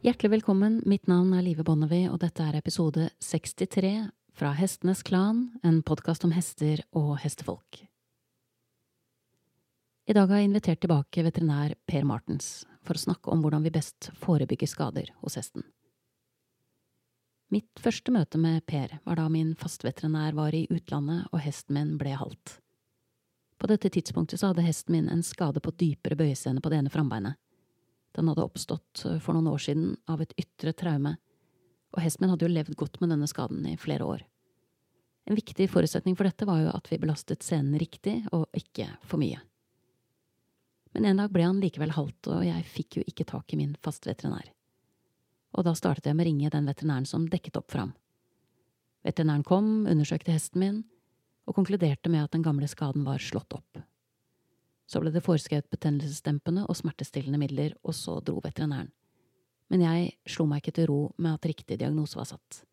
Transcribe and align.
Hjertelig 0.00 0.30
velkommen, 0.30 0.78
mitt 0.88 1.10
navn 1.10 1.34
er 1.36 1.42
Live 1.44 1.60
Bonnevie, 1.60 2.06
og 2.08 2.22
dette 2.22 2.40
er 2.40 2.54
episode 2.56 3.10
63 3.20 4.06
fra 4.32 4.54
Hestenes 4.56 5.02
Klan, 5.04 5.42
en 5.60 5.82
podkast 5.84 6.24
om 6.24 6.32
hester 6.32 6.80
og 6.96 7.18
hestefolk. 7.20 7.82
I 10.08 10.16
dag 10.16 10.32
har 10.32 10.40
jeg 10.40 10.48
invitert 10.48 10.80
tilbake 10.80 11.24
veterinær 11.26 11.74
Per 11.84 12.08
Martens 12.08 12.48
for 12.80 12.96
å 12.96 13.02
snakke 13.02 13.28
om 13.28 13.44
hvordan 13.44 13.66
vi 13.66 13.74
best 13.74 14.08
forebygger 14.22 14.72
skader 14.72 15.12
hos 15.20 15.36
hesten. 15.36 15.68
Mitt 17.52 17.84
første 17.84 18.16
møte 18.16 18.40
med 18.40 18.64
Per 18.64 18.96
var 19.04 19.20
da 19.20 19.28
min 19.28 19.52
fastveterinær 19.60 20.32
var 20.40 20.56
i 20.56 20.64
utlandet 20.72 21.28
og 21.28 21.44
hesten 21.44 21.76
min 21.76 21.92
ble 22.00 22.16
halt. 22.16 22.56
På 23.60 23.68
dette 23.68 23.92
tidspunktet 23.92 24.40
så 24.40 24.54
hadde 24.54 24.64
hesten 24.64 24.96
min 24.96 25.12
en 25.12 25.20
skade 25.20 25.60
på 25.60 25.76
dypere 25.76 26.16
bøyescene 26.16 26.64
på 26.64 26.72
det 26.72 26.80
ene 26.80 26.96
frambeinet. 26.96 27.36
Den 28.16 28.30
hadde 28.30 28.44
oppstått 28.44 29.04
eh, 29.06 29.18
for 29.22 29.36
noen 29.36 29.50
år 29.52 29.62
siden 29.62 29.94
av 30.10 30.22
et 30.24 30.34
ytre 30.40 30.74
traume, 30.76 31.16
og 31.90 32.02
hesten 32.04 32.24
min 32.24 32.32
hadde 32.32 32.46
jo 32.46 32.52
levd 32.54 32.76
godt 32.78 33.00
med 33.02 33.12
denne 33.12 33.28
skaden 33.30 33.66
i 33.66 33.78
flere 33.80 34.06
år. 34.06 34.24
En 35.30 35.36
viktig 35.38 35.68
forutsetning 35.70 36.16
for 36.18 36.26
dette 36.26 36.46
var 36.48 36.62
jo 36.62 36.72
at 36.72 36.88
vi 36.90 36.98
belastet 36.98 37.44
scenen 37.46 37.78
riktig 37.78 38.22
og 38.34 38.48
ikke 38.56 38.88
for 39.06 39.20
mye. 39.22 39.38
Men 40.94 41.06
en 41.06 41.20
dag 41.22 41.30
ble 41.30 41.44
han 41.46 41.60
likevel 41.62 41.92
halt, 41.94 42.26
og 42.26 42.42
jeg 42.42 42.66
fikk 42.66 42.98
jo 42.98 43.04
ikke 43.06 43.28
tak 43.28 43.52
i 43.54 43.58
min 43.60 43.76
fastveterinær. 43.84 44.48
Og 45.54 45.66
da 45.66 45.74
startet 45.78 46.08
jeg 46.08 46.16
med 46.18 46.26
å 46.26 46.30
ringe 46.30 46.50
den 46.50 46.66
veterinæren 46.66 47.06
som 47.06 47.28
dekket 47.30 47.58
opp 47.60 47.70
for 47.70 47.84
ham. 47.84 47.92
Veterinæren 49.06 49.46
kom, 49.46 49.70
undersøkte 49.90 50.34
hesten 50.34 50.62
min, 50.62 50.80
og 51.46 51.56
konkluderte 51.56 52.10
med 52.12 52.26
at 52.26 52.34
den 52.34 52.44
gamle 52.46 52.68
skaden 52.70 53.06
var 53.06 53.22
slått 53.22 53.54
opp. 53.56 53.80
Så 54.90 54.98
ble 54.98 55.12
det 55.14 55.22
foreskrevet 55.22 55.70
betennelsesdempende 55.70 56.64
og 56.66 56.74
smertestillende 56.74 57.38
midler, 57.38 57.76
og 57.86 57.94
så 57.94 58.16
dro 58.26 58.40
veterinæren. 58.42 58.90
Men 59.70 59.84
jeg 59.84 60.16
slo 60.26 60.48
meg 60.50 60.64
ikke 60.64 60.74
til 60.80 60.88
ro 60.90 61.00
med 61.14 61.36
at 61.36 61.46
riktig 61.46 61.78
diagnose 61.78 62.18
var 62.18 62.26
satt. 62.26 62.64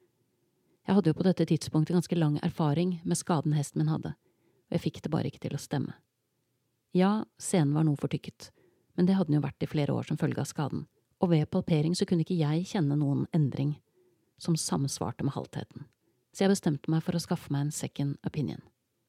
Jeg 0.87 0.97
hadde 0.97 1.11
jo 1.11 1.17
på 1.19 1.25
dette 1.27 1.45
tidspunktet 1.45 1.93
ganske 1.93 2.17
lang 2.17 2.39
erfaring 2.41 2.95
med 3.05 3.19
skaden 3.19 3.53
hesten 3.53 3.83
min 3.83 3.91
hadde, 3.91 4.15
og 4.17 4.73
jeg 4.73 4.83
fikk 4.87 5.01
det 5.03 5.11
bare 5.13 5.29
ikke 5.29 5.43
til 5.43 5.53
å 5.53 5.61
stemme. 5.61 5.93
Ja, 6.95 7.27
scenen 7.37 7.75
var 7.77 7.85
noe 7.85 7.99
fortykket, 8.01 8.49
men 8.97 9.05
det 9.05 9.17
hadde 9.19 9.29
den 9.29 9.37
jo 9.37 9.43
vært 9.45 9.61
i 9.61 9.69
flere 9.69 9.93
år 9.93 10.07
som 10.07 10.17
følge 10.17 10.41
av 10.41 10.49
skaden, 10.49 10.87
og 11.21 11.29
ved 11.35 11.51
palpering 11.53 11.93
så 11.93 12.07
kunne 12.09 12.25
ikke 12.25 12.39
jeg 12.39 12.65
kjenne 12.71 12.97
noen 12.97 13.27
endring 13.35 13.75
som 14.41 14.57
samsvarte 14.57 15.27
med 15.27 15.35
haltheten, 15.37 15.85
så 16.33 16.47
jeg 16.47 16.55
bestemte 16.55 16.89
meg 16.89 17.05
for 17.05 17.19
å 17.19 17.21
skaffe 17.21 17.53
meg 17.53 17.67
en 17.67 17.75
second 17.75 18.17
opinion 18.25 18.63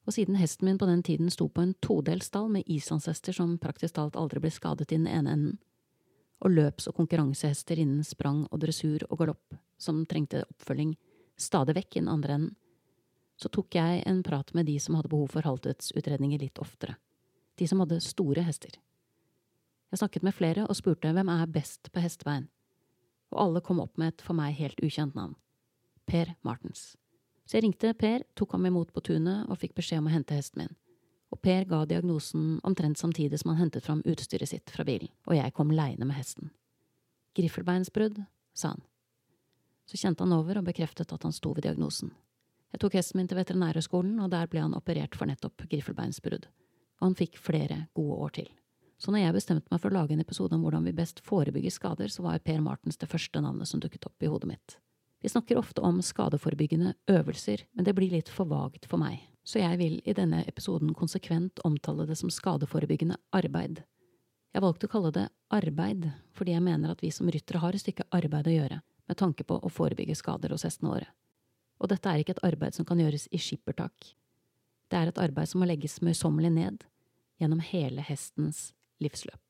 og 0.08 0.14
siden 0.16 0.38
hesten 0.40 0.64
min 0.64 0.78
på 0.80 0.86
den 0.88 1.02
tiden 1.04 1.28
sto 1.28 1.50
på 1.52 1.60
en 1.60 1.74
todelt 1.84 2.24
stall 2.24 2.46
med 2.48 2.64
islandshester 2.64 3.36
som 3.36 3.58
praktisk 3.60 3.98
talt 3.98 4.16
aldri 4.16 4.40
ble 4.40 4.50
skadet 4.54 4.86
i 4.88 4.96
den 4.96 5.06
ene 5.06 5.34
enden, 5.34 5.58
og 6.40 6.54
løps- 6.54 6.86
og 6.88 6.96
konkurransehester 6.96 7.76
innen 7.82 8.06
sprang 8.06 8.46
og 8.48 8.62
dressur 8.62 9.04
og 9.10 9.18
galopp 9.20 9.58
som 9.76 10.06
trengte 10.08 10.46
oppfølging 10.46 10.94
stadig 11.36 11.74
vekk 11.76 11.98
i 11.98 12.00
den 12.00 12.08
andre 12.08 12.38
enden, 12.38 12.54
så 13.38 13.50
tok 13.52 13.76
jeg 13.76 14.00
en 14.08 14.22
prat 14.26 14.54
med 14.56 14.66
de 14.66 14.78
som 14.80 14.96
hadde 14.96 15.10
behov 15.12 15.28
for 15.34 15.46
halvtidsutredninger 15.46 16.40
litt 16.40 16.58
oftere, 16.58 16.96
de 17.60 17.68
som 17.68 17.82
hadde 17.84 18.00
store 18.02 18.46
hester. 18.46 18.78
Jeg 19.92 20.00
snakket 20.00 20.24
med 20.24 20.34
flere 20.34 20.64
og 20.64 20.78
spurte 20.78 21.12
hvem 21.12 21.28
er 21.34 21.52
best 21.52 21.92
på 21.92 22.00
hestebein, 22.00 22.48
og 23.28 23.42
alle 23.44 23.60
kom 23.60 23.84
opp 23.84 24.00
med 24.00 24.14
et 24.14 24.24
for 24.24 24.38
meg 24.38 24.56
helt 24.56 24.80
ukjent 24.80 25.18
navn, 25.18 25.36
Per 26.08 26.32
Martens. 26.40 26.94
Så 27.48 27.56
jeg 27.56 27.64
ringte 27.64 27.94
Per, 27.96 28.26
tok 28.36 28.52
ham 28.52 28.66
imot 28.68 28.92
på 28.92 29.00
tunet 29.00 29.48
og 29.48 29.56
fikk 29.56 29.72
beskjed 29.78 30.02
om 30.02 30.10
å 30.10 30.12
hente 30.12 30.36
hesten 30.36 30.60
min. 30.60 30.74
Og 31.32 31.40
Per 31.40 31.64
ga 31.68 31.80
diagnosen 31.88 32.58
omtrent 32.64 33.00
samtidig 33.00 33.40
som 33.40 33.54
han 33.54 33.62
hentet 33.62 33.86
fram 33.86 34.02
utstyret 34.04 34.50
sitt 34.50 34.68
fra 34.72 34.84
bilen, 34.84 35.08
og 35.24 35.36
jeg 35.36 35.54
kom 35.56 35.72
leiende 35.72 36.08
med 36.08 36.16
hesten. 36.16 36.50
Griffelbeinsbrudd, 37.36 38.20
sa 38.52 38.74
han. 38.74 38.84
Så 39.88 39.96
kjente 39.96 40.24
han 40.24 40.36
over 40.36 40.60
og 40.60 40.68
bekreftet 40.68 41.12
at 41.12 41.24
han 41.24 41.32
sto 41.32 41.54
ved 41.56 41.64
diagnosen. 41.64 42.12
Jeg 42.74 42.82
tok 42.82 42.98
hesten 42.98 43.16
min 43.16 43.28
til 43.28 43.38
Veterinærhøgskolen, 43.40 44.18
og 44.20 44.32
der 44.32 44.48
ble 44.52 44.60
han 44.60 44.76
operert 44.76 45.16
for 45.16 45.28
nettopp 45.30 45.64
griffelbeinsbrudd. 45.70 46.48
Og 47.00 47.06
han 47.06 47.16
fikk 47.16 47.38
flere 47.40 47.86
gode 47.96 48.18
år 48.26 48.34
til. 48.40 48.50
Så 48.98 49.14
når 49.14 49.22
jeg 49.22 49.36
bestemte 49.38 49.72
meg 49.72 49.80
for 49.80 49.88
å 49.88 50.00
lage 50.00 50.12
en 50.12 50.20
episode 50.20 50.56
om 50.56 50.66
hvordan 50.66 50.84
vi 50.84 50.96
best 50.96 51.22
forebygger 51.24 51.72
skader, 51.72 52.12
så 52.12 52.26
var 52.26 52.42
Per 52.44 52.60
Martens 52.60 53.00
det 53.00 53.08
første 53.08 53.40
navnet 53.40 53.70
som 53.70 53.80
dukket 53.80 54.04
opp 54.10 54.26
i 54.26 54.28
hodet 54.28 54.50
mitt. 54.50 54.76
Vi 55.20 55.28
snakker 55.28 55.58
ofte 55.58 55.82
om 55.82 56.02
skadeforebyggende 56.02 56.94
øvelser, 57.10 57.64
men 57.72 57.84
det 57.84 57.94
blir 57.94 58.12
litt 58.12 58.28
for 58.30 58.46
vagt 58.46 58.86
for 58.86 59.02
meg, 59.02 59.24
så 59.42 59.58
jeg 59.58 59.78
vil 59.80 59.96
i 60.06 60.14
denne 60.14 60.44
episoden 60.46 60.92
konsekvent 60.94 61.58
omtale 61.66 62.06
det 62.06 62.18
som 62.20 62.30
skadeforebyggende 62.30 63.18
arbeid. 63.34 63.82
Jeg 64.54 64.62
valgte 64.62 64.86
å 64.86 64.92
kalle 64.92 65.10
det 65.14 65.26
arbeid 65.54 66.06
fordi 66.38 66.54
jeg 66.54 66.64
mener 66.64 66.92
at 66.92 67.02
vi 67.02 67.10
som 67.14 67.28
ryttere 67.30 67.60
har 67.62 67.74
et 67.74 67.82
stykke 67.82 68.06
arbeid 68.14 68.46
å 68.46 68.54
gjøre 68.54 68.78
med 69.08 69.18
tanke 69.18 69.44
på 69.44 69.58
å 69.58 69.72
forebygge 69.72 70.16
skader 70.18 70.54
hos 70.54 70.64
hestene 70.68 70.92
våre. 70.92 71.10
Og 71.82 71.90
dette 71.90 72.10
er 72.10 72.22
ikke 72.22 72.36
et 72.36 72.46
arbeid 72.46 72.76
som 72.76 72.86
kan 72.86 73.00
gjøres 73.00 73.26
i 73.34 73.40
skippertak. 73.42 74.14
Det 74.88 74.98
er 74.98 75.10
et 75.10 75.20
arbeid 75.20 75.50
som 75.50 75.62
må 75.62 75.68
legges 75.68 75.98
møysommelig 76.02 76.52
ned 76.54 76.86
gjennom 77.38 77.60
hele 77.62 78.04
hestens 78.06 78.72
livsløp. 79.02 79.47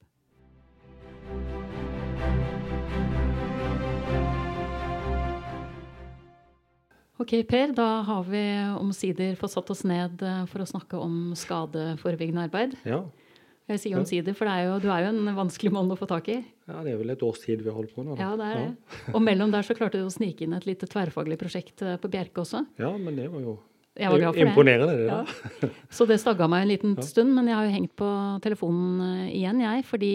Ok, 7.18 7.32
Per, 7.50 7.72
da 7.74 7.86
har 8.06 8.26
vi 8.30 8.42
omsider 8.78 9.34
fått 9.38 9.56
satt 9.56 9.70
oss 9.74 9.82
ned 9.88 10.22
eh, 10.22 10.44
for 10.50 10.62
å 10.62 10.68
snakke 10.70 10.98
om 11.02 11.32
skadeforebyggende 11.38 12.44
arbeid. 12.46 12.76
Ja. 12.86 13.02
Jeg 13.68 13.82
sier 13.82 13.98
omsider, 14.00 14.32
for 14.36 14.48
er 14.48 14.64
jo, 14.64 14.76
du 14.80 14.86
er 14.88 15.02
jo 15.04 15.08
en 15.10 15.32
vanskelig 15.36 15.72
mann 15.74 15.90
å 15.92 15.96
få 15.98 16.06
tak 16.08 16.30
i. 16.32 16.38
ja, 16.40 16.78
det 16.86 16.94
er 16.94 17.00
vel 17.02 17.12
et 17.12 17.24
års 17.26 17.42
tid 17.42 17.60
vi 17.66 17.72
holder 17.74 17.92
på 17.92 18.04
nå. 18.06 18.14
Da. 18.16 18.22
Ja, 18.22 18.36
det 18.38 18.46
er 18.46 18.60
det. 18.62 19.10
Og 19.12 19.20
mellom 19.20 19.50
der 19.52 19.66
så 19.66 19.74
klarte 19.78 20.00
du 20.00 20.06
å 20.06 20.14
snike 20.14 20.46
inn 20.46 20.54
et 20.56 20.68
lite 20.68 20.88
tverrfaglig 20.88 21.36
prosjekt 21.40 21.84
eh, 21.84 21.98
på 22.00 22.08
Bjerke 22.12 22.44
også. 22.46 22.62
Ja, 22.80 22.94
men 22.96 23.18
det 23.18 23.26
var 23.34 23.44
jo 23.44 23.58
Jeg 23.98 24.14
var 24.14 24.22
glad 24.22 24.38
for 24.38 24.40
det. 24.40 24.48
imponerende, 24.54 24.96
det. 24.96 25.10
Ja. 25.10 25.18
da. 25.60 25.70
Så 25.98 26.06
det 26.08 26.20
stagga 26.22 26.48
meg 26.48 26.64
en 26.64 26.72
liten 26.72 26.96
stund, 27.04 27.34
men 27.36 27.50
jeg 27.50 27.58
har 27.58 27.68
jo 27.68 27.76
hengt 27.76 27.96
på 27.98 28.10
telefonen 28.46 29.04
eh, 29.04 29.36
igjen, 29.42 29.60
jeg. 29.66 29.84
Fordi 29.90 30.14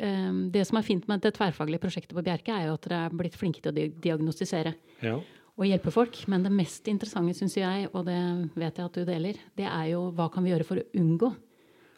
um, 0.00 0.42
det 0.54 0.64
som 0.70 0.80
er 0.80 0.86
fint 0.86 1.10
med 1.10 1.26
det 1.26 1.34
tverrfaglige 1.36 1.82
prosjektet 1.82 2.16
på 2.16 2.24
Bjerke, 2.24 2.56
er 2.56 2.70
jo 2.70 2.78
at 2.78 2.88
dere 2.88 3.04
er 3.10 3.18
blitt 3.20 3.36
flinke 3.36 3.60
til 3.60 3.74
å 3.74 3.88
diagnostisere 4.06 4.78
Ja. 5.04 5.18
Og 5.54 5.68
hjelpe 5.68 5.92
folk. 5.94 6.18
Men 6.30 6.46
det 6.46 6.52
mest 6.54 6.88
interessante, 6.90 7.36
syns 7.38 7.56
jeg, 7.58 7.88
og 7.92 8.06
det 8.08 8.18
vet 8.58 8.78
jeg 8.78 8.88
at 8.88 8.96
du 8.98 9.04
deler, 9.08 9.38
det 9.58 9.68
er 9.70 9.90
jo 9.92 10.08
hva 10.16 10.28
kan 10.32 10.44
vi 10.44 10.54
gjøre 10.54 10.66
for 10.68 10.80
å 10.80 10.88
unngå 11.00 11.30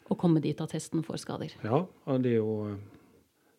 å 0.07 0.15
komme 0.19 0.39
dit 0.43 0.59
at 0.63 0.75
hesten 0.75 1.03
får 1.03 1.23
skader. 1.25 1.57
ja, 1.63 1.81
det 2.21 2.37
er 2.37 2.39
jo 2.39 2.53
eh, 2.69 2.77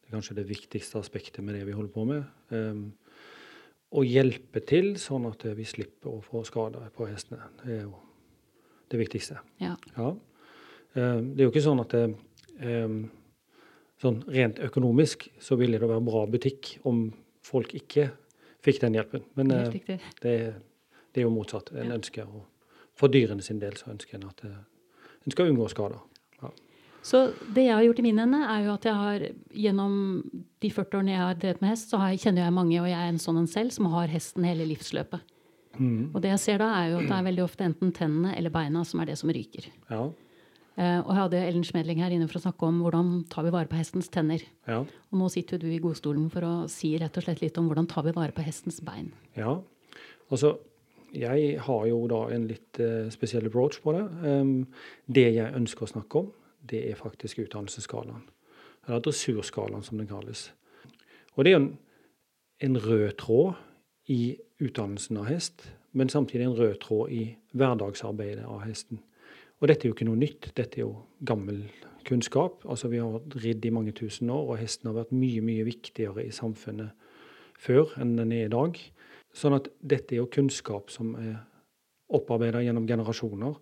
det 0.08 0.14
er 0.14 0.16
kanskje 0.16 0.38
det 0.38 0.48
viktigste 0.48 0.96
aspektet 0.96 1.44
med 1.44 1.58
det 1.58 1.66
vi 1.68 1.74
holder 1.76 1.92
på 1.92 2.06
med. 2.08 2.22
Um, 2.48 2.86
å 3.92 4.00
hjelpe 4.08 4.62
til 4.64 4.94
sånn 5.00 5.26
at 5.28 5.42
vi 5.56 5.66
slipper 5.68 6.14
å 6.14 6.22
få 6.24 6.40
skader 6.48 6.86
på 6.96 7.04
hestene. 7.10 7.50
Det 7.60 7.74
er 7.74 7.82
jo 7.82 7.92
det 8.88 9.02
viktigste. 9.02 9.36
Ja. 9.60 9.74
Ja. 9.98 10.14
Um, 10.96 11.28
det 11.34 11.42
er 11.42 11.44
jo 11.44 11.52
ikke 11.52 11.64
sånn 11.66 11.82
at 11.84 11.92
det, 11.92 12.06
um, 12.64 13.02
sånn 14.00 14.22
rent 14.32 14.62
økonomisk 14.64 15.28
så 15.44 15.60
ville 15.60 15.76
det 15.76 15.92
være 15.92 16.06
bra 16.08 16.24
butikk 16.32 16.78
om 16.88 17.10
folk 17.44 17.76
ikke 17.76 18.08
fikk 18.64 18.80
den 18.80 18.94
hjelpen. 18.94 19.22
Men 19.36 19.50
eh, 19.50 19.70
det, 20.22 20.54
det 21.12 21.20
er 21.22 21.26
jo 21.26 21.30
motsatt. 21.30 21.70
En 21.72 21.88
Ja. 21.92 21.94
ønsker 21.98 22.24
å, 22.26 22.44
For 22.98 23.08
dyrene 23.08 23.42
sin 23.42 23.60
del 23.62 23.76
så 23.78 23.92
ønsker 23.92 24.14
en 24.18 24.24
at 24.28 24.40
eh, 24.44 24.50
en 25.26 25.30
skal 25.30 25.46
unngå 25.52 25.68
skader. 25.70 25.98
Så 27.08 27.30
det 27.54 27.62
jeg 27.68 27.72
har 27.72 27.82
gjort 27.86 27.98
i 28.00 28.02
min 28.02 28.18
ende, 28.18 28.40
er 28.42 28.64
jo 28.66 28.72
at 28.74 28.84
jeg 28.84 28.94
har 28.98 29.22
gjennom 29.54 29.92
de 30.60 30.68
40 30.74 30.98
årene 30.98 31.12
jeg 31.14 31.20
har 31.22 31.34
drevet 31.40 31.60
med 31.62 31.70
hest, 31.70 31.90
så 31.92 31.96
har, 32.02 32.08
jeg- 32.10 32.18
kjenner 32.26 32.42
jeg 32.44 32.52
mange, 32.52 32.80
og 32.82 32.88
jeg 32.90 32.98
er 32.98 33.08
en 33.08 33.18
sånn 33.22 33.38
en 33.38 33.46
selv, 33.46 33.70
som 33.72 33.86
har 33.86 34.08
hesten 34.08 34.44
hele 34.44 34.66
livsløpet. 34.66 35.20
Mm. 35.78 36.10
Og 36.12 36.20
det 36.20 36.30
jeg 36.34 36.38
ser 36.42 36.58
da, 36.58 36.72
er 36.82 36.90
jo 36.90 36.98
at 36.98 37.06
det 37.08 37.16
er 37.16 37.22
veldig 37.30 37.44
ofte 37.44 37.64
enten 37.64 37.92
tennene 37.94 38.34
eller 38.36 38.50
beina 38.50 38.82
som 38.84 39.00
er 39.00 39.06
det 39.06 39.16
som 39.18 39.30
ryker. 39.30 39.70
Ja. 39.88 40.10
Eh, 40.78 41.00
og 41.02 41.10
jeg 41.10 41.18
hadde 41.18 41.40
Ellen 41.42 41.64
Schmedling 41.66 42.02
her 42.04 42.12
inne 42.14 42.28
for 42.30 42.38
å 42.38 42.44
snakke 42.44 42.68
om 42.68 42.78
hvordan 42.84 43.10
tar 43.32 43.46
vi 43.48 43.54
vare 43.54 43.70
på 43.70 43.78
hestens 43.80 44.10
tenner. 44.14 44.44
Ja. 44.68 44.84
Og 44.84 45.18
nå 45.18 45.30
sitter 45.34 45.58
du 45.58 45.66
i 45.72 45.80
godstolen 45.82 46.28
for 46.30 46.46
å 46.46 46.52
si 46.70 46.92
rett 47.00 47.18
og 47.18 47.26
slett 47.26 47.42
litt 47.42 47.58
om 47.58 47.66
hvordan 47.66 47.88
tar 47.90 48.06
vi 48.06 48.14
vare 48.14 48.34
på 48.36 48.46
hestens 48.46 48.80
bein. 48.84 49.12
ja. 49.38 49.58
Altså, 50.28 50.58
jeg 51.16 51.54
har 51.64 51.86
jo 51.88 52.02
da 52.10 52.18
en 52.34 52.42
litt 52.50 52.78
eh, 52.84 53.08
spesiell 53.08 53.46
approach 53.48 53.78
på 53.80 53.94
det. 53.96 54.02
Um, 54.28 54.66
det 55.06 55.30
jeg 55.38 55.54
ønsker 55.56 55.86
å 55.86 55.92
snakke 55.94 56.20
om, 56.20 56.26
det 56.68 56.82
er 56.90 56.98
faktisk 57.00 57.40
utdannelsesskalaen. 57.46 58.26
Eller 58.86 59.00
dressurskalaen, 59.04 59.84
som 59.86 59.96
den 59.96 60.10
kalles. 60.10 60.50
Og 61.36 61.46
det 61.46 61.54
er 61.54 61.62
en, 61.62 61.70
en 62.60 62.76
rød 62.84 63.16
tråd 63.22 63.56
i 64.12 64.36
utdannelsen 64.60 65.20
av 65.22 65.30
hest, 65.32 65.64
men 65.96 66.12
samtidig 66.12 66.44
en 66.44 66.58
rød 66.58 66.76
tråd 66.84 67.14
i 67.14 67.22
hverdagsarbeidet 67.56 68.44
av 68.44 68.66
hesten. 68.66 69.00
Og 69.58 69.68
dette 69.68 69.86
er 69.86 69.90
jo 69.90 69.96
ikke 69.96 70.06
noe 70.06 70.20
nytt, 70.20 70.52
dette 70.54 70.78
er 70.78 70.84
jo 70.84 70.94
gammel 71.26 71.64
kunnskap. 72.06 72.62
Altså 72.68 72.88
Vi 72.88 73.00
har 73.02 73.20
ridd 73.42 73.64
i 73.66 73.74
mange 73.74 73.92
tusen 73.92 74.30
år, 74.30 74.52
og 74.52 74.60
hesten 74.60 74.90
har 74.90 75.00
vært 75.00 75.14
mye, 75.14 75.42
mye 75.44 75.66
viktigere 75.66 76.24
i 76.24 76.34
samfunnet 76.34 76.94
før 77.58 77.90
enn 77.98 78.16
den 78.16 78.32
er 78.32 78.46
i 78.46 78.52
dag. 78.52 78.78
Sånn 79.34 79.56
at 79.58 79.68
dette 79.82 80.14
er 80.14 80.22
jo 80.22 80.30
kunnskap 80.32 80.92
som 80.94 81.14
er 81.18 81.40
opparbeida 82.14 82.62
gjennom 82.64 82.86
generasjoner. 82.88 83.56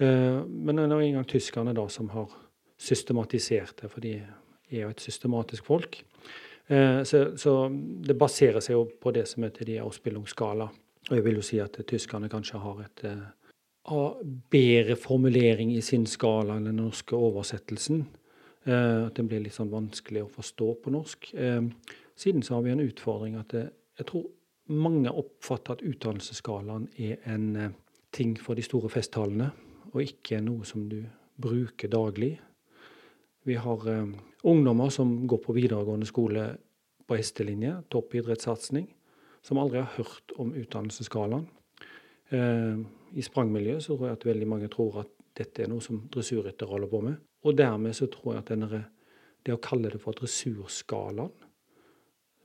Eh, 0.00 0.40
Men 0.46 0.76
det 0.76 0.88
er 0.88 1.00
engang 1.00 1.28
tyskerne 1.28 1.74
da 1.74 1.86
som 1.88 2.08
har 2.08 2.32
systematisert 2.78 3.82
det, 3.82 3.90
for 3.90 4.00
de 4.00 4.16
er 4.16 4.80
jo 4.82 4.88
et 4.88 5.00
systematisk 5.00 5.64
folk. 5.64 6.02
Eh, 6.66 7.02
så, 7.04 7.36
så, 7.36 7.68
det 7.70 8.18
baserer 8.18 8.60
seg 8.60 8.74
jo 8.74 8.88
på 9.00 9.12
det 9.12 9.28
som 9.28 9.44
heter 9.44 9.68
de 9.68 9.78
Ausbildungsskala. 9.84 10.70
Og 11.10 11.14
jeg 11.16 11.24
vil 11.24 11.38
jo 11.38 11.44
si 11.44 11.60
at 11.60 11.76
tyskerne 11.86 12.30
kanskje 12.32 12.58
har 12.62 12.80
et 12.86 13.04
har 13.90 14.18
bedre 14.52 14.96
formulering 14.96 15.72
i 15.74 15.82
sin 15.82 16.06
skala 16.06 16.56
enn 16.56 16.68
den 16.70 16.78
norske 16.78 17.16
oversettelsen. 17.18 18.04
At 18.62 19.16
det 19.18 19.24
blir 19.26 19.42
litt 19.42 19.56
sånn 19.56 19.72
vanskelig 19.72 20.22
å 20.22 20.30
forstå 20.30 20.68
på 20.84 20.92
norsk. 20.94 21.32
Siden 22.14 22.44
så 22.46 22.54
har 22.54 22.62
vi 22.62 22.70
en 22.70 22.84
utfordring 22.84 23.34
at 23.40 23.50
det, 23.50 23.64
jeg 23.98 24.06
tror 24.06 24.28
mange 24.70 25.10
oppfatter 25.10 25.74
at 25.74 25.82
utdannelsesskalaen 25.82 26.86
er 26.94 27.18
en 27.26 27.74
ting 28.14 28.36
for 28.38 28.54
de 28.54 28.62
store 28.62 28.90
festtalene, 28.92 29.50
og 29.92 30.04
ikke 30.04 30.40
noe 30.44 30.66
som 30.68 30.86
du 30.88 31.00
bruker 31.42 31.90
daglig. 31.92 32.36
Vi 33.48 33.56
har 33.58 33.88
eh, 33.90 34.12
ungdommer 34.44 34.92
som 34.94 35.26
går 35.26 35.40
på 35.42 35.56
videregående 35.56 36.06
skole 36.06 36.46
på 37.08 37.18
hestelinje, 37.18 37.80
toppidrettssatsing, 37.90 38.86
som 39.42 39.58
aldri 39.58 39.82
har 39.82 39.96
hørt 39.96 40.34
om 40.38 40.52
utdannelsesskalaen. 40.54 41.48
Eh, 42.32 42.78
I 43.12 43.22
sprangmiljøet 43.24 43.84
så 43.84 43.96
tror 43.96 44.08
jeg 44.08 44.18
at 44.18 44.26
veldig 44.26 44.48
mange 44.48 44.70
tror 44.72 45.02
at 45.02 45.10
dette 45.36 45.64
er 45.64 45.70
noe 45.72 45.84
som 45.84 46.00
dressurrytter 46.12 46.68
holder 46.68 46.90
på 46.92 47.00
med. 47.04 47.18
Og 47.44 47.56
dermed 47.58 47.96
så 47.96 48.08
tror 48.12 48.34
jeg 48.34 48.44
at 48.44 48.52
denne, 48.52 48.84
det 49.44 49.54
å 49.54 49.60
kalle 49.62 49.90
det 49.92 50.00
for 50.00 50.16
dressurskalaen 50.16 51.32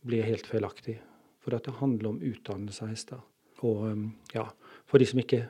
blir 0.07 0.27
helt 0.27 0.47
feilaktig. 0.47 0.97
For 1.43 1.55
dette 1.55 1.75
handler 1.79 2.11
om 2.11 2.21
utdannelse 2.23 2.83
av 2.83 2.91
hester. 2.91 3.23
Og 3.63 3.87
eh, 3.91 4.03
ja, 4.35 4.47
for 4.87 4.99
de 4.99 5.07
som 5.07 5.23
ikke 5.23 5.45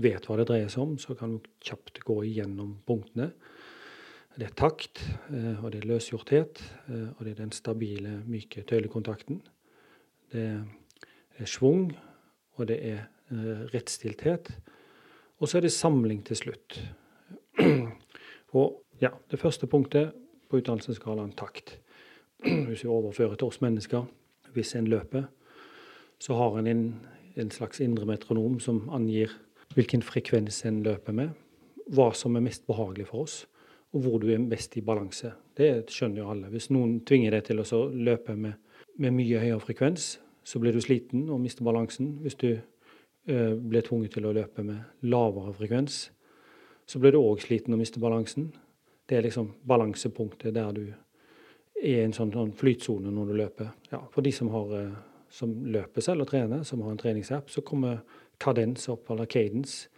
vet 0.00 0.26
hva 0.26 0.38
det 0.38 0.46
dreier 0.48 0.70
seg 0.72 0.84
om, 0.86 0.94
så 1.00 1.16
kan 1.18 1.36
du 1.36 1.50
kjapt 1.66 2.02
gå 2.06 2.22
igjennom 2.28 2.78
punktene. 2.86 3.32
Det 4.38 4.46
er 4.46 4.54
takt, 4.56 5.02
eh, 5.34 5.56
og 5.58 5.72
det 5.72 5.82
er 5.82 5.90
løsgjorthet, 5.90 6.62
og 7.16 7.24
det 7.26 7.32
er 7.32 7.40
den 7.42 7.50
stabile, 7.52 8.20
myke 8.30 8.62
tøylekontakten. 8.64 9.42
Det 10.30 10.44
er 11.42 11.48
schwung, 11.50 11.90
og 12.54 12.68
det 12.70 12.78
er 12.86 13.08
rettstilthet. 13.74 14.50
Og 15.40 15.48
så 15.48 15.58
er 15.58 15.66
det 15.66 15.72
samling 15.72 16.22
til 16.26 16.36
slutt. 16.36 16.80
Og 18.58 18.82
ja, 19.00 19.12
det 19.30 19.40
første 19.40 19.66
punktet 19.70 20.12
på 20.50 20.60
utdannelsesskalaen 20.60 21.32
takt. 21.38 21.78
Hvis 22.68 22.84
vi 22.84 22.90
overfører 22.90 23.38
til 23.38 23.46
oss 23.52 23.60
mennesker, 23.60 24.08
hvis 24.52 24.74
en 24.74 24.88
løper, 24.90 25.28
så 26.18 26.34
har 26.34 26.58
en 26.58 26.66
en, 26.66 26.82
en 27.36 27.50
slags 27.50 27.80
indre 27.80 28.06
metronom 28.06 28.60
som 28.60 28.88
angir 28.90 29.30
hvilken 29.74 30.02
frekvens 30.02 30.64
en 30.66 30.82
løper 30.82 31.12
med, 31.12 31.30
hva 31.86 32.10
som 32.14 32.36
er 32.36 32.44
mest 32.44 32.66
behagelig 32.66 33.06
for 33.06 33.22
oss, 33.22 33.46
og 33.92 34.02
hvor 34.02 34.18
du 34.18 34.28
er 34.30 34.42
best 34.50 34.76
i 34.76 34.80
balanse. 34.80 35.32
Det 35.56 35.90
skjønner 35.90 36.22
jo 36.22 36.30
alle. 36.30 36.50
Hvis 36.50 36.70
noen 36.70 37.00
tvinger 37.06 37.34
deg 37.34 37.46
til 37.46 37.62
å 37.62 37.86
løpe 37.90 38.36
med, 38.36 38.58
med, 38.98 39.14
mye 39.14 39.40
høyere 39.42 39.62
frekvens, 39.62 40.18
så 40.44 40.58
blir 40.58 40.74
du 40.74 40.80
sliten 40.80 41.28
og 41.30 41.40
mister 41.42 41.66
balansen. 41.66 42.18
Hvis 42.22 42.38
du 42.38 42.58
eh, 43.28 43.52
blir 43.54 43.84
tvunget 43.86 44.16
til 44.16 44.26
å 44.28 44.34
løpe 44.36 44.64
med 44.66 45.06
lavere 45.10 45.54
frekvens, 45.56 46.00
så 46.86 46.98
ble 46.98 47.12
du 47.14 47.20
òg 47.20 47.42
sliten 47.42 47.74
og 47.74 47.80
mister 47.82 48.02
balansen. 48.02 48.50
Det 49.08 49.18
er 49.18 49.26
liksom 49.26 49.52
balansepunktet 49.66 50.54
der 50.54 50.72
du 50.74 50.84
er 50.88 50.98
i 51.80 52.04
en 52.04 52.14
sånn, 52.14 52.32
sånn 52.34 52.52
flytsone 52.56 53.12
når 53.14 53.30
du 53.30 53.36
løper. 53.38 53.70
Ja, 53.92 54.02
for 54.12 54.26
de 54.26 54.32
som, 54.34 54.50
har, 54.52 54.74
eh, 54.76 54.98
som 55.32 55.54
løper 55.72 56.04
selv 56.04 56.26
og 56.26 56.30
trener, 56.32 56.64
som 56.64 56.82
har 56.84 56.92
en 56.92 57.00
treningsapp, 57.00 57.50
så 57.50 57.64
kommer 57.66 58.02
kadens 58.40 58.88
opp, 58.92 59.10
eller 59.10 59.30
cadence, 59.30 59.88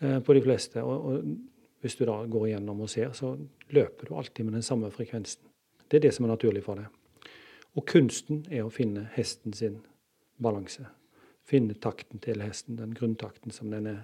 eh, 0.00 0.18
på 0.20 0.34
de 0.34 0.42
fleste. 0.42 0.82
Og, 0.82 1.12
og, 1.12 1.30
hvis 1.78 1.94
du 1.94 2.04
da 2.08 2.16
går 2.26 2.48
igjennom 2.48 2.80
og 2.82 2.90
ser, 2.90 3.12
så 3.14 3.36
løper 3.70 4.08
du 4.08 4.16
alltid 4.18 4.48
med 4.48 4.56
den 4.58 4.66
samme 4.66 4.90
frekvensen. 4.90 5.44
Det 5.86 6.00
er 6.00 6.08
det 6.08 6.14
som 6.16 6.26
er 6.26 6.32
naturlig 6.34 6.64
for 6.64 6.80
deg. 6.80 7.30
Og 7.78 7.86
kunsten 7.86 8.40
er 8.50 8.64
å 8.66 8.72
finne 8.74 9.04
hesten 9.14 9.54
sin 9.54 9.78
balanse. 10.42 10.88
Finne 11.48 11.74
takten 11.80 12.20
til 12.20 12.42
hesten, 12.44 12.76
den 12.76 12.92
grunntakten 12.96 13.54
som 13.54 13.70
den 13.72 13.88
er 13.88 14.02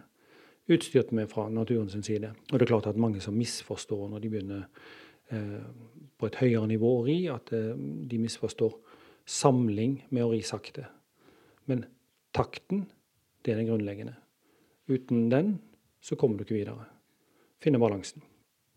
utstyrt 0.73 1.13
med 1.13 1.29
fra 1.29 1.51
naturen 1.53 1.91
sin 1.93 2.03
side. 2.03 2.33
Og 2.53 2.59
det 2.59 2.65
er 2.65 2.73
klart 2.73 2.89
at 2.89 3.01
mange 3.01 3.21
som 3.21 3.37
misforstår 3.37 4.09
når 4.09 4.23
de 4.23 4.31
begynner 4.33 4.63
eh, 5.29 5.61
på 6.17 6.31
et 6.31 6.39
høyere 6.41 6.71
nivå 6.71 6.93
å 6.99 7.05
ri, 7.05 7.19
at 7.29 7.53
eh, 7.53 7.75
de 7.77 8.21
misforstår 8.23 8.79
samling 9.29 9.99
med 10.09 10.25
å 10.25 10.33
ri 10.33 10.41
sakte. 10.45 10.87
Men 11.69 11.85
takten 12.37 12.87
det 13.45 13.53
er 13.53 13.61
den 13.61 13.69
grunnleggende. 13.69 14.17
Uten 14.89 15.29
den 15.33 15.59
så 16.05 16.17
kommer 16.17 16.39
du 16.39 16.47
ikke 16.47 16.59
videre. 16.63 16.89
Finne 17.61 17.81
balansen. 17.81 18.25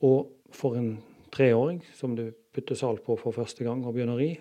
Og 0.03 0.51
for 0.55 0.75
en 0.79 0.97
treåring 1.33 1.81
som 1.95 2.15
du 2.15 2.29
putter 2.55 2.75
salt 2.75 3.03
på 3.05 3.15
for 3.19 3.35
første 3.35 3.63
gang 3.63 3.83
og 3.85 3.95
begynner 3.95 4.15
å 4.15 4.21
ri, 4.21 4.33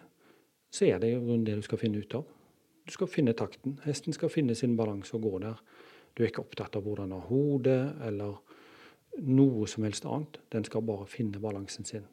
så 0.70 0.90
er 0.90 0.98
det 1.02 1.14
jo 1.14 1.38
det 1.46 1.58
du 1.58 1.62
skal 1.62 1.80
finne 1.80 2.02
ut 2.02 2.18
av. 2.18 2.26
Du 2.86 2.92
skal 2.94 3.10
finne 3.10 3.34
takten. 3.34 3.80
Hesten 3.84 4.14
skal 4.14 4.30
finne 4.30 4.54
sin 4.54 4.76
balanse 4.78 5.16
og 5.16 5.26
gå 5.26 5.38
der. 5.42 5.58
Du 6.14 6.22
er 6.22 6.30
ikke 6.30 6.44
opptatt 6.46 6.76
av 6.78 6.84
hvordan 6.86 7.10
den 7.10 7.18
har 7.18 7.26
hodet 7.28 7.80
eller 8.06 8.38
noe 9.26 9.66
som 9.68 9.84
helst 9.86 10.06
annet. 10.06 10.38
Den 10.52 10.64
skal 10.64 10.84
bare 10.86 11.08
finne 11.10 11.40
balansen 11.42 11.88
sin. 11.88 12.06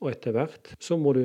Og 0.00 0.12
etter 0.12 0.34
hvert 0.34 0.72
så 0.80 0.96
må 0.98 1.12
du 1.16 1.24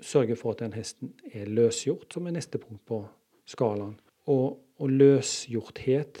sørge 0.00 0.36
for 0.38 0.54
at 0.54 0.62
den 0.62 0.76
hesten 0.76 1.14
er 1.32 1.48
løsgjort, 1.50 2.12
som 2.12 2.28
er 2.28 2.36
neste 2.36 2.60
punkt 2.62 2.84
på 2.86 3.02
skalaen. 3.48 3.96
Og, 4.28 4.58
og 4.78 4.90
løsgjorthet 4.92 6.20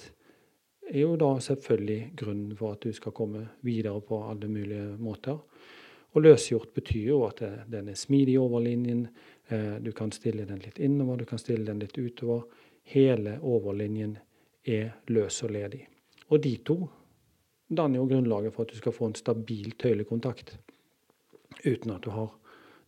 er 0.88 1.02
jo 1.02 1.16
da 1.20 1.34
selvfølgelig 1.44 2.12
grunnen 2.16 2.56
for 2.56 2.74
at 2.74 2.82
du 2.82 2.92
skal 2.96 3.14
komme 3.14 3.44
videre 3.62 4.00
på 4.00 4.22
alle 4.30 4.48
mulige 4.50 4.96
måter. 4.98 5.36
Og 6.16 6.24
løsgjort 6.24 6.72
betyr 6.74 7.10
jo 7.10 7.22
at 7.26 7.42
den 7.70 7.92
er 7.92 7.98
smidig 7.98 8.38
over 8.40 8.64
linjen. 8.64 9.06
Eh, 9.48 9.76
du 9.80 9.92
kan 9.92 10.12
stille 10.12 10.44
den 10.44 10.60
litt 10.64 10.78
innover, 10.78 11.16
du 11.16 11.24
kan 11.24 11.40
stille 11.40 11.64
den 11.64 11.80
litt 11.80 11.98
utover. 11.98 12.44
Hele 12.88 13.38
overlinjen 13.40 14.16
er 14.64 14.92
løs 15.08 15.42
og 15.44 15.52
ledig. 15.56 15.86
Og 16.28 16.42
de 16.44 16.56
to 16.64 16.78
danner 17.68 18.00
jo 18.00 18.08
grunnlaget 18.08 18.54
for 18.54 18.64
at 18.64 18.72
du 18.72 18.80
skal 18.80 18.96
få 18.96 19.08
en 19.08 19.16
stabil 19.16 19.72
tøylekontakt. 19.80 20.56
Uten 21.64 21.92
at 21.92 22.04
du 22.04 22.10
har 22.12 22.30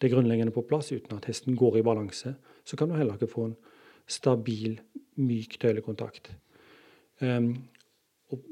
det 0.01 0.11
grunnleggende 0.13 0.53
på 0.53 0.65
plass, 0.69 0.93
uten 0.93 1.17
at 1.17 1.29
hesten 1.29 1.57
går 1.57 1.81
i 1.81 1.85
balanse, 1.85 2.35
så 2.65 2.77
kan 2.77 2.89
du 2.89 2.97
heller 2.97 3.19
ikke 3.19 3.33
få 3.33 3.51
en 3.51 3.57
stabil 4.09 4.79
myk 5.21 5.59
tøylekontakt. 5.61 6.33
Um, 7.21 7.69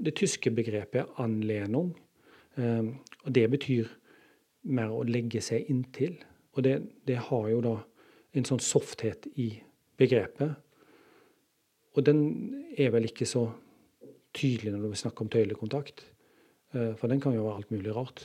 det 0.04 0.14
tyske 0.14 0.50
begrepet 0.50 1.00
er 1.00 1.06
'anlenung'. 1.16 1.94
Um, 2.56 2.98
og 3.24 3.34
det 3.34 3.50
betyr 3.50 3.86
mer 4.62 4.92
å 4.92 5.02
legge 5.02 5.40
seg 5.40 5.68
inntil. 5.70 6.18
Og 6.52 6.64
det, 6.64 6.82
det, 7.06 7.16
har 7.16 7.48
jo 7.48 7.60
da 7.60 7.74
en 8.36 8.46
sånn 8.48 8.62
softhet 8.62 9.26
i 9.36 9.50
begrepet. 9.98 10.56
Og 11.96 12.04
den 12.06 12.20
er 12.78 12.92
vel 12.94 13.08
ikke 13.08 13.26
så 13.26 13.48
tydelig 14.36 14.74
når 14.74 14.84
du 14.92 14.98
snakker 15.00 15.24
om 15.24 15.32
tøyelig 15.32 15.58
kontakt. 15.58 16.04
for 16.70 17.08
den 17.08 17.20
kan 17.20 17.32
jo 17.32 17.46
være 17.46 17.56
alt 17.56 17.70
mulig 17.70 17.94
rart. 17.96 18.20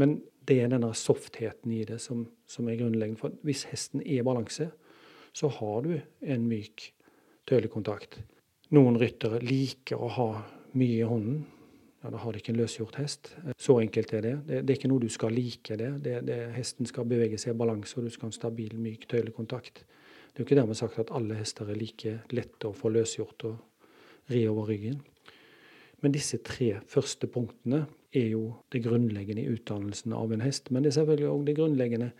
Men 0.00 0.22
det 0.48 0.62
er 0.62 0.70
denne 0.72 0.94
softheten 0.94 1.72
i 1.72 1.84
det 1.84 1.98
som, 2.00 2.26
som 2.46 2.68
er 2.68 2.78
grunnleggende. 2.78 3.20
For 3.20 3.34
hvis 3.44 3.66
hesten 3.68 4.00
er 4.00 4.24
balanse, 4.24 4.70
så 5.36 5.48
har 5.48 5.82
du 5.84 5.98
en 6.22 6.46
myk 6.48 6.92
tøylekontakt. 7.46 8.18
Noen 8.72 8.96
ryttere 8.98 9.42
liker 9.44 10.00
å 10.00 10.08
ha 10.16 10.28
mye 10.72 11.02
i 11.02 11.06
hånden. 11.06 11.44
Da 12.12 12.20
har 12.22 12.32
du 12.32 12.38
ikke 12.40 12.52
en 12.52 12.60
løsgjort 12.60 12.98
hest. 13.00 13.32
Så 13.58 13.78
enkelt 13.82 14.12
er 14.14 14.24
det. 14.24 14.34
Det, 14.46 14.60
det 14.62 14.72
er 14.74 14.78
ikke 14.78 14.90
noe 14.92 15.02
du 15.02 15.08
skal 15.12 15.34
like. 15.34 15.76
det. 15.76 15.90
det, 16.04 16.16
det 16.28 16.38
hesten 16.56 16.86
skal 16.86 17.08
bevege 17.08 17.38
seg 17.40 17.54
i 17.54 17.58
balanse, 17.58 17.96
og 17.98 18.06
du 18.06 18.14
skal 18.14 18.28
ha 18.28 18.32
en 18.32 18.36
stabil, 18.36 18.76
myk 18.78 19.08
tøylekontakt. 19.10 19.82
Det 19.82 20.42
er 20.42 20.44
jo 20.44 20.48
ikke 20.48 20.60
dermed 20.60 20.76
sagt 20.76 20.98
at 21.00 21.12
alle 21.16 21.38
hester 21.38 21.70
er 21.72 21.78
like 21.80 22.18
lette 22.36 22.68
å 22.68 22.76
få 22.76 22.92
løsgjort 22.92 23.46
og 23.48 24.32
ri 24.32 24.42
over 24.50 24.68
ryggen. 24.68 24.98
Men 26.04 26.12
disse 26.12 26.38
tre 26.44 26.74
første 26.86 27.28
punktene 27.32 27.86
er 28.16 28.28
jo 28.34 28.42
det 28.72 28.82
grunnleggende 28.84 29.42
i 29.42 29.52
utdannelsen 29.54 30.12
av 30.12 30.32
en 30.32 30.44
hest. 30.44 30.70
Men 30.70 30.84
det 30.84 30.92
er 30.92 30.98
selvfølgelig 31.00 31.30
òg 31.30 31.46
det 31.46 31.56
grunnleggende 31.56 32.10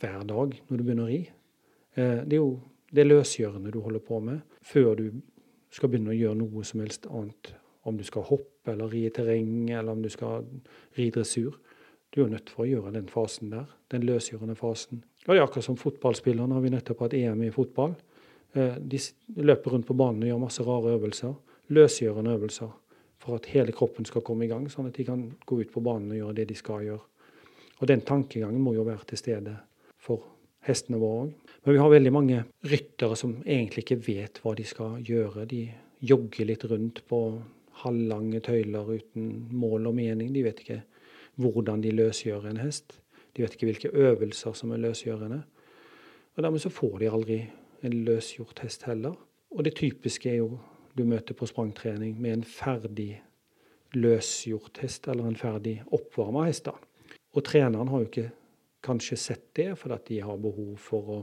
hver 0.00 0.24
dag 0.28 0.56
når 0.68 0.78
du 0.80 0.84
begynner 0.86 1.04
å 1.04 1.10
ri. 1.12 1.20
Eh, 1.94 2.22
det 2.24 2.38
er 2.38 2.40
jo 2.40 2.54
det 2.92 3.06
løsgjørende 3.06 3.72
du 3.72 3.80
holder 3.84 4.02
på 4.04 4.20
med, 4.20 4.40
før 4.64 4.94
du 4.98 5.06
skal 5.72 5.92
begynne 5.92 6.12
å 6.12 6.16
gjøre 6.16 6.40
noe 6.40 6.64
som 6.68 6.82
helst 6.84 7.08
annet. 7.08 7.54
Om 7.88 7.98
du 7.98 8.04
skal 8.06 8.26
hoppe 8.28 8.51
eller 8.68 8.90
ri 8.92 9.06
i 9.06 9.12
terreng, 9.14 9.70
eller 9.70 9.92
om 9.92 10.02
du 10.02 10.10
skal 10.12 10.46
ri 10.98 11.08
dressur. 11.14 11.56
Du 12.12 12.22
er 12.24 12.32
nødt 12.32 12.50
for 12.52 12.66
å 12.66 12.68
gjøre 12.68 12.92
den 12.94 13.08
fasen 13.08 13.52
der, 13.54 13.70
den 13.90 14.04
løsgjørende 14.04 14.56
fasen. 14.58 15.02
Og 15.24 15.32
det 15.32 15.38
er 15.38 15.46
akkurat 15.46 15.64
som 15.64 15.78
fotballspillerne 15.80 16.54
har 16.54 16.64
vi 16.64 16.72
nettopp 16.74 17.06
hatt 17.06 17.16
EM 17.16 17.44
i 17.46 17.52
fotball. 17.54 17.94
Eh, 18.52 18.76
de 18.76 19.00
løper 19.40 19.72
rundt 19.72 19.88
på 19.88 19.96
banen 19.96 20.24
og 20.24 20.28
gjør 20.28 20.42
masse 20.42 20.66
rare 20.66 20.96
øvelser. 20.98 21.32
Løsgjørende 21.72 22.34
øvelser. 22.36 22.74
For 23.22 23.38
at 23.38 23.48
hele 23.54 23.72
kroppen 23.72 24.04
skal 24.04 24.24
komme 24.26 24.44
i 24.44 24.50
gang, 24.50 24.66
sånn 24.68 24.90
at 24.90 24.98
de 24.98 25.06
kan 25.06 25.24
gå 25.46 25.60
ut 25.62 25.72
på 25.72 25.80
banen 25.84 26.10
og 26.12 26.18
gjøre 26.18 26.36
det 26.40 26.48
de 26.50 26.58
skal 26.58 26.84
gjøre. 26.84 27.06
Og 27.80 27.88
den 27.88 28.02
tankegangen 28.06 28.60
må 28.62 28.74
jo 28.76 28.84
være 28.86 29.06
til 29.08 29.20
stede 29.20 29.54
for 30.02 30.26
hestene 30.66 31.00
våre 31.00 31.24
òg. 31.24 31.32
Men 31.64 31.74
vi 31.74 31.80
har 31.80 31.94
veldig 31.94 32.12
mange 32.14 32.42
ryttere 32.66 33.16
som 33.18 33.36
egentlig 33.40 33.86
ikke 33.86 34.00
vet 34.04 34.42
hva 34.42 34.54
de 34.58 34.66
skal 34.66 34.98
gjøre. 35.06 35.46
De 35.50 35.64
jogger 36.02 36.50
litt 36.50 36.66
rundt 36.70 37.02
på 37.08 37.22
halvlange 37.82 38.40
tøyler 38.44 38.88
uten 38.96 39.28
mål 39.50 39.90
og 39.90 39.96
mening. 39.98 40.32
De 40.34 40.44
vet 40.44 40.60
ikke 40.62 40.82
hvordan 41.40 41.82
de 41.82 41.94
løsgjør 41.94 42.48
en 42.50 42.60
hest. 42.62 42.98
De 43.36 43.42
vet 43.42 43.54
ikke 43.56 43.68
hvilke 43.70 43.92
øvelser 43.92 44.56
som 44.56 44.72
er 44.72 44.82
løsgjørende. 44.82 45.42
Og 46.36 46.42
dermed 46.42 46.62
så 46.64 46.72
får 46.72 46.98
de 46.98 47.10
aldri 47.10 47.38
en 47.82 47.98
løsgjort 48.06 48.62
hest 48.64 48.86
heller. 48.88 49.16
Og 49.50 49.64
det 49.64 49.74
typiske 49.80 50.30
er 50.30 50.40
jo 50.40 50.58
du 50.96 51.04
møter 51.08 51.34
på 51.34 51.48
sprangtrening 51.48 52.18
med 52.20 52.32
en 52.32 52.44
ferdig 52.44 53.22
løsgjort 53.96 54.82
hest, 54.82 55.08
eller 55.08 55.28
en 55.28 55.36
ferdig 55.36 55.78
oppvarma 55.92 56.46
hest. 56.46 56.68
da. 56.68 56.72
Og 57.32 57.44
treneren 57.44 57.88
har 57.88 58.02
jo 58.02 58.08
ikke 58.08 58.30
kanskje 58.84 59.16
sett 59.16 59.46
det, 59.56 59.70
fordi 59.78 59.98
de 60.08 60.20
har 60.20 60.36
behov 60.36 60.76
for 60.76 61.12
å 61.16 61.20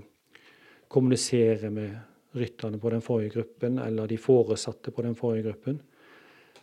kommunisere 0.90 1.70
med 1.70 1.98
rytterne 2.38 2.80
på 2.80 2.90
den 2.90 3.02
forrige 3.02 3.36
gruppen, 3.38 3.80
eller 3.80 4.08
de 4.08 4.18
foresatte 4.18 4.92
på 4.92 5.06
den 5.06 5.16
forrige 5.16 5.50
gruppen. 5.50 5.82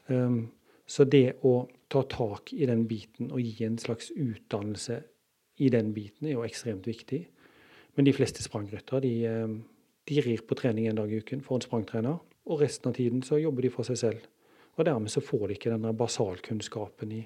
Um, 0.08 0.48
så 0.86 1.04
det 1.04 1.38
å 1.42 1.66
ta 1.90 2.02
tak 2.06 2.52
i 2.54 2.66
den 2.68 2.84
biten 2.86 3.32
og 3.32 3.42
gi 3.42 3.64
en 3.66 3.78
slags 3.78 4.12
utdannelse 4.14 5.00
i 5.58 5.70
den 5.72 5.92
biten, 5.96 6.28
er 6.28 6.36
jo 6.36 6.44
ekstremt 6.46 6.86
viktig. 6.86 7.25
Men 7.96 8.06
de 8.06 8.14
fleste 8.14 8.44
sprangryttere 8.44 9.02
de, 9.02 9.14
um, 9.26 9.60
de 10.06 10.22
rir 10.22 10.44
på 10.46 10.58
trening 10.58 10.88
en 10.90 11.00
dag 11.00 11.10
i 11.10 11.20
uken 11.22 11.42
for 11.42 11.58
en 11.58 11.64
sprangtrener, 11.64 12.18
og 12.46 12.60
resten 12.62 12.92
av 12.92 12.98
tiden 12.98 13.25
så 13.26 13.40
jobber 13.40 13.66
de 13.66 13.72
for 13.75 13.88
seg 13.88 13.98
selv. 13.98 14.26
Og 14.76 14.84
dermed 14.84 15.10
så 15.10 15.22
får 15.25 15.48
de 15.48 15.56
ikke 15.56 15.72
den 15.72 15.88
basalkunnskapen 15.96 17.14
i, 17.16 17.22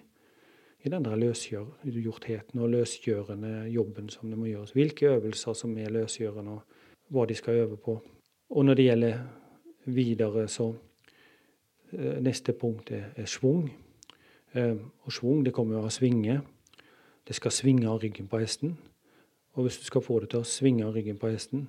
i 0.86 0.92
den 0.92 1.04
der 1.04 1.18
løsgjortheten 1.18 2.62
og 2.62 2.70
løsgjørende 2.72 3.66
jobben 3.74 4.08
som 4.12 4.30
det 4.30 4.38
må 4.38 4.46
gjøres. 4.48 4.72
Hvilke 4.76 5.10
øvelser 5.16 5.58
som 5.58 5.74
er 5.76 5.90
løsgjørende, 5.92 6.54
og 6.54 7.10
hva 7.10 7.26
de 7.26 7.36
skal 7.36 7.64
øve 7.64 7.76
på. 7.82 7.98
Og 8.54 8.64
når 8.64 8.78
det 8.78 8.86
gjelder 8.86 9.18
videre, 9.90 10.46
så 10.48 10.70
Neste 11.92 12.52
punkt 12.52 12.90
er, 12.94 13.10
er 13.16 13.26
svung. 13.26 13.70
Eh, 14.54 14.76
og 15.04 15.12
svung 15.12 15.44
det 15.44 15.54
kommer 15.54 15.80
av 15.80 15.88
å 15.88 15.94
svinge. 15.94 16.40
Det 17.26 17.36
skal 17.36 17.54
svinge 17.54 17.88
av 17.90 18.00
ryggen 18.02 18.28
på 18.30 18.40
hesten. 18.42 18.76
Og 19.56 19.66
hvis 19.66 19.80
du 19.80 19.86
skal 19.88 20.04
få 20.04 20.20
det 20.22 20.30
til 20.32 20.42
å 20.42 20.48
svinge 20.48 20.86
av 20.86 20.94
ryggen 20.94 21.18
på 21.18 21.30
hesten, 21.30 21.66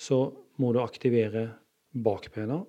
så 0.00 0.24
må 0.60 0.72
du 0.72 0.80
aktivere 0.82 1.50
bakbena. 1.92 2.62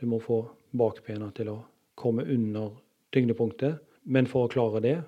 Du 0.00 0.06
må 0.08 0.20
få 0.20 0.42
bakbena 0.76 1.30
til 1.36 1.52
å 1.52 1.58
komme 1.96 2.24
under 2.24 2.72
tyngdepunktet. 3.12 3.78
Men 4.04 4.28
for 4.30 4.46
å 4.46 4.52
klare 4.52 4.82
det, 4.84 4.98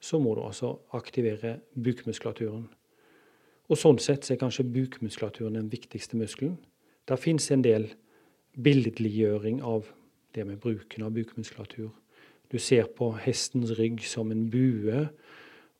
så 0.00 0.20
må 0.20 0.34
du 0.36 0.42
altså 0.44 0.74
aktivere 0.96 1.58
bukmuskulaturen. 1.74 2.66
Og 3.72 3.80
sånn 3.80 4.00
sett 4.02 4.26
så 4.26 4.34
er 4.34 4.40
kanskje 4.42 4.66
bukmuskulaturen 4.68 5.56
den 5.56 5.70
viktigste 5.72 6.18
muskelen. 6.20 6.58
Det 7.08 7.16
fins 7.20 7.50
en 7.52 7.64
del 7.64 7.88
billedliggjøring 8.60 9.62
av 9.64 9.88
det 10.34 10.46
med 10.46 10.60
bruken 10.60 11.04
av 11.04 11.14
bukmuskulatur. 11.14 11.90
Du 12.52 12.58
ser 12.58 12.86
på 12.96 13.12
hestens 13.18 13.72
rygg 13.78 14.02
som 14.06 14.30
en 14.30 14.48
bue, 14.50 15.08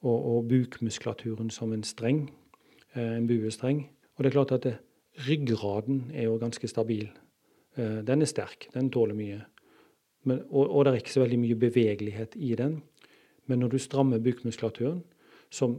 og, 0.04 0.26
og 0.36 0.48
bukmuskulaturen 0.48 1.50
som 1.50 1.72
en 1.72 1.84
streng, 1.84 2.26
eh, 2.94 3.16
en 3.16 3.26
buestreng. 3.26 3.86
Og 4.16 4.24
det 4.24 4.30
er 4.30 4.36
klart 4.36 4.52
at 4.52 4.66
det, 4.66 4.74
ryggraden 5.28 6.10
er 6.14 6.28
jo 6.28 6.38
ganske 6.38 6.68
stabil. 6.68 7.08
Eh, 7.76 8.00
den 8.06 8.22
er 8.22 8.30
sterk, 8.30 8.68
den 8.74 8.90
tåler 8.90 9.14
mye. 9.14 9.40
Men, 10.24 10.42
og, 10.50 10.70
og, 10.70 10.84
det 10.84 10.92
er 10.92 11.02
ikke 11.02 11.16
så 11.16 11.24
veldig 11.24 11.40
mye 11.40 11.58
bevegelighet 11.60 12.36
i 12.36 12.54
den. 12.58 12.82
Men 13.46 13.60
når 13.60 13.74
du 13.74 13.78
strammer 13.78 14.22
bukmuskulaturen, 14.24 15.02
som 15.50 15.78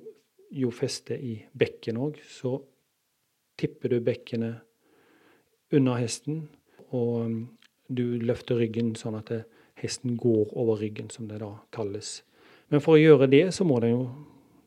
jo 0.53 0.69
fester 0.71 1.17
i 1.17 1.39
bekken 1.57 1.97
òg, 1.97 2.19
så 2.29 2.59
tipper 3.57 3.95
du 3.95 3.99
bekkenet 4.05 4.61
under 5.73 5.97
hesten, 5.97 6.45
og 6.93 7.31
du 7.87 8.19
løfter 8.21 8.59
ryggen 8.59 8.95
sånn 8.97 9.17
at 9.19 9.31
hesten 9.79 10.15
går 10.17 10.53
over 10.57 10.79
ryggen, 10.81 11.09
som 11.09 11.27
det 11.27 11.41
da 11.43 11.51
kalles. 11.75 12.23
Men 12.71 12.81
for 12.81 12.95
å 12.95 13.01
gjøre 13.01 13.27
det, 13.29 13.45
så 13.53 13.65
må 13.67 13.79
den 13.83 13.93
jo 13.93 14.05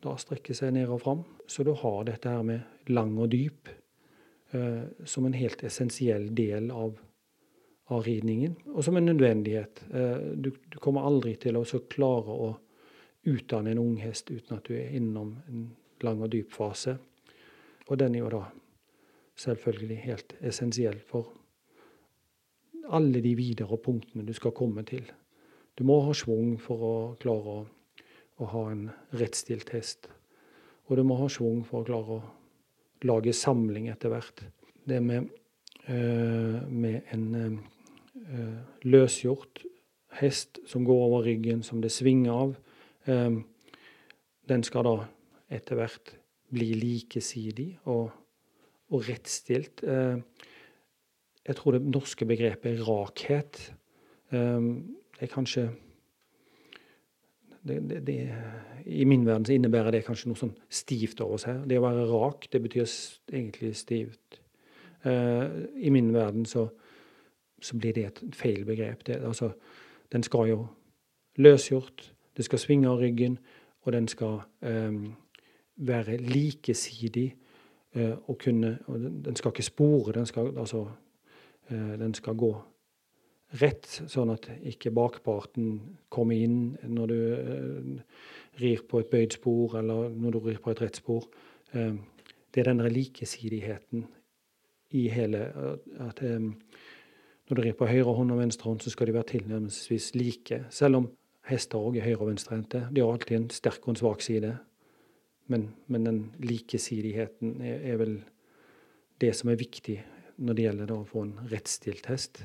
da 0.03 0.15
strekke 0.19 0.55
seg 0.55 0.73
ned 0.75 0.91
og 0.91 1.01
fram. 1.03 1.25
Så 1.49 1.65
du 1.67 1.73
har 1.75 2.05
dette 2.07 2.31
her 2.31 2.45
med 2.45 2.89
lang 2.93 3.17
og 3.19 3.31
dyp 3.33 3.69
eh, 4.53 4.85
som 5.05 5.25
en 5.25 5.35
helt 5.35 5.63
essensiell 5.65 6.29
del 6.35 6.69
av, 6.71 6.93
av, 7.89 8.05
ridningen, 8.05 8.55
og 8.75 8.85
som 8.85 8.97
en 8.97 9.09
nødvendighet. 9.09 9.83
Eh, 9.89 10.29
du, 10.35 10.51
du, 10.53 10.79
kommer 10.79 11.09
aldri 11.09 11.35
til 11.41 11.59
å 11.59 11.65
klare 11.89 12.37
å 12.47 12.53
utdanne 13.29 13.73
en 13.73 13.81
ung 13.81 13.97
hest 13.99 14.31
uten 14.31 14.55
at 14.55 14.69
du 14.69 14.77
er 14.77 14.95
innom 14.95 15.35
en 15.49 15.67
lang 16.05 16.23
og 16.23 16.31
dyp 16.31 16.53
fase. 16.55 16.95
Og 17.89 17.97
den 17.99 18.15
er 18.15 18.23
jo 18.23 18.31
da 18.37 18.45
selvfølgelig 19.39 19.99
helt 20.05 20.35
essensiell 20.45 20.99
for 21.09 21.33
alle 22.95 23.21
de 23.23 23.33
videre 23.37 23.77
punktene 23.81 24.25
du 24.25 24.33
skal 24.35 24.55
komme 24.55 24.83
til. 24.87 25.05
Du 25.77 25.85
må 25.87 25.99
ha 26.03 26.13
schwung 26.15 26.57
for 26.61 26.83
å 26.83 26.95
klare 27.21 27.55
å, 27.61 27.65
å 28.39 28.49
ha 28.53 28.63
en 28.71 28.87
rettstilt 29.19 29.71
hest. 29.75 30.09
Og 30.89 30.97
du 30.97 31.03
må 31.07 31.19
ha 31.21 31.29
schwung 31.31 31.61
for 31.67 31.81
å 31.81 31.87
klare 31.87 32.17
å 32.17 33.07
lage 33.07 33.33
samling 33.35 33.87
etter 33.91 34.11
hvert. 34.11 34.43
Det 34.89 34.99
med, 35.03 35.29
øh, 35.87 36.59
med 36.67 37.13
en 37.13 37.27
øh, 37.45 38.57
løsgjort 38.83 39.63
hest 40.19 40.59
som 40.67 40.83
går 40.85 41.05
over 41.05 41.27
ryggen, 41.29 41.63
som 41.63 41.81
det 41.81 41.93
svinger 41.93 42.33
av, 42.33 42.55
øh, 43.07 43.39
den 44.49 44.65
skal 44.65 44.87
da 44.87 44.97
etter 45.53 45.77
hvert 45.77 46.15
bli 46.49 46.73
likesidig 46.73 47.75
og 47.85 48.09
og 48.89 49.05
rettstilt. 49.09 49.83
Eh, 49.83 50.17
jeg 51.49 51.57
tror 51.57 51.73
det 51.73 51.81
norske 51.81 52.25
begrepet 52.29 52.81
rakhet 52.85 53.61
eh, 54.31 54.65
er 55.19 55.31
kanskje 55.31 55.69
det, 57.65 57.79
det, 57.89 58.07
det, 58.07 58.17
I 58.85 59.03
min 59.03 59.25
verden 59.25 59.45
så 59.45 59.53
innebærer 59.53 59.91
det 59.91 60.05
kanskje 60.05 60.29
noe 60.29 60.39
sånn 60.39 60.53
stivt 60.71 61.19
over 61.21 61.41
seg. 61.41 61.65
Det 61.67 61.77
å 61.77 61.83
være 61.83 62.05
rak, 62.07 62.47
det 62.53 62.61
betyr 62.63 62.85
egentlig 63.33 63.73
stivt. 63.75 64.39
Uh, 65.03 65.67
I 65.75 65.91
min 65.91 66.07
verden 66.15 66.47
så, 66.47 66.63
så, 67.59 67.75
blir 67.75 67.97
det 67.97 68.05
et 68.07 68.21
feil 68.35 68.63
begrep. 68.65 69.03
Altså, 69.17 69.51
den 70.15 70.23
skal 70.23 70.47
jo 70.53 70.61
løsgjort, 71.43 72.05
det 72.39 72.47
skal 72.47 72.63
svinge 72.63 72.89
av 72.89 73.03
ryggen, 73.03 73.35
og 73.83 73.93
den 73.93 74.07
skal 74.07 74.39
um, 74.63 75.03
være 75.75 76.17
likesidig 76.23 77.27
Uh, 77.95 78.29
og 78.29 78.37
kunne 78.37 78.77
og 78.85 78.99
Den 78.99 79.35
skal 79.35 79.49
ikke 79.49 79.63
spore, 79.63 80.11
den 80.11 80.25
skal, 80.25 80.57
altså, 80.57 80.81
eh, 80.81 80.87
den 81.69 82.13
skal 82.17 82.37
gå 82.39 82.51
rett, 83.61 83.85
sånn 83.85 84.29
at 84.33 84.45
ikke 84.69 84.91
bakparten 84.93 85.97
kommer 86.13 86.37
inn 86.37 86.77
når 86.85 87.11
du 87.11 87.19
eh, 87.33 88.21
rir 88.61 88.83
på 88.89 89.01
et 89.01 89.09
bøyd 89.09 89.37
spor, 89.37 89.77
eller 89.79 90.09
når 90.13 90.35
du 90.35 90.39
rir 90.45 90.61
på 90.61 90.73
et 90.73 90.81
rett 90.83 90.99
spor. 90.99 91.25
Det 91.69 92.61
er 92.61 92.65
den 92.71 92.81
likesidigheten 92.89 94.07
i 94.97 95.03
hele 95.13 95.43
at 96.01 96.21
Når 96.21 97.55
du 97.55 97.61
rir 97.61 97.77
på 97.77 97.85
høyre 97.85 98.13
hånd 98.17 98.31
og 98.33 98.39
venstre 98.41 98.69
hånd, 98.69 98.81
så 98.81 98.89
skal 98.89 99.07
de 99.07 99.13
være 99.13 99.29
tilnærmelsesvis 99.31 100.15
like. 100.15 100.63
Selv 100.69 100.95
om 100.95 101.07
hester 101.49 101.81
òg 101.81 101.97
er 101.97 102.05
høyre- 102.05 102.21
og 102.21 102.29
venstrehendte. 102.29 102.87
De 102.93 103.01
har 103.01 103.11
alltid 103.11 103.37
en 103.37 103.49
sterk 103.49 103.85
og 103.87 103.93
en 103.93 103.99
svak 103.99 104.21
side. 104.21 104.57
Men, 105.49 105.69
men 105.87 106.05
den 106.05 106.19
likesidigheten 106.39 107.61
er, 107.61 107.79
er, 107.93 107.97
vel 107.97 108.19
det 109.21 109.33
som 109.35 109.49
er 109.49 109.57
viktig 109.57 109.97
når 110.39 110.57
det 110.57 110.65
gjelder 110.65 110.95
å 110.95 111.03
få 111.07 111.25
en 111.27 111.35
rettstilt 111.51 112.09
hest. 112.09 112.41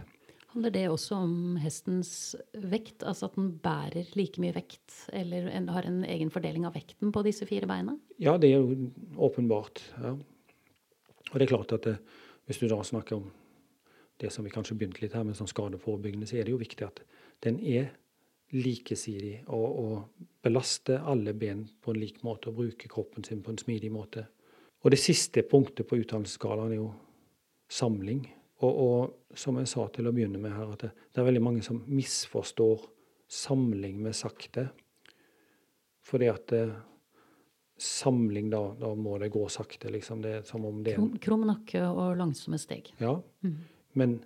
Handler 0.54 0.70
det 0.70 0.84
også 0.86 1.16
om 1.18 1.56
hestens 1.58 2.12
vekt, 2.54 3.02
altså 3.02 3.26
at 3.26 3.38
den 3.38 3.48
bærer 3.62 4.12
like 4.14 4.42
mye 4.42 4.54
vekt, 4.54 4.84
eller 5.14 5.48
har 5.50 5.88
en 5.88 6.04
egen 6.06 6.30
fordeling 6.30 6.66
av 6.68 6.76
vekten 6.76 7.10
på 7.14 7.24
disse 7.26 7.46
fire 7.48 7.66
beina? 7.70 7.96
Ja, 8.22 8.36
det 8.38 8.52
er 8.52 8.62
jo 8.62 8.90
åpenbart. 9.26 9.82
Ja. 9.98 10.14
Og 11.32 11.34
det 11.34 11.48
er 11.48 11.50
klart 11.56 11.74
at 11.74 11.88
det, 11.88 11.96
hvis 12.46 12.60
du 12.62 12.68
da 12.70 12.78
snakker 12.86 13.18
om 13.18 13.32
det 14.22 14.30
som 14.30 14.46
vi 14.46 14.52
kanskje 14.54 14.76
begynte 14.78 15.02
litt 15.02 15.16
her 15.16 15.26
med 15.26 15.34
sånn 15.34 15.50
skadeforebyggende, 15.50 16.28
så 16.30 16.38
er 16.38 16.46
det 16.46 16.54
jo 16.54 16.60
viktig 16.60 16.86
at 16.86 17.02
den 17.42 17.58
er 17.58 17.90
likesidig 18.54 19.40
og, 19.48 19.66
og 19.66 20.28
belaster 20.44 21.02
alle 21.02 21.34
ben 21.34 21.64
på 21.82 21.90
en 21.90 21.98
lik 21.98 22.22
måte 22.22 22.52
og 22.52 22.60
bruker 22.60 22.92
kroppen 22.92 23.26
sin 23.26 23.42
på 23.42 23.50
en 23.50 23.58
smidig 23.58 23.90
måte. 23.90 24.28
Og 24.84 24.92
det 24.94 25.00
siste 25.02 25.42
punktet 25.48 25.88
på 25.88 25.98
utdannelsesskalaen 25.98 26.76
er 26.76 26.78
jo 26.78 26.92
samling. 27.70 28.24
Og, 28.62 28.72
og, 28.72 29.36
som 29.36 29.58
jeg 29.58 29.68
sa 29.68 29.86
til 29.92 30.08
å 30.08 30.14
begynne 30.14 30.40
med 30.40 30.54
her, 30.54 30.72
at 30.76 30.86
det, 30.86 30.90
det, 31.10 31.20
er 31.20 31.28
veldig 31.28 31.42
mange 31.42 31.62
som 31.66 31.82
misforstår 31.90 32.86
samling 33.30 33.98
med 34.04 34.16
sakte. 34.16 34.68
Fordi 36.04 36.28
at 36.30 36.46
det, 36.52 36.62
eh, 36.68 36.74
samling, 37.80 38.52
da, 38.52 38.60
da, 38.78 38.92
må 38.94 39.16
det 39.18 39.32
gå 39.34 39.42
sakte. 39.50 39.90
liksom. 39.90 40.22
Det 40.22 40.32
er 40.38 40.42
som 40.46 40.64
om 40.64 40.82
det 40.86 40.94
Krum, 40.94 41.16
krum 41.18 41.46
nakke 41.48 41.82
og 41.88 42.16
langsomme 42.20 42.58
steg. 42.62 42.92
Ja, 43.00 43.16
mm. 43.42 43.56
men 43.98 44.20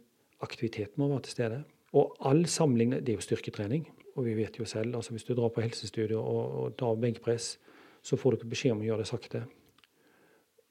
aktivitet 0.45 0.99
må 1.01 1.09
være 1.09 1.25
til 1.27 1.37
stede. 1.39 1.63
Og 1.97 2.13
all 2.29 2.45
samling, 2.47 2.93
det 2.93 3.15
er 3.15 3.17
jo 3.17 3.25
styrketrening. 3.25 3.87
Og 4.19 4.27
vi 4.27 4.35
vet 4.35 4.59
jo 4.59 4.67
selv, 4.69 4.97
altså 4.99 5.15
hvis 5.15 5.25
du 5.25 5.33
drar 5.39 5.53
på 5.55 5.63
helsestudio 5.63 6.21
og, 6.21 6.45
og 6.61 6.77
tar 6.77 6.99
benkpress, 7.01 7.57
så 8.03 8.19
får 8.19 8.35
du 8.35 8.41
ikke 8.41 8.53
beskjed 8.53 8.75
om 8.75 8.83
å 8.83 8.89
gjøre 8.89 9.05
det 9.05 9.11
sakte. 9.11 9.43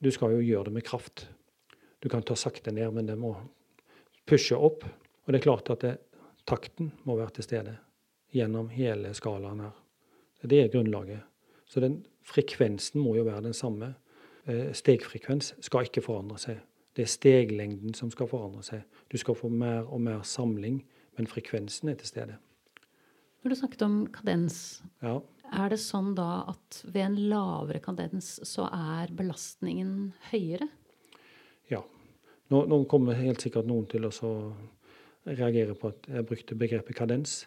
Du 0.04 0.12
skal 0.14 0.36
jo 0.36 0.44
gjøre 0.44 0.70
det 0.70 0.78
med 0.78 0.86
kraft. 0.86 1.26
Du 2.00 2.10
kan 2.10 2.24
ta 2.24 2.36
sakte 2.36 2.72
ned, 2.72 2.92
men 2.94 3.06
det 3.10 3.18
må 3.18 3.34
pushe 4.28 4.56
opp. 4.56 4.84
Og 5.26 5.34
det 5.34 5.40
er 5.42 5.44
klart 5.48 5.70
at 5.74 5.82
det, 5.84 5.96
takten 6.48 6.92
må 7.04 7.18
være 7.18 7.34
til 7.38 7.44
stede 7.44 7.78
gjennom 8.36 8.70
hele 8.72 9.14
skalaen 9.18 9.60
her. 9.66 9.74
Det 10.48 10.60
er 10.64 10.70
grunnlaget. 10.72 11.24
Så 11.68 11.82
den 11.84 12.06
frekvensen 12.24 13.02
må 13.04 13.16
jo 13.18 13.24
være 13.28 13.44
den 13.50 13.54
samme. 13.58 13.96
eh, 14.48 14.72
stegfrekvens 14.72 15.54
skal 15.60 15.84
ikke 15.90 16.00
forandre 16.06 16.38
seg. 16.40 16.60
Det 16.96 17.04
er 17.04 17.10
steglengden 17.12 17.94
som 17.94 18.08
skal 18.14 18.30
forandre 18.32 18.62
seg. 18.64 18.86
Du 19.12 19.18
skal 19.20 19.36
få 19.36 19.50
mer 19.52 19.84
og 19.92 20.00
mer 20.02 20.22
samling, 20.24 20.86
men 21.18 21.28
frekvensen 21.28 21.90
er 21.90 21.96
til 22.00 22.08
stede. 22.08 22.38
Når 23.44 23.50
du 23.50 23.56
snakket 23.60 23.82
om 23.82 24.08
kadens, 24.08 24.82
Ja. 25.04 25.20
er 25.52 25.70
det 25.70 25.80
sånn 25.80 26.16
da 26.16 26.46
at 26.48 26.82
ved 26.86 27.02
en 27.02 27.16
lavere 27.30 27.80
kadens 27.84 28.40
så 28.48 28.70
er 28.72 29.12
belastningen 29.12 30.14
høyere? 30.32 30.70
Nå, 32.50 32.64
nå 32.66 32.84
kommer 32.88 33.18
helt 33.20 33.42
sikkert 33.44 33.68
noen 33.68 33.88
til 33.92 34.08
å 34.08 34.12
reagere 35.28 35.76
på 35.76 35.92
at 35.92 36.08
jeg 36.08 36.26
brukte 36.28 36.56
begrepet 36.56 36.96
kadens. 36.96 37.38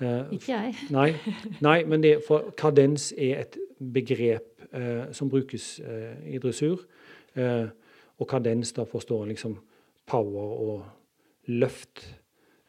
Eh, 0.00 0.32
Ikke 0.36 0.52
jeg. 0.52 0.74
Nei, 0.96 1.10
nei 1.64 1.78
men 1.88 2.02
det, 2.04 2.18
for 2.26 2.52
kadens 2.56 3.10
er 3.12 3.42
et 3.44 3.58
begrep 3.80 4.66
eh, 4.72 5.08
som 5.16 5.30
brukes 5.32 5.78
eh, 5.80 6.14
i 6.34 6.40
dressur. 6.40 6.84
Eh, 7.36 7.66
og 8.16 8.28
kadens 8.28 8.72
da 8.76 8.86
forstår 8.88 9.24
en 9.24 9.32
liksom 9.34 9.58
power 10.08 10.52
og 10.66 11.50
løft. 11.52 12.04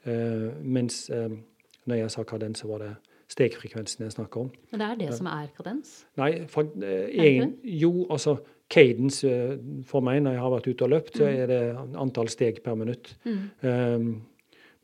Eh, 0.08 0.50
mens 0.64 1.06
eh, 1.10 1.30
når 1.88 2.02
jeg 2.02 2.12
sa 2.12 2.24
kadens, 2.28 2.64
så 2.64 2.68
var 2.68 2.84
det 2.84 2.92
stegfrekvensen 3.32 4.04
jeg 4.06 4.16
snakker 4.16 4.46
om. 4.48 4.52
Men 4.72 4.82
det 4.82 4.88
er 4.88 5.00
det 5.02 5.16
som 5.16 5.28
er 5.32 5.48
kadens? 5.56 5.98
Nei, 6.20 6.32
for, 6.52 6.68
eh, 6.84 7.08
egen, 7.12 7.58
jo, 7.64 8.08
altså 8.12 8.38
cadence 8.70 9.24
eh, 9.28 9.58
for 9.88 10.02
meg 10.04 10.22
når 10.24 10.34
jeg 10.36 10.42
har 10.44 10.52
vært 10.52 10.68
ute 10.68 10.84
og 10.84 10.90
løpt, 10.92 11.18
så 11.18 11.24
Mm. 11.28 11.38
er 11.44 11.48
det 11.48 11.62
antall 12.04 12.28
steg 12.30 12.64
per 12.64 12.76
minutt. 12.76 13.16
Um, 13.64 14.26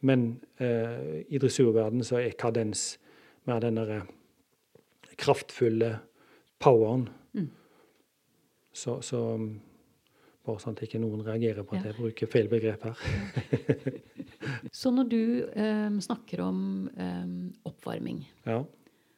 men 0.02 0.40
uh, 0.60 1.22
i 1.30 1.38
dressurverden 1.40 2.04
så 2.04 2.18
er 2.20 2.32
kadens 2.40 2.98
mer 3.48 3.60
den 3.64 3.76
derre 3.76 4.02
kraftfulle 5.18 6.00
poweren. 6.60 7.10
Mm. 7.34 7.50
Så, 8.74 8.98
så 9.06 9.20
um, 9.36 9.62
bare 10.46 10.60
sånn 10.60 10.76
at 10.76 10.84
ikke 10.88 11.00
noen 11.00 11.24
reagerer 11.24 11.64
på 11.64 11.76
at 11.78 11.86
Ja. 11.86 11.92
jeg 11.92 12.00
bruker 12.02 12.28
feil 12.32 12.50
begrep 12.52 12.84
her. 12.84 12.98
Så 14.76 14.92
når 14.92 15.08
du 15.08 15.20
um, 15.56 16.00
snakker 16.04 16.42
om 16.44 16.90
um, 16.98 17.36
oppvarming, 17.66 18.26
Ja. 18.46 18.58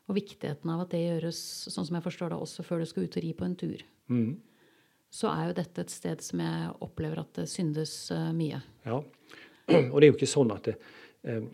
og 0.07 0.15
viktigheten 0.15 0.69
av 0.69 0.81
at 0.85 0.91
det 0.93 1.01
gjøres 1.01 1.39
sånn 1.71 1.85
som 1.87 1.95
jeg 1.97 2.03
forstår 2.05 2.29
det, 2.29 2.37
også 2.37 2.63
før 2.67 2.79
du 2.83 2.85
skal 2.85 3.03
ut 3.07 3.17
og 3.17 3.23
ri 3.25 3.33
på 3.33 3.45
en 3.45 3.55
tur, 3.55 3.81
Mm. 4.07 4.35
Så 5.15 5.31
er 5.31 5.49
jo 5.49 5.59
dette 5.61 5.83
et 5.85 5.93
sted 5.93 6.23
som 6.23 6.41
jeg 6.43 6.71
opplever 6.83 7.21
at 7.21 7.37
det 7.39 7.45
syndes 7.47 7.93
eh, 8.11 8.31
mye. 8.35 8.59
Ja. 8.83 8.97
Og 9.93 9.95
det 9.99 10.07
er 10.07 10.09
jo 10.11 10.17
ikke 10.17 10.29
sånn 10.29 10.51
at 10.55 10.67
det, 10.67 10.75
eh, 11.23 11.45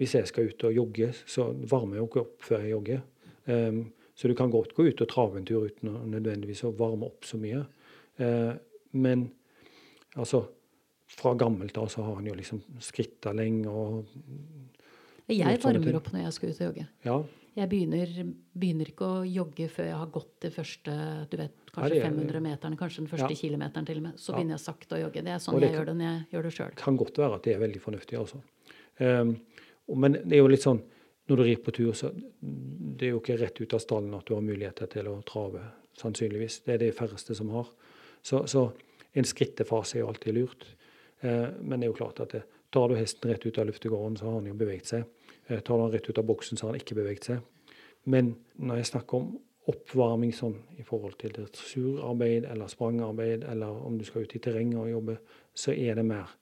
hvis 0.00 0.14
jeg 0.16 0.30
skal 0.30 0.48
ut 0.48 0.64
og 0.66 0.72
jogge, 0.74 1.10
så 1.28 1.50
varmer 1.68 1.98
jeg 1.98 2.02
jo 2.02 2.08
ikke 2.08 2.22
opp 2.22 2.46
før 2.46 2.64
jeg 2.64 2.72
jogger. 2.72 3.02
Um, 3.44 3.82
så 4.16 4.30
du 4.30 4.34
kan 4.38 4.50
godt 4.50 4.72
gå 4.74 4.86
ut 4.88 5.02
og 5.04 5.10
trave 5.10 5.38
en 5.38 5.46
tur 5.46 5.66
uten 5.68 5.90
å 5.92 6.00
nødvendigvis 6.08 6.64
å 6.66 6.72
varme 6.78 7.06
opp 7.10 7.28
så 7.28 7.38
mye. 7.40 7.60
Eh, 8.22 8.52
men 8.98 9.28
altså 10.16 10.44
Fra 11.12 11.34
gammelt 11.36 11.76
av 11.76 11.90
så 11.92 12.00
har 12.06 12.14
han 12.16 12.24
jo 12.24 12.32
liksom 12.32 12.62
skritta 12.80 13.34
lenge 13.36 13.68
og 13.68 14.06
Jeg 15.28 15.58
varmer 15.60 15.98
opp 15.98 16.08
når 16.14 16.22
jeg 16.22 16.36
skal 16.38 16.48
ut 16.48 16.60
og 16.60 16.66
jogge. 16.70 16.84
Ja. 17.04 17.16
Jeg 17.52 17.68
begynner, 17.68 18.08
begynner 18.56 18.88
ikke 18.88 19.04
å 19.04 19.24
jogge 19.28 19.66
før 19.68 19.84
jeg 19.90 19.96
har 20.00 20.06
gått 20.14 20.30
de 20.40 20.50
første 20.54 20.92
du 21.28 21.36
vet, 21.36 21.52
kanskje 21.74 21.90
det 21.90 21.98
er- 21.98 22.06
500 22.08 22.40
meterne, 22.40 22.78
kanskje 22.80 22.96
den 23.02 23.08
første 23.08 23.28
Ja. 23.28 23.36
kilometeren 23.36 23.86
til 23.86 23.96
og 23.98 24.02
med. 24.02 24.14
Så 24.16 24.32
Ja. 24.32 24.38
begynner 24.38 24.56
jeg 24.56 24.60
sakte 24.60 24.96
å 24.96 25.02
jogge. 25.02 25.24
Det 25.24 25.28
er 25.28 25.38
sånn 25.38 25.60
det 25.60 25.68
jeg 25.68 25.72
kan- 25.72 25.80
gjør 25.80 25.86
det 25.86 25.96
når 25.96 26.04
jeg 26.04 26.26
gjør 26.32 26.42
det 26.42 26.52
sjøl. 26.52 26.74
kan 26.76 26.96
godt 26.96 27.14
være 27.14 27.34
at 27.34 27.42
det 27.42 27.56
er 27.56 27.60
veldig 27.68 27.80
fornuftig 27.80 28.18
også. 28.18 28.42
Um, 29.00 29.40
men 29.88 30.12
det 30.12 30.32
er 30.32 30.36
jo 30.38 30.48
litt 30.48 30.60
sånn 30.62 30.82
når 31.28 31.36
du 31.36 31.42
rir 31.42 31.56
på 31.56 31.72
tur, 31.72 31.92
så 31.92 32.10
det 32.96 33.06
er 33.06 33.10
jo 33.12 33.20
ikke 33.20 33.38
rett 33.38 33.60
ut 33.60 33.74
av 33.74 33.80
stallen 33.80 34.14
at 34.14 34.24
du 34.24 34.34
har 34.34 34.42
muligheter 34.42 34.88
til 34.88 35.04
å 35.04 35.22
trave, 35.24 35.60
sannsynligvis. 35.96 36.64
Det 36.64 36.74
er 36.74 36.78
det 36.78 36.96
færreste 36.96 37.34
som 37.36 37.48
har. 37.50 37.68
Så, 38.22 38.44
så 38.44 38.72
en 39.14 39.24
skrittefase 39.24 39.96
er 39.96 40.00
jo 40.00 40.08
alltid 40.08 40.34
lurt. 40.34 40.64
Eh, 41.22 41.50
men 41.60 41.80
det 41.80 41.88
er 41.88 41.92
jo 41.92 42.04
klart 42.04 42.20
at 42.20 42.30
det, 42.30 42.42
tar 42.72 42.88
du 42.88 42.94
hesten 42.94 43.30
rett 43.30 43.44
ut 43.46 43.58
av 43.58 43.66
luftegården, 43.66 44.16
så 44.18 44.22
har 44.22 44.32
han 44.32 44.46
jo 44.46 44.54
beveget 44.54 44.86
seg. 44.86 45.04
Eh, 45.46 45.60
tar 45.60 45.76
du 45.76 45.82
han 45.82 45.92
rett 45.92 46.10
ut 46.10 46.18
av 46.18 46.24
boksen, 46.24 46.58
så 46.58 46.66
har 46.66 46.74
han 46.74 46.80
ikke 46.80 46.98
beveget 46.98 47.24
seg. 47.30 47.40
Men 48.04 48.34
når 48.58 48.82
jeg 48.82 48.92
snakker 48.92 49.18
om 49.18 49.32
oppvarming 49.70 50.32
sånn 50.34 50.56
i 50.78 50.84
forhold 50.86 51.18
til 51.20 51.34
dressurarbeid 51.36 52.48
eller 52.50 52.70
sprangarbeid, 52.70 53.44
eller 53.46 53.84
om 53.86 53.98
du 53.98 54.04
skal 54.04 54.26
ut 54.26 54.34
i 54.34 54.40
terrenget 54.42 54.80
og 54.80 54.90
jobbe, 54.90 55.18
så 55.54 55.74
er 55.74 55.98
det 55.98 56.06
mer 56.06 56.32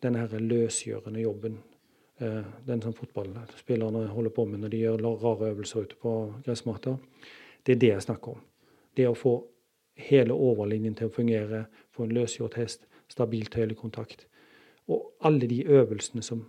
den 0.00 0.16
her 0.16 0.38
løsgjørende 0.40 1.20
jobben. 1.20 1.58
Eh, 2.20 2.44
den 2.66 2.82
som 2.82 2.96
fotballspillerne 2.96 4.06
holder 4.06 4.30
på 4.30 4.44
med 4.44 4.60
når 4.60 4.72
de 4.72 4.82
gjør 4.84 5.04
rare 5.24 5.50
øvelser 5.52 5.80
ute 5.80 5.96
på 6.00 6.14
gressmatta. 6.44 6.96
Det 7.66 7.76
er 7.76 7.80
det 7.80 7.92
jeg 7.92 8.06
snakker 8.08 8.36
om. 8.36 8.40
Det 8.96 9.08
å 9.08 9.16
få 9.16 9.34
hele 10.00 10.32
overlinjen 10.32 10.96
til 10.96 11.08
å 11.08 11.14
fungere, 11.14 11.66
få 11.92 12.06
en 12.06 12.14
løsgjort 12.16 12.56
hest, 12.60 12.86
stabil 13.08 13.48
tøylekontakt. 13.52 14.26
Og 14.88 15.12
alle 15.20 15.48
de 15.48 15.62
øvelsene 15.64 16.22
som 16.24 16.46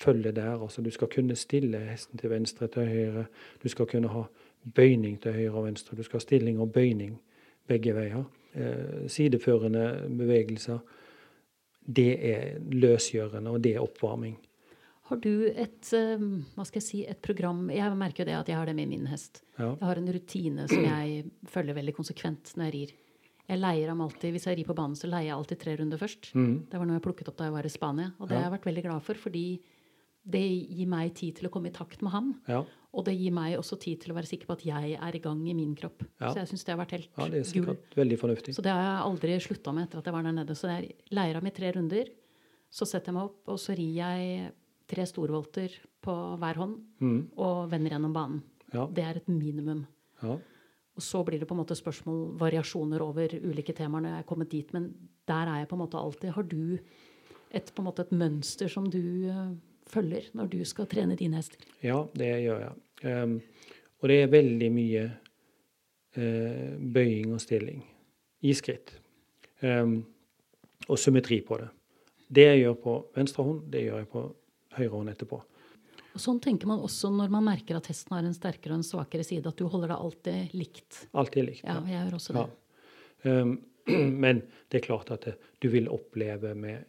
følger 0.00 0.32
der. 0.36 0.56
Altså 0.62 0.82
du 0.82 0.90
skal 0.90 1.08
kunne 1.08 1.36
stille 1.36 1.78
hesten 1.90 2.18
til 2.20 2.30
venstre, 2.30 2.68
til 2.68 2.86
høyre. 2.90 3.26
Du 3.62 3.68
skal 3.72 3.86
kunne 3.86 4.08
ha 4.12 4.24
bøyning 4.74 5.18
til 5.22 5.32
høyre 5.32 5.54
og 5.54 5.64
venstre. 5.68 5.96
Du 5.96 6.02
skal 6.02 6.18
ha 6.20 6.24
stilling 6.26 6.60
og 6.60 6.72
bøyning 6.72 7.18
begge 7.68 7.94
veier. 7.96 8.24
Eh, 8.56 9.06
sideførende 9.12 10.06
bevegelser. 10.18 10.78
Det 11.86 12.10
er 12.26 12.58
løsgjørende, 12.72 13.50
og 13.50 13.62
det 13.62 13.76
er 13.76 13.84
oppvarming. 13.84 14.36
Har 15.06 15.20
du 15.22 15.44
et, 15.46 15.92
eh, 15.94 16.18
hva 16.56 16.64
skal 16.66 16.80
jeg 16.80 16.82
si, 16.82 17.04
et 17.06 17.20
program 17.22 17.68
Jeg 17.70 17.92
merker 17.96 18.24
jo 18.24 18.30
det 18.30 18.34
at 18.40 18.48
jeg 18.48 18.56
har 18.56 18.66
det 18.66 18.74
med 18.74 18.88
min 18.88 19.06
hest. 19.06 19.42
Ja. 19.58 19.76
Jeg 19.76 19.86
har 19.86 19.96
en 20.00 20.12
rutine 20.12 20.68
som 20.68 20.82
jeg 20.82 21.30
følger 21.46 21.74
veldig 21.74 21.94
konsekvent 21.94 22.56
når 22.56 22.64
jeg 22.64 22.74
rir. 22.74 22.92
Jeg 23.48 23.60
leier 23.60 23.88
ham 23.88 24.00
alltid, 24.00 24.32
Hvis 24.34 24.46
jeg 24.46 24.58
rir 24.58 24.64
på 24.66 24.74
banen, 24.74 24.96
så 24.96 25.06
leier 25.06 25.28
jeg 25.30 25.36
alltid 25.36 25.58
tre 25.60 25.76
runder 25.76 25.96
først. 25.96 26.32
Mm. 26.34 26.66
Det 26.68 26.74
var 26.80 26.84
noe 26.86 26.96
jeg 26.98 27.02
plukket 27.02 27.28
opp 27.28 27.36
da 27.36 27.44
jeg 27.44 27.52
var 27.52 27.62
i 27.64 27.68
Spania. 27.68 28.12
Og 28.18 28.28
det 28.28 28.34
Ja. 28.34 28.42
har 28.42 28.50
jeg 28.50 28.58
vært 28.60 28.66
veldig 28.74 28.82
glad 28.82 29.02
for, 29.02 29.14
fordi 29.14 29.60
det 30.28 30.42
gir 30.70 30.86
meg 30.90 31.14
tid 31.14 31.36
til 31.38 31.46
å 31.48 31.50
komme 31.54 31.68
i 31.70 31.74
takt 31.76 32.02
med 32.02 32.10
ham. 32.12 32.34
Ja, 32.48 32.64
Og 32.96 33.04
det 33.04 33.12
gir 33.18 33.30
meg 33.36 33.58
også 33.58 33.76
tid 33.78 34.00
til 34.00 34.12
å 34.12 34.16
være 34.16 34.26
sikker 34.26 34.46
på 34.48 34.52
at 34.56 34.62
jeg 34.64 34.94
er 34.98 35.14
i 35.14 35.18
gang 35.20 35.42
i 35.48 35.52
min 35.54 35.74
kropp. 35.76 36.02
Ja. 36.20 36.30
Så 36.32 36.38
jeg 36.40 36.48
syns 36.48 36.64
det 36.64 36.72
har 36.74 36.78
vært 36.80 36.94
helt 36.96 37.08
ja 37.18 37.26
det 37.28 37.34
er 37.42 37.44
gull. 37.44 37.50
sikkert 37.76 37.96
veldig 37.96 38.18
fornuftig. 38.18 38.54
Så 38.56 38.62
det 38.64 38.72
har 38.72 38.80
jeg 38.82 39.04
aldri 39.04 39.36
slutta 39.44 39.74
med 39.76 39.84
etter 39.84 39.98
at 39.98 40.04
jeg 40.08 40.14
var 40.16 40.22
der 40.24 40.32
nede. 40.32 40.54
Så 40.56 40.70
jeg 40.72 40.94
leier 41.12 41.40
meg 41.42 41.52
i 41.52 41.56
tre 41.60 41.72
runder. 41.76 42.08
Så 42.72 42.86
setter 42.88 43.12
jeg 43.12 43.14
meg 43.18 43.24
opp, 43.28 43.42
og 43.52 43.58
så 43.60 43.76
rir 43.76 43.92
jeg 43.94 44.52
tre 44.88 45.04
storvolter 45.06 45.70
på 46.02 46.14
hver 46.40 46.54
hånd 46.56 46.76
Mm. 47.00 47.28
og 47.36 47.70
vender 47.70 47.90
gjennom 47.90 48.12
banen. 48.14 48.42
Ja, 48.72 48.86
Det 48.86 49.04
er 49.04 49.16
et 49.16 49.28
minimum. 49.28 49.86
ja. 50.22 50.38
Og 50.96 51.02
så 51.02 51.22
blir 51.22 51.38
det 51.38 51.46
på 51.46 51.52
en 51.54 51.60
måte 51.62 51.76
spørsmål, 51.76 52.38
variasjoner 52.38 53.02
over 53.02 53.28
ulike 53.28 53.74
temaer 53.76 54.00
når 54.00 54.08
jeg 54.16 54.18
er 54.24 54.28
kommet 54.34 54.48
dit. 54.48 54.72
Men 54.72 54.94
der 55.28 55.46
er 55.46 55.58
jeg 55.60 55.68
på 55.68 55.76
en 55.76 55.84
måte 55.86 56.00
alltid. 56.00 56.30
Har 56.32 56.42
du 56.44 56.78
et, 57.52 57.66
på 57.74 57.80
en 57.80 57.84
måte 57.84 58.00
et 58.00 58.10
mønster 58.12 58.66
som 58.70 58.88
du 58.88 59.28
eh, 59.28 59.52
følger 59.90 60.30
når 60.36 60.50
du 60.52 60.58
skal 60.68 60.88
trene 60.90 61.16
dine 61.18 61.40
hester? 61.40 61.62
ja 61.84 62.00
det 62.16 62.32
gjør 62.44 62.64
jeg. 62.64 62.74
Um, 63.06 63.38
og 64.02 64.10
det 64.10 64.20
er 64.22 64.32
veldig 64.32 64.70
mye 64.72 65.04
uh, 66.18 66.72
bøying 66.96 67.34
og 67.34 67.42
stilling 67.42 67.82
i 68.46 68.54
skritt. 68.56 68.94
Um, 69.62 70.00
og 70.86 70.98
symmetri 71.00 71.40
på 71.44 71.58
det. 71.60 71.68
Det 72.28 72.48
jeg 72.48 72.64
gjør 72.64 72.80
på 72.82 72.96
venstre 73.16 73.44
hånd, 73.46 73.60
det 73.72 73.84
gjør 73.86 74.02
jeg 74.02 74.10
på 74.12 74.24
høyre 74.76 74.92
hånd 74.92 75.12
etterpå. 75.12 75.38
Og 76.16 76.22
sånn 76.22 76.38
tenker 76.40 76.68
man 76.70 76.80
også 76.84 77.10
når 77.12 77.32
man 77.32 77.44
merker 77.44 77.76
at 77.76 77.88
hesten 77.90 78.14
har 78.16 78.24
en 78.24 78.36
sterkere 78.36 78.72
og 78.72 78.80
en 78.80 78.86
svakere 78.88 79.24
side. 79.26 79.50
At 79.50 79.58
du 79.60 79.68
holder 79.68 79.92
deg 79.92 80.04
alltid 80.06 80.54
likt. 80.56 81.00
Alltid 81.12 81.50
likt. 81.50 81.64
Ja, 81.66 81.76
jeg 81.84 81.98
gjør 81.98 82.16
også 82.18 82.36
det. 82.36 82.44
Ja. 83.26 83.34
Um, 83.42 83.56
men 84.24 84.40
det 84.72 84.80
er 84.80 84.86
klart 84.86 85.12
at 85.14 85.26
det, 85.28 85.36
du 85.62 85.68
vil 85.72 85.90
oppleve 85.92 86.54
med, 86.58 86.86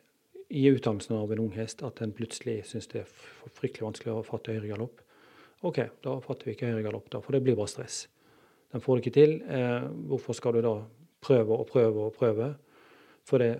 i 0.50 0.66
utdannelsen 0.72 1.16
av 1.18 1.32
en 1.32 1.40
ung 1.40 1.52
hest 1.52 1.82
at 1.84 2.02
en 2.02 2.14
plutselig 2.16 2.62
syns 2.66 2.88
det 2.88 3.02
er 3.02 3.10
fryktelig 3.58 3.84
vanskelig 3.88 4.14
å 4.16 4.24
fatte 4.26 4.54
høyregalopp. 4.56 5.02
OK, 5.68 5.80
da 6.06 6.20
fatter 6.24 6.46
vi 6.46 6.54
ikke 6.56 6.70
høyregalopp, 6.72 7.10
da, 7.10 7.20
for 7.20 7.32
det 7.36 7.44
blir 7.44 7.56
bare 7.58 7.68
stress. 7.72 8.08
Den 8.72 8.82
får 8.84 8.96
det 8.98 9.06
ikke 9.06 9.16
til. 9.18 9.34
Eh, 9.50 9.88
hvorfor 10.08 10.36
skal 10.38 10.54
du 10.54 10.62
da 10.62 10.76
prøve 11.24 11.58
og 11.58 11.68
prøve 11.68 12.06
og 12.08 12.14
prøve? 12.16 12.56
For 13.28 13.38
det 13.44 13.60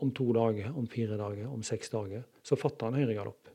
om 0.00 0.10
to 0.12 0.26
dager, 0.36 0.72
om 0.76 0.86
fire 0.86 1.16
dager, 1.16 1.46
om 1.48 1.62
seks 1.64 1.88
dager, 1.94 2.24
så 2.44 2.56
fatter 2.60 2.90
han 2.90 2.98
høyregalopp. 3.00 3.52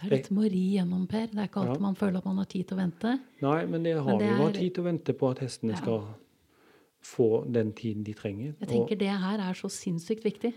Det 0.00 0.06
er 0.08 0.14
litt 0.16 0.26
som 0.30 0.38
å 0.40 0.48
ri 0.50 0.62
gjennom, 0.78 1.04
Per. 1.06 1.26
Det 1.28 1.38
er 1.38 1.46
ikke 1.50 1.60
alltid 1.60 1.76
Ja. 1.76 1.84
man 1.86 1.94
føler 1.94 2.18
at 2.18 2.24
man 2.24 2.38
har 2.38 2.46
tid 2.46 2.66
til 2.66 2.76
å 2.78 2.80
vente. 2.80 3.20
Nei, 3.42 3.66
men 3.66 3.82
det 3.82 3.94
har 3.98 4.04
Men 4.04 4.18
det 4.18 4.28
vi 4.32 4.40
jo 4.42 4.48
er- 4.48 4.52
tid 4.52 4.74
til 4.74 4.82
å 4.82 4.86
vente 4.86 5.12
på 5.12 5.30
at 5.30 5.38
hestene 5.38 5.70
Ja. 5.72 5.76
skal 5.76 6.14
få 7.02 7.52
den 7.52 7.72
tiden 7.72 8.02
de 8.04 8.14
trenger. 8.14 8.54
Jeg 8.58 8.68
Og- 8.68 8.68
tenker 8.88 8.98
det 8.98 9.08
her 9.08 9.38
er 9.38 9.52
så 9.54 9.68
sinnssykt 9.68 10.22
viktig. 10.24 10.54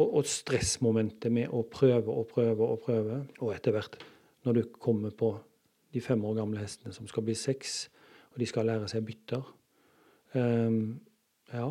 Og, 0.00 0.24
stressmomentet 0.26 1.32
med 1.32 1.52
å 1.52 1.62
prøve 1.68 2.12
og 2.12 2.28
prøve 2.30 2.66
og 2.66 2.82
prøve. 2.84 3.20
Og 3.40 3.52
etter 3.54 3.74
hvert, 3.74 3.98
når 4.46 4.56
du 4.56 4.62
kommer 4.80 5.12
på 5.12 5.34
de 5.92 6.02
fem 6.04 6.22
år 6.24 6.38
gamle 6.38 6.62
hestene 6.62 6.94
som 6.94 7.08
skal 7.10 7.26
bli 7.26 7.34
seks, 7.36 7.90
og 8.30 8.38
de 8.40 8.46
skal 8.46 8.68
lære 8.70 8.86
seg 8.88 9.02
bytter 9.04 9.42
um, 10.38 11.00
Ja, 11.50 11.66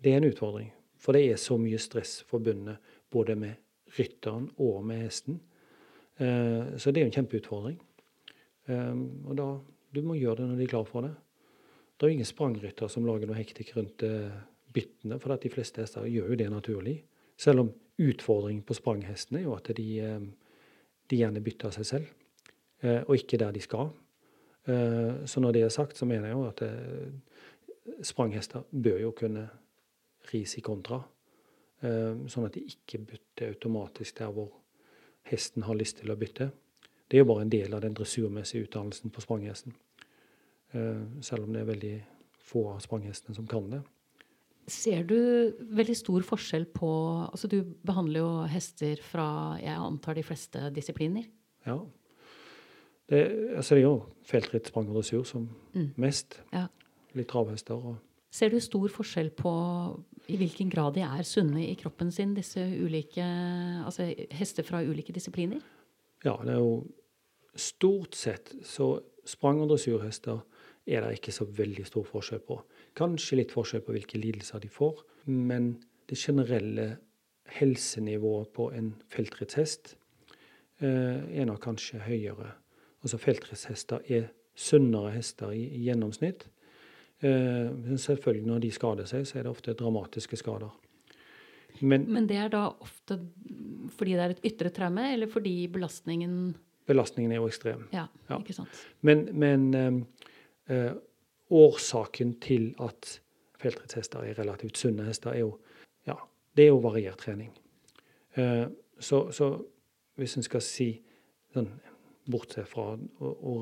det 0.00 0.12
er 0.12 0.20
en 0.20 0.28
utfordring. 0.28 0.70
For 1.02 1.16
det 1.16 1.24
er 1.26 1.40
så 1.40 1.58
mye 1.60 1.80
stress 1.82 2.20
forbundet 2.28 2.94
både 3.12 3.34
med 3.36 3.58
rytteren 3.98 4.46
og 4.62 4.84
med 4.86 5.02
hesten. 5.04 5.40
Uh, 6.20 6.78
så 6.78 6.94
det 6.94 7.02
er 7.02 7.10
en 7.10 7.16
kjempeutfordring. 7.18 7.80
Um, 8.70 9.04
og 9.28 9.36
da 9.38 9.48
Du 9.94 10.00
må 10.02 10.16
gjøre 10.18 10.40
det 10.40 10.46
når 10.48 10.56
de 10.58 10.64
er 10.64 10.70
klar 10.72 10.86
for 10.88 11.06
det. 11.06 11.12
Det 11.94 12.06
er 12.06 12.10
jo 12.10 12.16
ingen 12.16 12.26
sprangrytter 12.26 12.88
som 12.90 13.04
lager 13.06 13.28
noe 13.30 13.38
hektikk 13.38 13.68
rundt 13.76 14.02
eh, 14.02 14.32
byttene, 14.74 15.20
for 15.22 15.38
de 15.38 15.50
fleste 15.52 15.84
hester 15.84 16.08
gjør 16.10 16.32
jo 16.32 16.38
det 16.40 16.48
naturlig. 16.50 16.94
Selv 17.36 17.60
om 17.60 17.72
utfordringen 17.98 18.62
på 18.66 18.74
spranghestene 18.74 19.40
er 19.40 19.46
jo 19.46 19.54
at 19.56 19.70
de, 19.76 19.88
eh, 20.00 20.20
de 21.10 21.18
gjerne 21.20 21.42
bytter 21.44 21.74
seg 21.74 21.86
selv, 21.86 22.06
eh, 22.82 23.02
og 23.02 23.16
ikke 23.16 23.38
der 23.38 23.52
de 23.52 23.60
skal. 23.60 23.92
Så 24.64 25.40
når 25.40 25.52
det 25.52 25.62
er 25.62 25.68
sagt, 25.68 25.98
så 25.98 26.06
mener 26.08 26.26
jeg 26.26 26.32
jo 26.32 26.44
at 26.48 26.62
spranghester 28.02 28.62
bør 28.72 28.96
jo 28.98 29.10
kunne 29.10 29.42
ris 30.32 30.54
i 30.56 30.62
kontra, 30.64 31.02
sånn 31.82 32.46
at 32.46 32.54
de 32.54 32.62
ikke 32.64 33.02
bytter 33.10 33.50
automatisk 33.52 34.22
der 34.22 34.32
hvor 34.32 34.48
hesten 35.28 35.66
har 35.68 35.76
lyst 35.76 35.98
til 36.00 36.14
å 36.14 36.16
bytte. 36.16 36.48
Det 37.10 37.18
er 37.18 37.26
jo 37.26 37.28
bare 37.28 37.44
en 37.44 37.52
del 37.52 37.76
av 37.76 37.82
den 37.84 37.92
dressurmessige 37.92 38.64
utdannelsen 38.64 39.12
på 39.12 39.20
spranghesten. 39.20 39.76
Selv 41.20 41.44
om 41.44 41.52
det 41.52 41.60
er 41.60 41.68
veldig 41.68 41.94
få 42.40 42.64
av 42.72 42.80
spranghestene 42.84 43.36
som 43.36 43.46
kan 43.46 43.68
det. 43.70 43.82
Ser 44.70 45.04
du 45.04 45.18
veldig 45.76 45.96
stor 45.98 46.24
forskjell 46.24 46.64
på 46.72 46.88
altså 47.26 47.50
Du 47.52 47.58
behandler 47.84 48.22
jo 48.22 48.30
hester 48.48 49.00
fra 49.04 49.26
jeg 49.60 49.76
antar 49.76 50.16
de 50.16 50.24
fleste 50.24 50.70
disipliner? 50.74 51.26
Ja. 51.66 51.76
Det, 53.10 53.20
altså 53.58 53.76
det 53.76 53.82
er 53.82 53.86
jo 53.86 53.98
feltritt, 54.24 54.70
sprang 54.70 54.88
og 54.88 54.96
dressur 54.96 55.24
som 55.28 55.46
mm. 55.74 55.90
mest. 56.00 56.40
Ja. 56.54 56.66
Litt 57.14 57.28
travhester. 57.28 57.76
Og... 57.76 57.98
Ser 58.32 58.50
du 58.50 58.58
stor 58.64 58.88
forskjell 58.90 59.30
på 59.36 59.52
i 60.32 60.38
hvilken 60.40 60.72
grad 60.72 60.96
de 60.96 61.04
er 61.04 61.28
sunne 61.28 61.66
i 61.66 61.76
kroppen 61.78 62.10
sin, 62.12 62.32
disse 62.34 62.62
ulike 62.64 63.24
altså 63.84 64.08
hester 64.32 64.64
fra 64.66 64.80
ulike 64.82 65.12
disipliner? 65.12 65.60
Ja, 66.24 66.38
det 66.40 66.56
er 66.56 66.62
jo 66.62 66.78
stort 67.54 68.16
sett 68.16 68.54
så 68.64 68.96
sprang- 69.28 69.60
og 69.62 69.68
dressurhester 69.70 70.40
er 70.86 71.04
det 71.04 71.18
ikke 71.18 71.32
så 71.32 71.46
veldig 71.48 71.86
stor 71.88 72.04
forskjell 72.08 72.42
på. 72.44 72.58
Kanskje 72.94 73.40
litt 73.40 73.52
forskjell 73.54 73.82
på 73.82 73.94
hvilke 73.96 74.20
lidelser 74.20 74.62
de 74.62 74.70
får, 74.70 75.02
men 75.26 75.74
det 76.10 76.18
generelle 76.20 76.94
helsenivået 77.56 78.52
på 78.54 78.68
en 78.76 78.92
feltrettshest 79.12 79.94
eh, 80.80 81.40
er 81.40 81.48
nok 81.48 81.62
kanskje 81.64 82.02
høyere. 82.04 82.52
Altså 83.04 83.18
feltrettshester 83.20 84.04
er 84.06 84.28
sunnere 84.54 85.12
hester 85.16 85.52
i, 85.52 85.64
i 85.74 85.82
gjennomsnitt. 85.88 86.46
Eh, 87.18 87.70
men 87.74 87.98
selvfølgelig 88.00 88.46
når 88.48 88.62
de 88.64 88.70
skader 88.74 89.08
seg, 89.10 89.26
så 89.26 89.40
er 89.40 89.46
det 89.46 89.52
ofte 89.52 89.74
dramatiske 89.78 90.38
skader. 90.40 90.70
Men, 91.80 92.06
men, 92.06 92.28
det 92.30 92.38
er 92.38 92.52
da 92.52 92.68
ofte 92.70 93.18
fordi 93.96 94.14
det 94.14 94.22
er 94.22 94.36
et 94.36 94.44
ytre 94.46 94.70
traume, 94.70 95.08
eller 95.16 95.30
fordi 95.30 95.64
belastningen 95.72 96.54
Belastningen 96.84 97.32
er 97.32 97.38
jo 97.40 97.46
ekstrem. 97.48 97.86
Ja, 97.96 98.04
ja. 98.28 98.36
ikke 98.36 98.54
sant. 98.58 98.80
Men, 99.00 99.24
men 99.40 100.06
eh 100.68 100.92
årsaken 101.50 102.38
til 102.40 102.72
at 102.82 103.20
feltrittshester 103.60 104.24
er 104.24 104.38
relativt 104.38 104.78
sunne 104.78 105.06
hester, 105.08 105.30
er 105.30 105.44
jo, 105.44 105.58
ja, 106.06 106.16
det 106.56 106.66
er 106.66 106.72
jo 106.72 106.82
variert 106.84 107.18
trening. 107.24 107.52
Eh, 108.36 108.66
så, 108.98 109.30
så, 109.30 109.50
hvis 110.14 110.36
en 110.36 110.46
skal 110.46 110.62
si 110.62 110.88
sånn, 111.54 111.68
Bortsett 112.30 112.70
fra 112.70 112.94
å, 112.96 113.28
å 113.28 113.54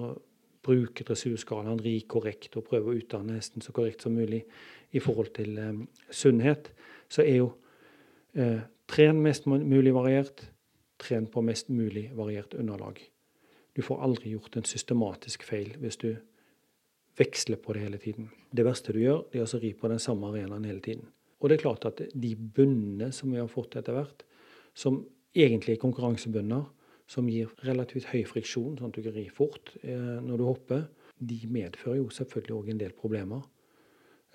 bruke 0.62 1.02
dressurskalaen 1.02 1.80
rik 1.82 2.06
korrekt 2.12 2.54
og 2.56 2.68
prøve 2.68 2.92
å 2.92 2.98
utdanne 3.00 3.34
hesten 3.34 3.64
så 3.64 3.74
korrekt 3.74 4.04
som 4.04 4.14
mulig 4.14 4.44
i 4.94 5.00
forhold 5.02 5.32
til 5.34 5.58
um, 5.58 5.80
sunnhet, 6.14 6.70
så 7.10 7.24
er 7.24 7.40
jo 7.40 7.48
uh, 8.38 8.60
tren 8.86 9.18
mest 9.24 9.48
mulig 9.50 9.94
variert, 9.96 10.44
tren 11.02 11.26
på 11.26 11.42
mest 11.42 11.72
mulig 11.74 12.10
variert 12.14 12.54
underlag. 12.54 13.00
Du 13.74 13.82
får 13.82 14.04
aldri 14.04 14.36
gjort 14.36 14.60
en 14.60 14.68
systematisk 14.68 15.42
feil 15.48 15.74
hvis 15.82 15.98
du 15.98 16.12
veksle 17.18 17.58
på 17.60 17.74
det 17.76 17.84
hele 17.84 17.98
tiden. 18.00 18.30
Det 18.52 18.64
verste 18.66 18.94
du 18.94 19.00
gjør, 19.02 19.24
det 19.32 19.42
er 19.42 19.48
å 19.48 19.60
ri 19.60 19.72
på 19.76 19.90
den 19.92 20.00
samme 20.02 20.30
arenaen 20.30 20.68
hele 20.68 20.82
tiden. 20.84 21.08
Og 21.42 21.50
det 21.50 21.58
er 21.58 21.64
klart 21.64 21.86
at 21.88 22.00
de 22.14 22.34
bunnene 22.36 23.10
som 23.12 23.32
vi 23.32 23.40
har 23.40 23.50
fått 23.50 23.76
etter 23.76 23.96
hvert, 23.96 24.22
som 24.74 25.02
egentlig 25.36 25.76
er 25.76 25.82
konkurransebunner, 25.82 26.68
som 27.10 27.28
gir 27.28 27.50
relativt 27.66 28.08
høy 28.12 28.22
friksjon, 28.28 28.76
sånn 28.78 28.92
at 28.92 28.96
du 28.96 29.04
kan 29.04 29.16
ri 29.16 29.26
fort 29.32 29.74
eh, 29.82 30.20
når 30.22 30.38
du 30.38 30.44
hopper, 30.46 30.84
de 31.18 31.40
medfører 31.50 31.98
jo 32.00 32.08
selvfølgelig 32.14 32.56
òg 32.56 32.70
en 32.72 32.80
del 32.80 32.94
problemer. 32.96 33.42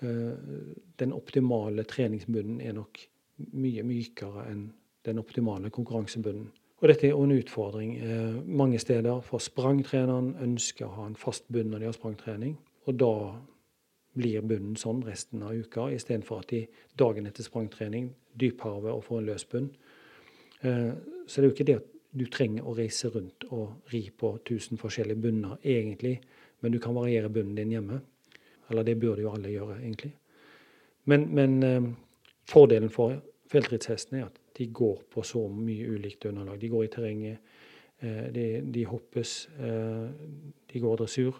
Eh, 0.04 0.76
den 1.00 1.14
optimale 1.16 1.84
treningsbunnen 1.88 2.60
er 2.62 2.76
nok 2.76 3.00
mye 3.58 3.82
mykere 3.86 4.46
enn 4.50 4.68
den 5.08 5.20
optimale 5.22 5.72
konkurransebunnen. 5.74 6.50
Og 6.78 6.86
dette 6.92 7.08
er 7.08 7.18
en 7.18 7.34
utfordring 7.34 7.96
eh, 7.98 8.38
mange 8.46 8.78
steder, 8.78 9.24
for 9.26 9.42
sprangtreneren 9.42 10.36
ønsker 10.44 10.86
å 10.86 10.94
ha 11.00 11.08
en 11.08 11.18
fast 11.18 11.48
bunn 11.50 11.72
når 11.72 11.82
de 11.82 11.88
har 11.88 11.96
sprangtrening. 11.96 12.54
Og 12.88 12.96
da 12.96 13.14
blir 14.18 14.42
bunnen 14.48 14.76
sånn 14.80 15.02
resten 15.06 15.44
av 15.44 15.54
uka, 15.54 15.90
istedenfor 15.94 16.42
at 16.42 16.52
de 16.52 16.64
dagen 16.98 17.28
etter 17.28 17.46
sprangtrening 17.46 18.10
dypharver 18.38 18.94
og 18.94 19.04
får 19.06 19.20
en 19.20 19.28
løs 19.28 19.44
bunn. 19.50 19.68
Eh, 20.64 20.92
så 21.26 21.40
det 21.40 21.44
er 21.44 21.48
jo 21.48 21.54
ikke 21.56 21.68
det 21.68 21.78
at 21.82 21.90
du 22.18 22.24
trenger 22.32 22.66
å 22.66 22.74
reise 22.78 23.10
rundt 23.12 23.44
og 23.52 23.92
ri 23.92 24.06
på 24.10 24.32
1000 24.40 24.80
forskjellige 24.80 25.22
bunner, 25.22 25.58
egentlig, 25.62 26.16
men 26.60 26.72
du 26.72 26.80
kan 26.82 26.96
variere 26.96 27.30
bunnen 27.30 27.58
din 27.58 27.76
hjemme. 27.76 28.00
Eller 28.70 28.84
det 28.84 28.98
burde 29.00 29.22
jo 29.22 29.32
alle 29.32 29.52
gjøre, 29.52 29.78
egentlig. 29.82 30.14
Men, 31.08 31.28
men 31.36 31.58
eh, 31.64 31.90
fordelen 32.48 32.92
for 32.92 33.20
feltrittshestene 33.52 34.22
er 34.22 34.32
at 34.32 34.40
de 34.58 34.66
går 34.74 35.04
på 35.12 35.22
så 35.24 35.44
mye 35.52 35.92
ulikt 35.92 36.26
underlag. 36.28 36.58
De 36.60 36.72
går 36.72 36.88
i 36.88 36.90
terrenget, 36.92 37.54
eh, 38.00 38.26
de, 38.34 38.48
de 38.64 38.88
hoppes, 38.88 39.36
de 39.58 40.80
går 40.82 40.98
dressur. 41.00 41.38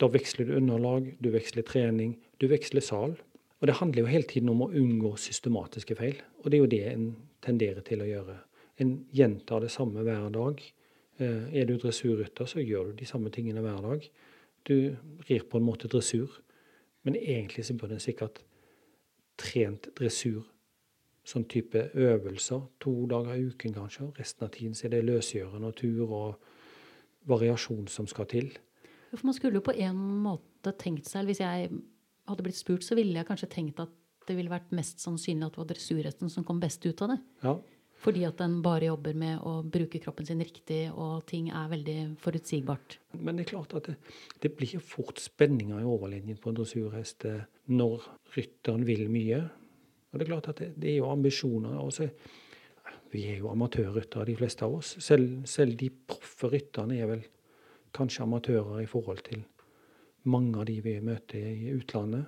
Da 0.00 0.08
veksler 0.10 0.48
du 0.48 0.56
underlag, 0.58 1.12
du 1.22 1.30
veksler 1.30 1.66
trening, 1.66 2.16
du 2.42 2.48
veksler 2.50 2.82
sal. 2.82 3.14
Og 3.60 3.68
det 3.68 3.78
handler 3.78 4.02
jo 4.02 4.10
hele 4.10 4.28
tiden 4.28 4.50
om 4.52 4.64
å 4.66 4.72
unngå 4.74 5.14
systematiske 5.20 5.96
feil. 5.96 6.18
Og 6.42 6.50
det 6.50 6.58
er 6.58 6.62
jo 6.62 6.72
det 6.72 6.82
en 6.90 7.04
tenderer 7.44 7.84
til 7.86 8.02
å 8.02 8.08
gjøre. 8.08 8.38
En 8.82 8.96
gjentar 9.14 9.62
det 9.62 9.70
samme 9.72 10.02
hver 10.04 10.26
dag. 10.34 10.60
Eh, 11.18 11.60
er 11.60 11.68
du 11.68 11.76
dressurrytter, 11.78 12.48
så 12.50 12.60
gjør 12.60 12.90
du 12.90 12.98
de 12.98 13.06
samme 13.06 13.30
tingene 13.30 13.62
hver 13.62 13.80
dag. 13.84 14.08
Du 14.66 14.96
rir 15.28 15.46
på 15.48 15.60
en 15.60 15.66
måte 15.68 15.88
dressur. 15.88 16.40
Men 17.04 17.16
egentlig 17.16 17.64
så 17.64 17.76
burde 17.78 17.98
en 17.98 18.02
sikkert 18.02 18.42
trent 19.38 19.90
dressur, 19.98 20.42
sånn 21.24 21.46
type 21.48 21.88
øvelser, 21.94 22.62
to 22.80 22.92
dager 23.10 23.36
i 23.36 23.48
uken 23.48 23.74
kanskje. 23.76 24.10
Resten 24.18 24.46
av 24.46 24.52
tiden 24.56 24.76
så 24.76 24.88
er 24.88 24.96
det 24.96 25.04
løsgjørende 25.06 25.70
og 25.70 25.76
tur 25.78 26.04
og 26.04 27.28
variasjon 27.28 27.86
som 27.88 28.08
skal 28.10 28.28
til. 28.28 28.50
For 29.14 29.28
man 29.28 29.36
skulle 29.36 29.60
jo 29.60 29.66
på 29.66 29.76
en 29.78 30.00
måte 30.24 30.72
tenkt 30.80 31.06
seg 31.10 31.28
Hvis 31.28 31.42
jeg 31.42 31.68
hadde 32.24 32.46
blitt 32.46 32.58
spurt, 32.58 32.84
så 32.86 32.96
ville 32.98 33.16
jeg 33.18 33.28
kanskje 33.28 33.50
tenkt 33.52 33.82
at 33.82 33.92
det 34.24 34.36
ville 34.38 34.52
vært 34.52 34.72
mest 34.72 35.02
sannsynlig 35.04 35.44
at 35.44 35.56
det 35.56 35.60
var 35.60 35.68
dressurhesten 35.68 36.30
som 36.32 36.46
kom 36.48 36.60
best 36.62 36.84
ut 36.86 37.02
av 37.04 37.10
det. 37.12 37.18
Ja. 37.42 37.52
Fordi 38.04 38.22
at 38.24 38.38
den 38.40 38.58
bare 38.64 38.88
jobber 38.88 39.16
med 39.16 39.42
å 39.44 39.58
bruke 39.64 40.00
kroppen 40.00 40.26
sin 40.28 40.40
riktig, 40.40 40.86
og 40.92 41.26
ting 41.28 41.50
er 41.52 41.70
veldig 41.70 41.98
forutsigbart. 42.20 42.98
Men 43.16 43.36
det 43.36 43.46
er 43.46 43.50
klart 43.54 43.74
at 43.76 43.90
det, 43.90 43.98
det 44.40 44.50
blir 44.56 44.80
fort 44.84 45.20
spenninger 45.20 45.80
i 45.80 45.88
overlinjen 45.88 46.40
på 46.40 46.52
en 46.52 46.58
dressurhest 46.58 47.28
eh, 47.28 47.44
når 47.72 48.04
rytteren 48.36 48.84
vil 48.88 49.06
mye. 49.12 49.42
Og 50.10 50.18
det 50.18 50.26
er 50.26 50.32
klart 50.32 50.50
at 50.52 50.60
det, 50.60 50.72
det 50.80 50.90
er 50.92 50.98
jo 51.02 51.12
ambisjoner. 51.12 51.78
Også, 51.80 52.10
vi 53.14 53.24
er 53.30 53.40
jo 53.40 53.52
amatørryttere, 53.52 54.28
de 54.28 54.36
fleste 54.40 54.66
av 54.66 54.76
oss. 54.80 54.96
Selv, 55.04 55.42
selv 55.48 55.76
de 55.80 55.88
proffe 55.92 56.52
rytterne 56.52 57.00
er 57.00 57.12
vel 57.12 57.24
kanskje 57.94 58.24
amatører 58.26 58.82
i 58.82 58.88
forhold 58.90 59.22
til 59.28 59.44
mange 60.30 60.58
av 60.60 60.68
de 60.68 60.78
vi 60.84 60.98
møter 61.04 61.50
i 61.52 61.72
utlandet. 61.74 62.24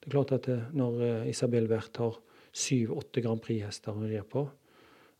Det 0.00 0.08
er 0.08 0.14
klart 0.16 0.34
at 0.34 0.48
eh, 0.50 0.68
når 0.74 1.02
eh, 1.06 1.30
Isabel 1.30 1.68
Werth 1.70 2.02
har 2.02 2.18
syv-åtte 2.52 3.22
Grand 3.22 3.42
Prix-hester 3.42 3.94
hun 3.96 4.08
rir 4.10 4.26
på, 4.28 4.44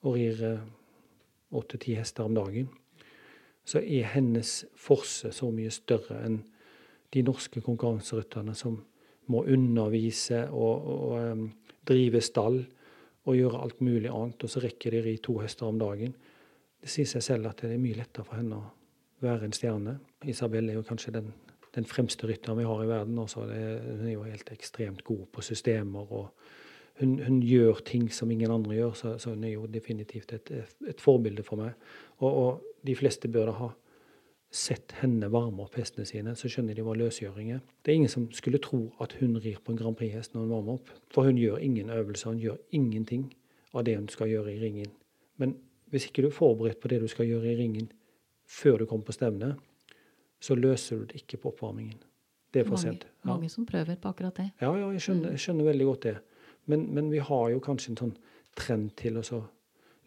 og 0.03 0.17
rir 0.17 0.43
eh, 0.47 0.65
åtte-ti 1.53 1.97
hester 1.99 2.27
om 2.27 2.35
dagen, 2.35 2.71
så 3.65 3.79
er 3.79 4.11
hennes 4.15 4.65
forse 4.75 5.31
så 5.35 5.51
mye 5.55 5.71
større 5.71 6.19
enn 6.27 6.41
de 7.15 7.23
norske 7.23 7.61
konkurranserytterne 7.63 8.55
som 8.59 8.81
må 9.31 9.45
undervise 9.47 10.47
og, 10.51 10.89
og 10.89 11.13
um, 11.21 11.45
drive 11.87 12.23
stall 12.25 12.59
og 13.29 13.37
gjøre 13.39 13.61
alt 13.63 13.83
mulig 13.85 14.11
annet, 14.11 14.43
og 14.43 14.51
så 14.51 14.63
rekker 14.65 14.97
de 14.97 15.03
ri 15.05 15.13
to 15.23 15.37
hester 15.39 15.69
om 15.69 15.79
dagen. 15.79 16.17
Det 16.83 16.91
sier 16.91 17.07
seg 17.07 17.23
selv 17.23 17.53
at 17.53 17.63
det 17.63 17.77
er 17.77 17.83
mye 17.83 18.01
lettere 18.01 18.27
for 18.27 18.41
henne 18.41 18.59
å 18.59 18.71
være 19.23 19.45
en 19.45 19.57
stjerne. 19.57 19.99
Isabel 20.29 20.71
er 20.71 20.79
jo 20.79 20.85
kanskje 20.87 21.15
den, 21.15 21.33
den 21.75 21.85
fremste 21.89 22.27
rytteren 22.29 22.59
vi 22.59 22.67
har 22.69 22.83
i 22.83 22.89
verden. 22.89 23.19
Også. 23.19 23.41
hun 23.41 24.07
er 24.07 24.13
jo 24.13 24.23
helt 24.23 24.53
ekstremt 24.53 25.05
god 25.05 25.27
på 25.33 25.43
systemer. 25.43 26.13
og 26.13 26.31
hun, 27.01 27.19
hun 27.19 27.41
gjør 27.43 27.81
ting 27.85 28.13
som 28.13 28.31
ingen 28.31 28.51
andre 28.51 28.75
gjør, 28.75 28.93
så, 28.93 29.19
så 29.19 29.31
hun 29.31 29.45
er 29.45 29.55
jo 29.55 29.67
definitivt 29.67 30.33
et, 30.33 30.51
et 30.89 31.01
forbilde 31.01 31.43
for 31.43 31.57
meg. 31.57 31.73
Og, 32.19 32.33
og, 32.33 32.69
de 32.87 32.97
fleste 32.99 33.29
bør 33.31 33.47
da 33.47 33.53
ha 33.61 33.69
sett 34.53 34.93
henne 35.01 35.29
varme 35.33 35.63
opp 35.63 35.77
hestene 35.79 36.05
sine, 36.05 36.35
så 36.37 36.49
skjønner 36.51 36.75
de 36.75 36.85
var 36.85 36.99
løsgjøringer. 36.99 37.61
Det 37.83 37.93
er 37.93 38.01
ingen 38.01 38.11
som 38.11 38.27
skulle 38.35 38.61
tro 38.61 38.81
at 39.01 39.15
hun 39.21 39.39
rir 39.41 39.61
på 39.63 39.73
en 39.73 39.79
Grand 39.79 39.97
Prix-hest 39.97 40.35
når 40.35 40.45
hun 40.45 40.51
varmer 40.53 40.81
opp. 40.81 40.91
For 41.15 41.31
hun 41.31 41.39
gjør 41.39 41.63
ingen 41.63 41.91
øvelser, 41.95 42.35
hun 42.35 42.43
gjør 42.43 42.59
ingenting 42.75 43.31
av 43.73 43.87
det 43.87 43.97
hun 43.97 44.11
skal 44.13 44.29
gjøre 44.29 44.53
i 44.53 44.59
ringen. 44.61 44.91
Men 45.41 45.55
hvis 45.95 46.09
ikke 46.09 46.27
du 46.27 46.29
er 46.29 46.37
forberedt 46.37 46.83
på 46.83 46.91
det 46.91 47.01
du 47.01 47.09
skal 47.09 47.31
gjøre 47.31 47.53
i 47.53 47.57
ringen, 47.63 47.89
før 48.53 48.83
du 48.83 48.87
kommer 48.91 49.09
på 49.09 49.15
stevne, 49.17 49.55
så 50.43 50.57
løser 50.59 51.01
du 51.01 51.13
det 51.13 51.23
ikke 51.23 51.41
på 51.43 51.53
oppvarmingen. 51.53 52.01
Det 52.53 52.63
er 52.63 52.69
for 52.69 52.81
sent. 52.81 53.07
Ja. 53.25 53.31
mange 53.31 53.49
som 53.49 53.65
prøver 53.67 53.97
på 53.97 54.11
akkurat 54.11 54.37
det. 54.37 54.51
Ja, 54.61 54.75
ja, 54.77 54.91
jeg 54.93 55.01
skjønner, 55.01 55.33
jeg 55.33 55.41
skjønner 55.41 55.69
veldig 55.71 55.89
godt 55.89 56.07
det. 56.09 56.17
Men, 56.69 56.87
men 56.95 57.09
vi 57.11 57.23
har 57.25 57.51
jo 57.51 57.63
kanskje 57.65 57.95
en 57.95 58.01
sånn 58.03 58.15
trend 58.59 58.93
til 59.01 59.17
å 59.17 59.25
så 59.25 59.41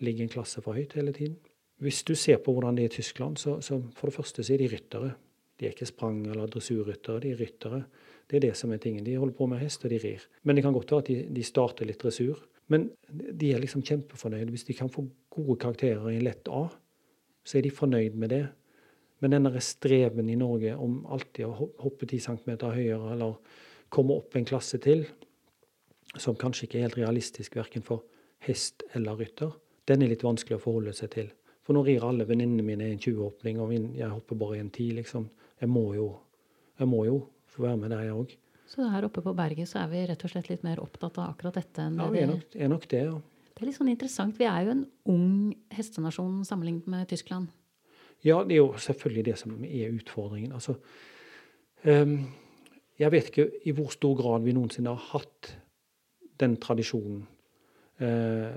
ligge 0.06 0.26
en 0.26 0.32
klasse 0.32 0.62
for 0.62 0.78
høyt 0.78 0.94
hele 1.00 1.14
tiden. 1.16 1.40
Hvis 1.82 2.04
du 2.08 2.14
ser 2.16 2.38
på 2.44 2.54
hvordan 2.56 2.78
det 2.78 2.86
er 2.86 2.92
i 2.92 2.96
Tyskland, 3.00 3.40
så, 3.42 3.58
så 3.66 3.80
for 3.98 4.12
det 4.12 4.16
første 4.16 4.46
så 4.46 4.54
er 4.54 4.62
de 4.62 4.70
ryttere. 4.72 5.16
De 5.60 5.68
er 5.68 5.74
ikke 5.74 5.88
sprang- 5.90 6.22
eller 6.28 6.52
dressurryttere, 6.52 7.24
de 7.24 7.34
er 7.34 7.42
ryttere. 7.42 7.82
Det 8.30 8.38
er 8.38 8.46
det 8.48 8.56
som 8.60 8.72
er 8.74 8.82
tingen. 8.84 9.04
De 9.06 9.18
holder 9.18 9.36
på 9.38 9.48
med 9.50 9.62
hest, 9.62 9.84
og 9.86 9.92
de 9.92 10.00
rir. 10.02 10.24
Men 10.44 10.58
det 10.58 10.64
kan 10.66 10.76
godt 10.76 10.92
være 10.92 11.04
at 11.04 11.10
de, 11.12 11.18
de 11.36 11.44
starter 11.46 11.88
litt 11.88 12.02
dressur. 12.02 12.42
Men 12.72 12.90
de 13.10 13.52
er 13.54 13.62
liksom 13.62 13.84
kjempefornøyde 13.86 14.50
Hvis 14.50 14.66
de 14.66 14.74
kan 14.74 14.90
få 14.90 15.04
gode 15.30 15.60
karakterer 15.62 16.08
i 16.10 16.16
en 16.18 16.26
lett 16.26 16.48
A, 16.50 16.64
så 17.46 17.60
er 17.60 17.66
de 17.66 17.74
fornøyd 17.74 18.18
med 18.20 18.34
det. 18.34 18.44
Men 19.24 19.38
denne 19.38 19.62
streven 19.64 20.30
i 20.30 20.38
Norge 20.40 20.74
om 20.82 21.00
alltid 21.14 21.46
å 21.48 21.70
hoppe 21.86 22.08
10 22.10 22.26
cm 22.26 22.52
høyere 22.66 23.14
eller 23.14 23.38
komme 23.94 24.18
opp 24.20 24.36
en 24.36 24.48
klasse 24.48 24.80
til, 24.84 25.06
som 26.20 26.38
kanskje 26.40 26.68
ikke 26.68 26.80
er 26.80 26.88
helt 26.88 27.00
realistisk 27.00 27.56
verken 27.60 27.86
for 27.86 28.04
hest 28.46 28.84
eller 28.96 29.18
rytter, 29.20 29.54
den 29.86 30.04
er 30.04 30.12
litt 30.12 30.26
vanskelig 30.26 30.58
å 30.58 30.64
forholde 30.64 30.94
seg 30.98 31.12
til. 31.16 31.30
For 31.66 31.78
nå 31.78 31.82
rir 31.86 32.04
alle 32.06 32.28
venninnene 32.30 32.66
mine 32.66 32.90
i 32.90 32.94
en 32.94 33.02
20-åpning, 33.02 33.62
og 33.62 33.74
jeg 33.74 34.10
hopper 34.12 34.38
bare 34.38 34.60
en 34.62 34.70
10, 34.70 34.92
liksom. 35.00 35.30
Jeg 35.62 35.70
må 35.72 35.86
jo, 35.98 36.10
jeg 36.78 36.90
må 36.90 37.06
jo 37.08 37.22
få 37.50 37.66
være 37.66 37.80
med 37.82 37.94
der, 37.94 38.04
jeg 38.06 38.18
òg. 38.18 38.36
Så 38.70 38.86
her 38.90 39.06
oppe 39.08 39.22
på 39.26 39.34
berget 39.38 39.70
så 39.70 39.84
er 39.84 39.90
vi 39.92 40.04
rett 40.10 40.26
og 40.26 40.32
slett 40.34 40.50
litt 40.50 40.66
mer 40.66 40.82
opptatt 40.82 41.18
av 41.22 41.32
akkurat 41.32 41.58
dette 41.62 41.86
enn 41.86 41.98
Ja, 42.02 42.10
vi 42.14 42.22
er 42.24 42.30
nok, 42.32 42.58
er 42.58 42.72
nok 42.72 42.88
det, 42.92 43.02
ja. 43.08 43.18
Det 43.56 43.64
er 43.64 43.70
litt 43.70 43.78
sånn 43.78 43.92
interessant. 43.92 44.40
Vi 44.40 44.48
er 44.50 44.66
jo 44.66 44.74
en 44.74 44.86
ung 45.12 45.54
hestenasjon 45.72 46.42
sammenlignet 46.48 46.88
med 46.92 47.08
Tyskland. 47.08 47.48
Ja, 48.26 48.42
det 48.44 48.58
er 48.58 48.64
jo 48.64 48.82
selvfølgelig 48.82 49.26
det 49.30 49.38
som 49.40 49.64
er 49.64 49.94
utfordringen. 49.96 50.56
Altså, 50.58 50.76
um, 51.88 52.18
jeg 53.00 53.14
vet 53.14 53.30
ikke 53.32 53.48
i 53.64 53.72
hvor 53.76 53.94
stor 53.94 54.18
grad 54.20 54.44
vi 54.44 54.56
noensinne 54.56 54.92
har 54.92 55.08
hatt 55.14 55.54
den 56.42 56.58
tradisjonen. 56.60 57.24
Uh, 58.02 58.52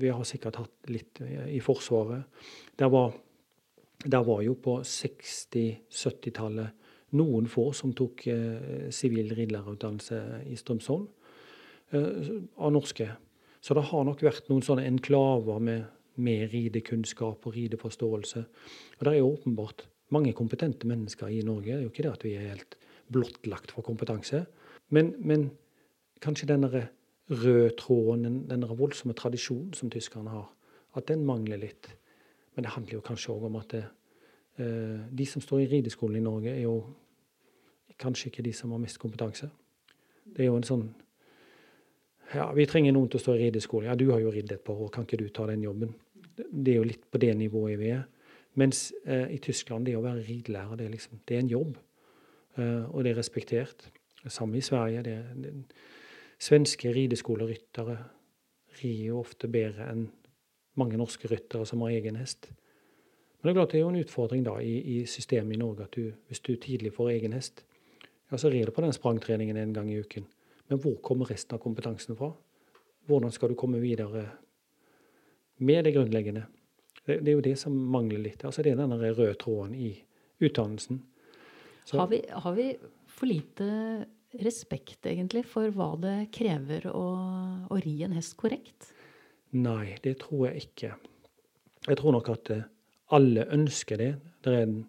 vi 0.00 0.10
har 0.10 0.24
sikkert 0.26 0.58
hatt 0.58 0.90
litt 0.90 1.20
i 1.22 1.60
Forsvaret. 1.62 2.26
Der 2.78 2.90
var, 2.90 3.14
der 4.02 4.26
var 4.26 4.42
jo 4.42 4.54
på 4.58 4.80
60-70-tallet 4.82 6.86
noen 7.14 7.46
få 7.50 7.68
som 7.76 7.92
tok 7.96 8.26
eh, 8.30 8.88
sivil 8.94 9.30
ridlærerutdannelse 9.36 10.20
i 10.50 10.56
Strømsholm, 10.58 11.06
eh, 11.94 12.32
av 12.58 12.72
norske. 12.74 13.08
Så 13.66 13.74
det 13.74 13.88
har 13.88 14.04
nok 14.06 14.20
vært 14.22 14.46
noen 14.46 14.62
sånne 14.62 14.84
enklaver 14.86 15.58
med, 15.58 15.86
med 16.22 16.52
ridekunnskap 16.52 17.48
og 17.48 17.54
rideforståelse. 17.56 18.42
Og 18.94 19.00
det 19.02 19.12
er 19.12 19.18
jo 19.18 19.32
åpenbart 19.32 19.88
mange 20.14 20.30
kompetente 20.38 20.86
mennesker 20.86 21.32
i 21.34 21.40
Norge. 21.42 21.72
Det 21.72 21.80
er 21.80 21.82
jo 21.82 21.90
ikke 21.90 22.04
det 22.06 22.12
at 22.12 22.26
vi 22.28 22.34
er 22.38 22.52
helt 22.52 22.76
blottlagt 23.10 23.72
for 23.74 23.82
kompetanse. 23.82 24.44
Men, 24.94 25.16
men 25.18 25.48
kanskje 26.22 26.46
denne 26.52 26.70
røde 26.70 27.72
tråden, 27.80 28.22
den, 28.28 28.36
denne 28.52 28.68
voldsomme 28.70 29.16
tradisjonen 29.18 29.74
som 29.74 29.90
tyskerne 29.90 30.30
har, 30.30 30.46
at 30.94 31.08
den 31.10 31.24
mangler 31.26 31.58
litt. 31.58 31.90
Men 32.54 32.68
det 32.68 32.74
handler 32.76 33.00
jo 33.00 33.06
kanskje 33.08 33.34
òg 33.34 33.48
om 33.48 33.58
at 33.58 33.74
det, 33.74 33.82
eh, 34.62 35.00
de 35.10 35.26
som 35.26 35.42
står 35.42 35.64
i 35.64 35.70
rideskolen 35.74 36.20
i 36.20 36.22
Norge, 36.22 36.54
er 36.54 36.62
jo 36.68 36.76
kanskje 37.98 38.30
ikke 38.30 38.46
de 38.46 38.54
som 38.54 38.70
har 38.70 38.78
mest 38.78 39.02
kompetanse. 39.02 39.50
Det 40.36 40.46
er 40.46 40.52
jo 40.52 40.60
en 40.60 40.70
sånn 40.70 40.86
Ja, 42.34 42.48
vi 42.52 42.66
trenger 42.66 42.94
noen 42.96 43.08
til 43.10 43.20
å 43.20 43.22
stå 43.22 43.36
i 43.36 43.44
rideskole. 43.44 43.86
Ja, 43.86 43.94
du 43.98 44.08
har 44.10 44.20
jo 44.22 44.32
ridd 44.34 44.50
et 44.52 44.64
par 44.66 44.78
år, 44.80 44.90
kan 44.94 45.06
ikke 45.06 45.20
du 45.20 45.28
ta 45.30 45.46
den 45.50 45.62
jobben? 45.62 45.94
Det, 46.36 46.72
er 46.72 46.80
jo 46.80 46.88
litt 46.88 47.04
på 47.10 47.20
det 47.22 47.32
nivået 47.38 47.78
vi 47.80 47.92
er. 47.94 48.02
Mens 48.58 48.88
eh, 49.04 49.28
i 49.36 49.38
Tyskland, 49.42 49.86
det 49.86 49.94
å 49.98 50.02
være 50.04 50.24
ridelærer, 50.26 50.80
det 50.80 50.88
er 50.88 50.94
liksom, 50.96 51.20
det 51.28 51.36
er 51.36 51.44
en 51.44 51.52
jobb. 51.52 51.76
Eh, 52.56 52.84
og 52.90 53.04
det 53.04 53.12
er 53.12 53.20
respektert. 53.20 53.86
Samme 54.26 54.58
i 54.58 54.64
Sverige. 54.64 55.04
Det, 55.06 55.16
det, 55.44 55.54
svenske 56.42 56.90
rideskoleryttere 56.92 57.96
rir 58.82 59.02
jo 59.06 59.20
ofte 59.22 59.48
bedre 59.48 59.86
enn 59.88 60.08
mange 60.76 60.98
norske 61.00 61.30
ryttere 61.30 61.64
som 61.68 61.84
har 61.84 61.94
egen 61.96 62.18
hest. 62.20 62.50
Men 62.50 63.48
det 63.48 63.52
er 63.52 63.58
klart 63.60 63.72
det 63.72 63.78
er 63.78 63.84
jo 63.86 63.92
en 63.94 64.02
utfordring 64.02 64.44
da 64.44 64.58
i, 64.60 64.74
i 64.76 64.96
systemet 65.08 65.56
i 65.56 65.60
Norge 65.60 65.86
at 65.86 65.96
du, 65.96 66.10
hvis 66.28 66.42
du 66.44 66.56
tidlig 66.60 66.92
får 66.96 67.14
egen 67.14 67.36
hest, 67.36 67.62
ja, 68.28 68.36
så 68.36 68.50
rir 68.52 68.68
du 68.68 68.74
på 68.74 68.82
den 68.84 68.92
sprangtreningen 68.92 69.56
en 69.56 69.72
gang 69.76 69.88
i 69.92 70.00
uken. 70.02 70.26
Men 70.68 70.80
hvor 70.82 70.96
kommer 71.04 71.28
resten 71.30 71.54
av 71.56 71.62
kompetansen 71.62 72.16
fra? 72.18 72.32
Hvordan 73.06 73.32
skal 73.34 73.52
du 73.52 73.54
komme 73.58 73.78
videre 73.82 74.24
med 75.62 75.84
det 75.86 75.92
grunnleggende? 75.94 76.46
Det, 77.06 77.20
det 77.22 77.30
er 77.30 77.36
jo 77.38 77.44
det 77.44 77.54
som 77.60 77.76
mangler 77.92 78.18
litt. 78.24 78.42
Altså 78.44 78.64
Det 78.66 78.72
er 78.72 78.80
den 78.80 78.96
røde 78.98 79.34
tråden 79.38 79.74
i 79.78 79.92
utdannelsen. 80.42 81.02
Så- 81.86 81.98
Har 82.00 82.08
vi, 82.10 82.22
har 82.28 82.54
vi 82.54 82.76
for 83.06 83.26
lite 83.30 84.06
respekt, 84.42 85.06
egentlig, 85.06 85.44
for 85.46 85.70
hva 85.70 85.92
det 86.00 86.16
krever 86.34 86.88
å, 86.90 87.04
å 87.70 87.78
ri 87.84 88.02
en 88.02 88.12
hest 88.18 88.34
korrekt? 88.36 88.90
Nei, 89.54 89.94
det 90.02 90.18
tror 90.24 90.48
jeg 90.50 90.66
ikke. 90.66 90.90
Jeg 91.86 91.96
tror 92.00 92.12
nok 92.12 92.28
at 92.34 92.50
eh, 92.50 92.64
alle 93.14 93.46
ønsker 93.54 93.96
det. 94.02 94.10
Det 94.42 94.52
er 94.52 94.66
en, 94.66 94.80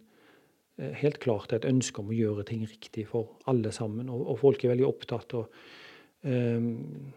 helt 0.77 1.19
klart 1.23 1.53
et 1.55 1.65
ønske 1.65 2.01
om 2.01 2.11
å 2.11 2.15
gjøre 2.15 2.45
ting 2.47 2.65
riktig 2.69 3.07
for 3.09 3.37
alle 3.49 3.71
sammen. 3.73 4.09
Og, 4.13 4.23
og 4.33 4.39
folk 4.43 4.63
er 4.63 4.75
veldig 4.75 4.85
opptatt 4.87 5.33
av 5.37 5.47
um, 6.21 7.13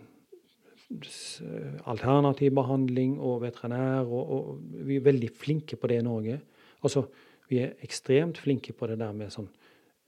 alternativ 1.91 2.55
behandling 2.57 3.19
og 3.21 3.43
veterinær. 3.45 4.09
Og, 4.09 4.33
og 4.37 4.79
vi 4.89 4.97
er 4.97 5.05
veldig 5.07 5.33
flinke 5.37 5.77
på 5.77 5.93
det 5.93 6.01
i 6.01 6.07
Norge. 6.07 6.41
Altså, 6.81 7.05
vi 7.51 7.61
er 7.65 7.77
ekstremt 7.85 8.41
flinke 8.41 8.73
på 8.77 8.89
det 8.89 9.01
der 9.03 9.13
med 9.17 9.33
sånn 9.35 9.51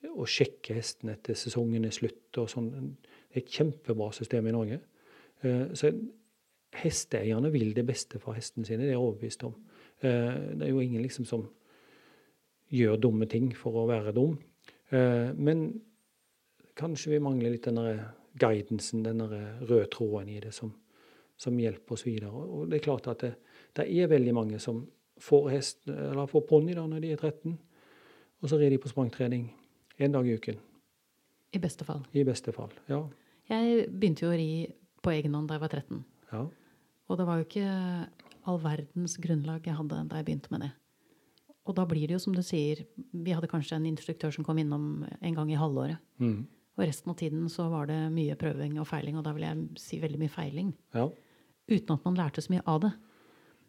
å 0.03 0.25
sjekke 0.27 0.75
hesten 0.75 1.13
etter 1.13 1.37
sesongen 1.39 1.85
er 1.87 1.95
slutt 1.95 2.41
og 2.41 2.49
sånn. 2.51 2.73
Det 2.73 3.37
er 3.37 3.45
et 3.45 3.55
kjempebra 3.55 4.09
system 4.17 4.49
i 4.49 4.57
Norge. 4.57 4.81
Uh, 5.45 5.69
så 5.77 5.93
hesteeierne 6.81 7.53
vil 7.53 7.75
det 7.77 7.85
beste 7.87 8.19
for 8.23 8.35
hestene 8.35 8.65
sine, 8.65 8.87
det 8.87 8.95
er 8.95 8.97
jeg 8.97 9.05
overbevist 9.05 9.45
om. 9.47 9.59
Uh, 10.01 10.57
Det 10.57 10.65
er 10.65 10.73
jo 10.73 10.81
ingen 10.81 11.05
liksom 11.05 11.29
som 11.29 11.45
gjør 12.73 12.99
dumme 13.01 13.29
ting 13.29 13.51
for 13.57 13.83
å 13.83 13.87
være 13.91 14.15
dum. 14.17 14.39
Eh, 14.91 15.33
Men 15.37 15.67
kanskje 16.77 17.13
vi 17.15 17.21
mangler 17.21 17.53
litt 17.53 17.69
den 17.69 17.81
guidansen, 18.41 19.03
den 19.05 19.21
røde 19.21 19.87
tråden 19.93 20.29
i 20.33 20.41
det, 20.41 20.55
som, 20.57 20.73
som 21.37 21.59
hjelper 21.59 21.93
oss 21.99 22.07
videre. 22.07 22.31
Og 22.33 22.71
det 22.71 22.81
er 22.81 22.85
klart 22.87 23.09
at 23.13 23.21
det, 23.27 23.35
det 23.77 23.89
er 23.93 24.09
veldig 24.09 24.35
mange 24.35 24.59
som 24.61 24.87
får 25.21 25.51
hest, 25.53 25.83
eller 25.89 26.27
får 26.31 26.47
ponni 26.49 26.75
når 26.75 27.01
de 27.05 27.13
er 27.13 27.21
13, 27.21 27.59
og 28.43 28.49
så 28.51 28.59
rir 28.59 28.73
de 28.73 28.79
på 28.81 28.91
sprangtrening 28.91 29.51
en 30.03 30.13
dag 30.17 30.27
i 30.27 30.35
uken. 30.35 30.57
I 31.53 31.61
beste 31.61 31.85
fall. 31.85 32.01
I 32.17 32.25
beste 32.25 32.53
fall. 32.57 32.73
Ja. 32.89 33.03
Jeg 33.53 33.87
begynte 33.93 34.25
jo 34.25 34.33
å 34.33 34.39
ri 34.39 34.49
på 35.03 35.13
egen 35.13 35.35
hånd 35.37 35.51
da 35.51 35.59
jeg 35.59 35.67
var 35.67 35.77
13. 35.77 36.05
ja. 36.33 36.47
Og 37.11 37.19
det 37.19 37.25
var 37.29 37.37
jo 37.37 37.45
ikke 37.45 37.71
all 38.49 38.59
verdens 38.63 39.19
grunnlag 39.21 39.67
jeg 39.67 39.75
hadde 39.77 39.99
da 40.09 40.17
jeg 40.17 40.25
begynte 40.25 40.53
med 40.55 40.63
det. 40.65 40.71
Og 41.67 41.77
da 41.79 41.85
blir 41.87 42.09
det 42.09 42.17
jo 42.17 42.23
som 42.25 42.35
du 42.35 42.43
sier, 42.43 42.81
vi 43.13 43.31
hadde 43.35 43.49
kanskje 43.51 43.77
en 43.79 43.87
instruktør 43.87 44.33
som 44.35 44.45
kom 44.45 44.59
innom 44.59 45.05
en 45.21 45.35
gang 45.37 45.51
i 45.53 45.59
halvåret. 45.61 45.99
Mm. 46.19 46.47
Og 46.79 46.85
resten 46.89 47.11
av 47.13 47.17
tiden 47.21 47.49
så 47.53 47.69
var 47.71 47.87
det 47.87 48.01
mye 48.13 48.35
prøving 48.41 48.79
og 48.81 48.87
feiling, 48.89 49.19
og 49.21 49.25
da 49.25 49.33
vil 49.37 49.45
jeg 49.47 49.69
si 49.79 50.01
veldig 50.03 50.19
mye 50.25 50.33
feiling. 50.33 50.73
ja. 50.95 51.09
Uten 51.71 51.95
at 51.95 52.05
man 52.05 52.17
lærte 52.19 52.43
så 52.43 52.51
mye 52.51 52.63
av 52.67 52.81
det. 52.83 52.91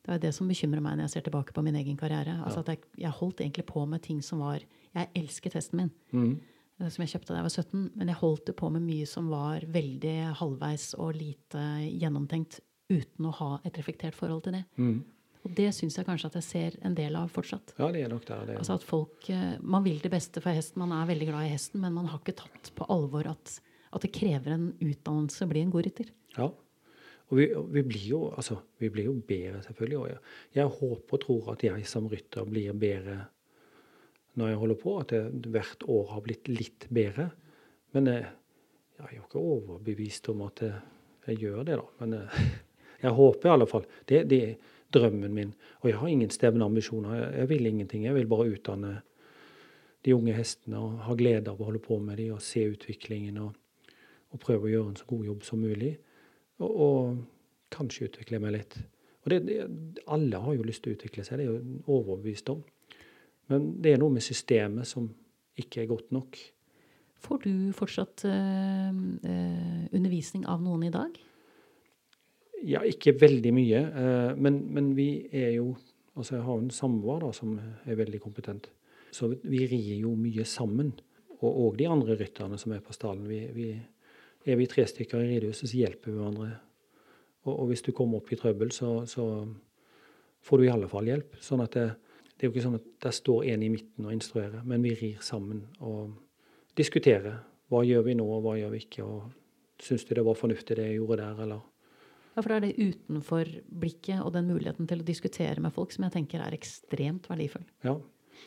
Det 0.04 0.12
er 0.16 0.18
det 0.24 0.32
som 0.34 0.48
bekymrer 0.50 0.82
meg 0.82 0.98
når 0.98 1.04
jeg 1.06 1.12
ser 1.14 1.22
tilbake 1.28 1.54
på 1.54 1.62
min 1.64 1.76
egen 1.78 1.96
karriere. 1.96 2.34
Altså 2.44 2.60
at 2.64 2.72
jeg, 2.74 2.80
jeg 2.98 3.12
holdt 3.12 3.40
egentlig 3.44 3.66
på 3.70 3.84
med 3.88 4.02
ting 4.02 4.22
som 4.26 4.40
var 4.40 4.60
Jeg 4.96 5.10
elsket 5.16 5.54
hesten 5.54 5.78
min, 5.78 5.92
Mm. 6.12 6.40
eh, 6.80 6.90
som 6.90 7.04
jeg 7.06 7.14
kjøpte 7.14 7.28
da 7.32 7.38
jeg 7.38 7.46
var 7.46 7.54
17, 7.54 7.92
men 7.96 8.08
jeg 8.08 8.16
holdt 8.18 8.46
det 8.50 8.56
på 8.56 8.70
med 8.72 8.82
mye 8.82 9.06
som 9.08 9.30
var 9.30 9.62
veldig 9.62 10.34
halvveis 10.42 10.94
og 10.98 11.14
lite 11.16 11.62
gjennomtenkt 12.02 12.60
uten 12.90 13.26
å 13.26 13.32
ha 13.34 13.60
et 13.64 13.78
reflektert 13.78 14.16
forhold 14.18 14.44
til 14.44 14.54
det. 14.58 14.66
Mm. 14.78 15.04
Og 15.44 15.52
det 15.58 15.70
syns 15.76 15.98
jeg 16.00 16.08
kanskje 16.08 16.30
at 16.32 16.38
jeg 16.40 16.48
ser 16.48 16.76
en 16.88 16.96
del 16.96 17.16
av 17.20 17.32
fortsatt. 17.32 17.76
ja, 17.78 17.90
det 17.92 18.06
er 18.06 18.12
nok 18.12 18.26
der. 18.28 18.46
Det. 18.48 18.58
Altså 18.62 18.78
at 18.80 18.84
folk, 18.88 19.30
eh, 19.30 19.60
Man 19.60 19.84
vil 19.84 20.00
det 20.00 20.12
beste 20.12 20.42
for 20.42 20.56
hesten, 20.56 20.80
man 20.80 20.96
er 20.96 21.10
veldig 21.10 21.28
glad 21.28 21.48
i 21.48 21.52
hesten, 21.52 21.82
men 21.82 21.94
man 21.94 22.08
har 22.08 22.20
ikke 22.22 22.38
tatt 22.40 22.72
på 22.76 22.88
alvor 22.88 23.28
at, 23.28 23.60
at 23.92 24.06
det 24.06 24.14
krever 24.16 24.56
en 24.56 24.70
utdannelse 24.80 25.44
å 25.44 25.52
bli 25.52 25.66
en 25.66 25.74
god 25.74 25.88
rytter. 25.90 26.12
Ja. 26.38 26.48
Og 27.28 27.38
vi, 27.40 27.50
vi, 27.76 27.84
blir 27.84 28.08
jo, 28.08 28.22
altså, 28.32 28.60
vi 28.80 28.90
blir 28.94 29.10
jo 29.10 29.18
bedre, 29.20 29.62
selvfølgelig. 29.66 30.00
Og 30.00 30.10
jeg, 30.12 30.20
jeg 30.56 30.76
håper 30.80 31.18
og 31.18 31.24
tror 31.26 31.54
at 31.56 31.64
jeg 31.68 31.88
som 31.90 32.08
rytter 32.12 32.48
blir 32.48 32.76
bedre 32.78 33.20
når 34.40 34.50
jeg 34.50 34.60
holder 34.64 34.80
på. 34.80 34.98
At 35.02 35.16
jeg 35.18 35.54
hvert 35.54 35.88
år 35.92 36.12
har 36.14 36.24
blitt 36.26 36.52
litt 36.52 36.88
bedre. 36.94 37.30
Men 37.94 38.08
eh, 38.12 38.30
jeg 38.96 39.10
er 39.10 39.18
jo 39.18 39.26
ikke 39.26 39.44
overbevist 39.44 40.30
om 40.32 40.46
at 40.48 40.64
eh, 40.64 40.84
jeg 41.28 41.44
gjør 41.48 41.68
det, 41.68 41.82
da. 41.82 41.90
Men 42.00 42.16
jeg 43.04 43.18
håper 43.20 43.50
i 43.50 43.54
alle 43.58 43.68
fall. 43.68 43.90
Det, 44.08 44.24
det 44.32 44.46
drømmen 44.94 45.34
min. 45.34 45.52
Og 45.82 45.90
jeg 45.90 46.00
har 46.00 46.12
ingen 46.12 46.32
stevne 46.34 46.66
ambisjoner. 46.66 47.32
jeg 47.38 47.50
vil 47.50 47.66
ingenting. 47.66 48.06
Jeg 48.06 48.16
vil 48.16 48.28
bare 48.28 48.50
utdanne 48.54 49.02
de 50.06 50.16
unge 50.16 50.34
hestene 50.36 50.80
og 50.80 51.04
ha 51.08 51.16
glede 51.16 51.52
av 51.52 51.62
å 51.62 51.70
holde 51.70 51.80
på 51.84 52.00
med 52.00 52.18
dem 52.20 52.34
og 52.36 52.42
se 52.44 52.66
utviklingen 52.68 53.38
og, 53.38 53.54
og 54.32 54.40
prøve 54.40 54.68
å 54.68 54.74
gjøre 54.74 54.90
en 54.92 55.00
så 55.00 55.08
god 55.08 55.26
jobb 55.26 55.44
som 55.44 55.64
mulig. 55.64 55.94
Og, 56.60 56.72
og 56.72 57.18
kanskje 57.74 58.10
utvikle 58.10 58.42
meg 58.44 58.58
litt. 58.58 58.78
Og 59.24 59.32
det, 59.32 59.40
det, 59.48 59.60
alle 60.12 60.42
har 60.44 60.58
jo 60.58 60.66
lyst 60.68 60.84
til 60.84 60.94
å 60.94 60.98
utvikle 60.98 61.24
seg, 61.24 61.40
det 61.40 61.48
er 61.48 61.54
jo 61.54 61.80
overbevist 61.88 62.52
om. 62.52 62.64
Men 63.52 63.70
det 63.84 63.94
er 63.94 64.02
noe 64.02 64.14
med 64.14 64.26
systemet 64.26 64.88
som 64.88 65.08
ikke 65.60 65.84
er 65.84 65.92
godt 65.92 66.12
nok. 66.16 66.40
Får 67.24 67.44
du 67.46 67.54
fortsatt 67.76 68.26
øh, 68.28 68.90
øh, 69.24 69.84
undervisning 69.96 70.44
av 70.50 70.64
noen 70.64 70.90
i 70.90 70.92
dag? 70.92 71.16
Ja, 72.64 72.84
ikke 72.88 73.16
veldig 73.20 73.52
mye. 73.56 73.80
eh, 73.80 74.36
men, 74.40 74.62
men 74.74 74.94
vi 74.96 75.28
er 75.32 75.58
jo 75.58 75.74
Altså, 76.14 76.36
jeg 76.36 76.44
har 76.46 76.60
en 76.62 76.70
samboer 76.70 77.32
som 77.34 77.56
er 77.58 77.96
veldig 77.98 78.20
kompetent. 78.22 78.68
Så 79.10 79.32
vi 79.42 79.64
rir 79.66 79.96
jo 79.98 80.12
mye 80.14 80.46
sammen. 80.46 80.92
Og 81.42 81.56
òg 81.64 81.80
de 81.80 81.88
andre 81.90 82.14
rytterne 82.20 82.60
som 82.62 82.72
er 82.76 82.84
på 82.86 82.94
stallen. 82.94 83.26
Vi, 83.26 83.40
vi, 83.56 83.72
er 84.46 84.60
vi 84.60 84.68
tre 84.70 84.86
stykker 84.86 85.24
i 85.24 85.32
ridehuset, 85.32 85.72
så 85.72 85.80
hjelper 85.80 86.12
vi 86.12 86.20
hverandre. 86.20 86.52
Og, 87.48 87.54
og 87.56 87.66
hvis 87.72 87.82
du 87.82 87.92
kommer 87.98 88.22
opp 88.22 88.30
i 88.30 88.38
trøbbel, 88.38 88.72
så, 88.72 89.08
så 89.10 89.26
får 90.46 90.62
du 90.62 90.68
i 90.68 90.72
alle 90.76 90.92
fall 90.92 91.10
hjelp. 91.10 91.42
Sånn 91.42 91.66
at 91.66 91.74
det, 91.80 91.88
det 92.30 92.46
er 92.46 92.52
jo 92.52 92.54
ikke 92.54 92.68
sånn 92.68 92.80
at 92.80 92.88
der 93.08 93.18
står 93.24 93.50
en 93.56 93.66
i 93.66 93.74
midten 93.74 94.06
og 94.06 94.14
instruerer, 94.14 94.62
men 94.62 94.86
vi 94.86 94.94
rir 95.00 95.26
sammen 95.26 95.66
og 95.82 96.14
diskuterer. 96.78 97.42
Hva 97.74 97.82
gjør 97.90 98.06
vi 98.06 98.20
nå, 98.22 98.30
og 98.38 98.46
hva 98.46 98.58
gjør 98.62 98.74
vi 98.78 98.86
ikke? 98.86 99.10
og 99.10 99.82
Syns 99.82 100.06
du 100.06 100.14
det 100.14 100.24
var 100.30 100.38
fornuftig 100.38 100.78
det 100.78 100.92
jeg 100.92 101.02
gjorde 101.02 101.24
der, 101.26 101.46
eller 101.48 101.66
for 102.42 102.50
det 102.50 102.56
er 102.56 102.66
det 102.66 102.90
utenfor 102.94 103.50
blikket 103.84 104.24
og 104.24 104.34
den 104.34 104.48
muligheten 104.50 104.88
til 104.90 105.04
å 105.04 105.06
diskutere 105.06 105.62
med 105.62 105.74
folk 105.76 105.94
som 105.94 106.08
jeg 106.08 106.16
tenker 106.16 106.42
er 106.42 106.56
ekstremt 106.56 107.30
verdifull. 107.30 107.66
Ja. 107.86 107.98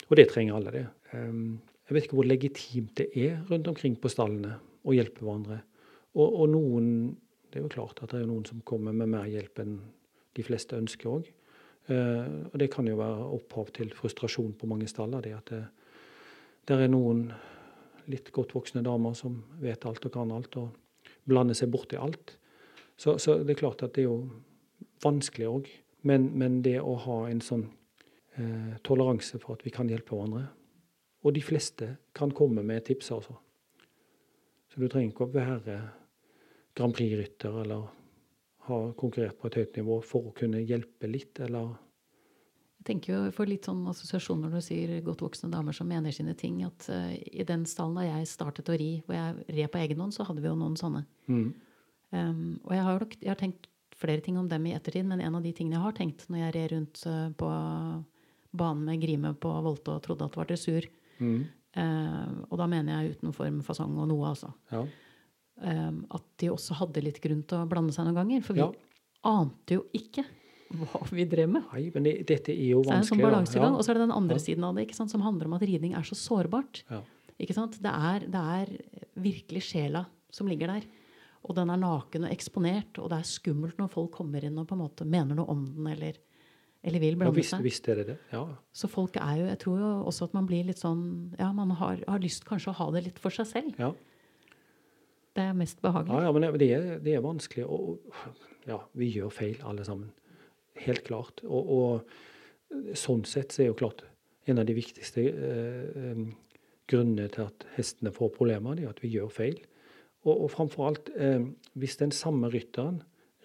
Og 0.07 0.19
det 0.19 0.27
trenger 0.31 0.57
alle, 0.57 0.73
det. 0.73 0.83
Um, 1.13 1.59
jeg 1.87 1.95
vet 1.95 2.07
ikke 2.07 2.19
hvor 2.19 2.27
legitimt 2.27 2.97
det 2.99 3.07
er 3.15 3.39
rundt 3.47 3.69
omkring 3.71 3.95
på 4.01 4.11
stallene 4.11 4.57
å 4.83 4.95
hjelpe 4.95 5.23
hverandre. 5.23 5.61
Og, 6.17 6.27
og 6.27 6.51
noen 6.51 6.91
Det 7.47 7.61
er 7.61 7.63
jo 7.63 7.71
klart 7.71 8.01
at 8.03 8.11
det 8.11 8.19
er 8.19 8.27
noen 8.27 8.43
som 8.43 8.59
kommer 8.67 8.91
med 8.91 9.07
mer 9.07 9.23
hjelp 9.31 9.61
enn 9.63 9.77
de 10.35 10.43
fleste 10.43 10.75
ønsker 10.75 11.07
òg. 11.07 11.29
Uh, 11.87 12.51
og 12.51 12.57
det 12.59 12.67
kan 12.73 12.85
jo 12.89 12.97
være 12.99 13.29
opphav 13.37 13.71
til 13.77 13.93
frustrasjon 13.95 14.51
på 14.59 14.67
mange 14.67 14.89
staller. 14.91 15.23
Det 15.23 15.31
at 15.37 15.53
det, 15.53 15.61
der 16.67 16.83
er 16.83 16.91
noen 16.91 17.29
litt 18.11 18.33
godt 18.35 18.51
voksne 18.55 18.83
damer 18.83 19.15
som 19.15 19.39
vet 19.63 19.87
alt 19.87 20.05
og 20.09 20.13
kan 20.13 20.33
alt, 20.35 20.59
og 20.59 20.75
blander 21.27 21.55
seg 21.55 21.71
borti 21.71 21.95
alt. 21.99 22.35
Så, 22.97 23.17
så, 23.21 23.37
det 23.45 23.53
er 23.53 23.61
klart 23.61 23.83
at 23.85 23.93
det 23.95 24.05
er 24.05 24.09
jo 24.09 24.21
vanskelig 25.03 25.49
òg. 25.49 25.67
Men, 26.07 26.31
men, 26.37 26.61
det 26.65 26.79
å 26.81 26.95
ha 27.03 27.17
en 27.29 27.41
sånn 27.43 27.67
eh, 28.37 28.77
toleranse 28.85 29.39
for 29.41 29.57
at 29.57 29.65
vi 29.65 29.73
kan 29.73 29.89
hjelpe 29.89 30.13
hverandre 30.13 30.45
Og 31.25 31.33
de 31.33 31.41
fleste 31.41 31.87
kan 32.15 32.31
komme 32.31 32.61
med 32.63 32.85
tips, 32.85 33.09
altså. 33.11 33.33
Så 34.69 34.79
du 34.79 34.87
trenger 34.87 35.11
ikke 35.11 35.25
å 35.25 35.33
være 35.33 35.77
Grand 36.77 36.93
Prix-rytter 36.93 37.61
eller 37.63 37.89
ha 38.67 38.79
konkurrert 38.99 39.39
på 39.39 39.49
et 39.49 39.57
høyt 39.57 39.77
nivå 39.79 39.99
for 40.05 40.29
å 40.29 40.35
kunne 40.37 40.61
hjelpe 40.61 41.09
litt, 41.09 41.39
eller 41.43 41.73
Jeg 42.77 42.85
tenker 42.91 43.13
jo 43.13 43.31
for 43.35 43.49
litt 43.49 43.65
sånn 43.67 43.81
assosiasjon 43.89 44.43
når 44.45 44.53
du 44.53 44.61
sier 44.63 44.91
godt 45.03 45.23
voksne 45.25 45.49
damer 45.51 45.75
som 45.75 45.89
mener 45.89 46.13
sine 46.15 46.35
ting, 46.37 46.61
at 46.63 46.85
uh, 46.93 47.09
i 47.11 47.43
den 47.47 47.65
stallen 47.67 47.97
da 47.97 48.05
jeg 48.05 48.29
startet 48.29 48.69
å 48.69 48.77
ri, 48.77 48.91
hvor 49.07 49.17
jeg 49.17 49.57
red 49.57 49.71
på 49.73 49.81
egen 49.81 50.03
hånd, 50.03 50.15
så 50.15 50.27
hadde 50.27 50.43
vi 50.43 50.51
jo 50.51 50.59
noen 50.59 50.77
sånne. 50.79 51.03
mm. 51.31 51.49
Um, 52.11 52.59
og 52.63 52.71
jeg 52.71 52.83
har, 52.83 53.05
jeg 53.21 53.29
har 53.29 53.35
tenkt 53.35 53.67
flere 53.97 54.21
ting 54.23 54.37
om 54.37 54.47
dem 54.47 54.65
i 54.69 54.73
ettertid, 54.77 55.05
men 55.05 55.19
en 55.21 55.35
av 55.35 55.43
de 55.43 55.51
tingene 55.53 55.75
jeg 55.75 55.83
har 55.83 55.95
tenkt 55.97 56.27
når 56.29 56.37
jeg 56.45 56.53
red 56.55 56.71
rundt 56.71 57.01
uh, 57.09 57.29
på 57.35 57.49
banen 58.57 58.85
med 58.87 59.01
Grime 59.01 59.33
på 59.35 59.51
Volte 59.65 59.91
og 59.97 60.03
trodde 60.05 60.23
at 60.27 60.31
det 60.31 60.37
var 60.43 60.49
dressur, 60.53 60.87
Mm. 61.19 61.47
um, 61.81 62.45
og 62.51 62.57
da 62.59 62.67
mener 62.69 62.93
jeg 63.01 63.15
uten 63.17 63.31
form, 63.33 63.55
fasong 63.65 63.95
og 63.97 64.07
noe, 64.07 64.27
altså, 64.29 64.51
Ja. 64.71 64.83
um, 65.63 66.05
at 66.13 66.21
de 66.37 66.51
også 66.53 66.75
hadde 66.77 67.01
litt 67.01 67.19
grunn 67.23 67.41
til 67.43 67.57
å 67.57 67.67
blande 67.67 67.91
seg 67.91 68.05
noen 68.05 68.15
ganger. 68.19 68.43
For 68.43 68.53
vi 68.53 68.59
Ja. 68.61 68.71
ante 69.25 69.73
jo 69.73 69.85
ikke 69.97 70.23
hva 70.69 71.01
vi 71.09 71.25
drev 71.25 71.49
med. 71.49 71.63
Nei, 71.73 71.89
men 71.95 72.03
det, 72.03 72.27
dette 72.27 72.49
er 72.53 72.69
jo 72.69 72.83
Så 72.83 72.89
det 72.89 72.93
er 72.93 72.97
en 72.97 73.03
sånn 73.03 73.19
vanskelig. 73.33 73.65
Ja. 73.65 73.73
Og 73.73 73.81
så 73.83 73.89
er 73.89 73.93
det 73.95 74.05
den 74.07 74.11
andre 74.11 74.35
Ja. 74.37 74.43
siden 74.45 74.63
av 74.63 74.75
det, 74.75 74.87
ikke 74.87 74.95
sant, 74.95 75.09
som 75.09 75.21
handler 75.21 75.45
om 75.47 75.53
at 75.53 75.61
ridning 75.61 75.93
er 75.95 76.01
så 76.05 76.13
sårbart. 76.15 76.83
Ja. 76.91 77.01
Ikke 77.39 77.53
sant? 77.55 77.81
Det, 77.81 77.91
er, 77.91 78.19
det 78.19 78.35
er 78.35 78.77
virkelig 79.17 79.63
sjela 79.63 80.05
som 80.31 80.45
ligger 80.47 80.67
der. 80.67 80.83
Og 81.45 81.55
den 81.57 81.69
er 81.71 81.79
naken 81.79 82.25
og 82.27 82.33
eksponert, 82.33 82.97
og 83.01 83.11
det 83.11 83.19
er 83.21 83.29
skummelt 83.29 83.77
når 83.79 83.91
folk 83.93 84.11
kommer 84.17 84.43
inn 84.43 84.57
og 84.57 84.67
på 84.69 84.75
en 84.77 84.83
måte 84.83 85.05
mener 85.07 85.37
noe 85.37 85.53
om 85.53 85.63
den 85.69 85.87
eller, 85.93 86.17
eller 86.83 87.03
vil 87.03 87.19
blande 87.19 87.45
seg. 87.45 87.63
visst 87.65 87.87
er 87.91 88.01
det 88.01 88.07
det. 88.09 88.17
Ja. 88.33 88.43
Så 88.73 88.89
folk 88.91 89.15
er 89.21 89.43
jo 89.43 89.47
Jeg 89.51 89.59
tror 89.63 89.79
jo 89.83 89.91
også 90.09 90.27
at 90.27 90.35
man 90.37 90.49
blir 90.49 90.67
litt 90.67 90.81
sånn 90.81 91.05
Ja, 91.39 91.51
man 91.55 91.71
har, 91.79 92.01
har 92.07 92.23
lyst 92.23 92.47
kanskje 92.47 92.73
å 92.73 92.79
ha 92.81 92.89
det 92.95 93.05
litt 93.07 93.21
for 93.21 93.33
seg 93.33 93.49
selv. 93.49 93.79
Ja. 93.79 93.93
Det 95.37 95.45
er 95.45 95.53
mest 95.53 95.81
behagelig. 95.83 96.15
Ja, 96.17 96.25
ja, 96.25 96.33
men 96.33 96.57
det, 96.57 96.71
er, 96.73 96.85
det 97.03 97.13
er 97.13 97.21
vanskelig. 97.21 97.67
Og 97.69 97.93
og, 97.93 98.41
ja, 98.67 98.81
vi 98.97 99.11
gjør 99.13 99.29
feil, 99.31 99.59
alle 99.63 99.85
sammen. 99.85 100.09
Helt 100.81 101.05
klart. 101.05 101.43
Og, 101.45 101.69
og 101.77 102.97
sånn 102.97 103.23
sett 103.29 103.53
så 103.53 103.63
er 103.63 103.71
jo 103.71 103.77
klart 103.77 104.03
en 104.49 104.61
av 104.61 104.67
de 104.67 104.75
viktigste 104.77 105.23
eh, 105.29 106.21
grunnene 106.87 107.27
til 107.33 107.47
at 107.47 107.65
hestene 107.75 108.13
får 108.15 108.31
problemer, 108.35 108.77
det 108.77 108.87
er 108.87 108.93
at 108.93 109.03
vi 109.03 109.11
gjør 109.13 109.31
feil. 109.33 109.57
Og, 110.25 110.33
og 110.33 110.51
framfor 110.51 110.89
alt, 110.89 111.11
eh, 111.15 111.43
hvis 111.77 111.99
den 112.01 112.11
samme 112.15 112.49
rytteren 112.53 113.01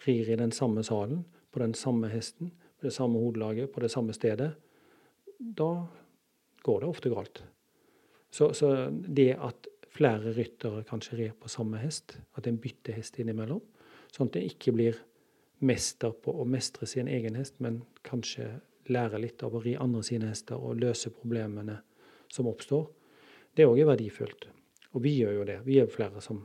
rir 0.07 0.31
i 0.33 0.39
den 0.39 0.53
samme 0.53 0.85
salen, 0.87 1.25
på 1.53 1.61
den 1.61 1.75
samme 1.75 2.09
hesten, 2.09 2.53
på 2.81 2.89
det 2.89 2.95
samme 2.97 3.21
hodelaget, 3.21 3.73
på 3.73 3.81
det 3.81 3.91
samme 3.93 4.15
stedet, 4.17 4.55
da 5.39 5.87
går 6.63 6.81
det 6.81 6.89
ofte 6.89 7.13
galt. 7.13 7.43
Så, 8.31 8.53
så 8.57 8.89
det 8.91 9.35
at 9.37 9.69
flere 9.93 10.33
ryttere 10.33 10.85
kanskje 10.89 11.19
rir 11.19 11.33
på 11.39 11.51
samme 11.53 11.79
hest, 11.83 12.17
at 12.39 12.47
en 12.49 12.59
bytter 12.59 12.97
hest 12.97 13.19
innimellom, 13.21 13.61
sånn 14.13 14.31
at 14.31 14.39
en 14.41 14.49
ikke 14.49 14.73
blir 14.75 14.99
mester 15.63 16.15
på 16.17 16.33
å 16.33 16.47
mestre 16.49 16.89
sin 16.89 17.11
egen 17.11 17.37
hest, 17.39 17.59
men 17.63 17.83
kanskje 18.07 18.49
lære 18.91 19.21
litt 19.23 19.43
av 19.45 19.55
å 19.55 19.63
ri 19.63 19.77
andre 19.79 20.03
sine 20.07 20.33
hester 20.33 20.59
og 20.59 20.81
løse 20.81 21.13
problemene 21.15 21.79
som 22.33 22.49
oppstår, 22.51 22.89
det 23.55 23.69
òg 23.69 23.83
er 23.83 23.91
verdifullt. 23.93 24.49
Og 24.97 25.05
vi 25.05 25.15
gjør 25.21 25.37
jo 25.39 25.45
det. 25.49 25.59
Vi 25.67 25.79
er 25.81 25.93
flere 25.93 26.21
som 26.25 26.41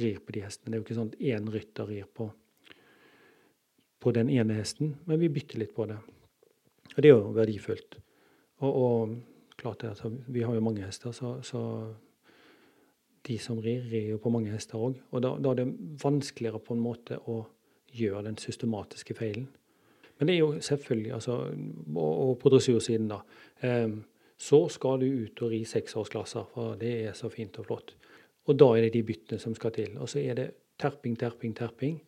rir 0.00 0.20
på 0.24 0.34
de 0.34 0.44
hestene. 0.44 0.72
Det 0.72 0.76
er 0.76 0.82
jo 0.82 0.86
ikke 0.86 0.98
sånn 0.98 1.12
at 1.12 1.24
én 1.32 1.48
rytter 1.52 1.88
rir 1.90 2.08
på, 2.14 2.28
på 3.98 4.14
den 4.16 4.30
ene 4.32 4.58
hesten, 4.58 4.96
men 5.06 5.20
vi 5.20 5.30
bytter 5.32 5.62
litt 5.62 5.74
på 5.76 5.88
det. 5.90 5.98
Og 6.94 7.00
det 7.02 7.10
er 7.10 7.14
jo 7.14 7.34
verdifullt. 7.36 7.98
Og, 8.64 8.70
og 8.70 9.56
klart 9.58 9.82
det, 9.82 9.92
altså, 9.94 10.10
vi 10.26 10.42
har 10.46 10.54
jo 10.54 10.64
mange 10.64 10.84
hester, 10.86 11.12
så, 11.14 11.36
så 11.42 11.62
de 13.28 13.38
som 13.42 13.60
rir, 13.62 13.84
rir 13.90 14.14
jo 14.14 14.18
på 14.22 14.32
mange 14.32 14.52
hester 14.54 14.80
òg. 14.80 14.98
Og 15.12 15.22
da, 15.22 15.34
da 15.42 15.52
er 15.52 15.62
det 15.62 15.70
vanskeligere 16.02 16.62
på 16.64 16.76
en 16.76 16.82
måte 16.82 17.20
å 17.28 17.42
gjøre 17.94 18.26
den 18.28 18.38
systematiske 18.40 19.16
feilen. 19.18 19.48
Men 20.18 20.28
det 20.28 20.34
er 20.34 20.40
jo 20.40 20.60
selvfølgelig, 20.64 21.12
altså, 21.14 21.36
og, 21.94 22.12
og 22.28 22.32
på 22.42 22.50
dressursiden, 22.52 23.10
da. 23.10 23.20
em, 23.62 24.00
så 24.38 24.64
skal 24.70 25.02
du 25.02 25.06
ut 25.06 25.42
og 25.42 25.52
ri 25.52 25.64
seksårsklasser, 25.66 26.46
for 26.54 26.78
det 26.78 26.92
er 27.08 27.14
så 27.18 27.30
fint 27.30 27.58
og 27.58 27.66
flott. 27.66 27.94
Og 28.48 28.56
da 28.56 28.68
er 28.74 28.86
det 28.86 28.94
de 28.96 29.04
byttene 29.04 29.42
som 29.42 29.54
skal 29.56 29.74
til. 29.76 29.96
Og 30.00 30.08
så 30.08 30.22
er 30.22 30.38
det 30.38 30.48
terping, 30.80 31.16
terping, 31.20 31.54
terping. 31.56 31.98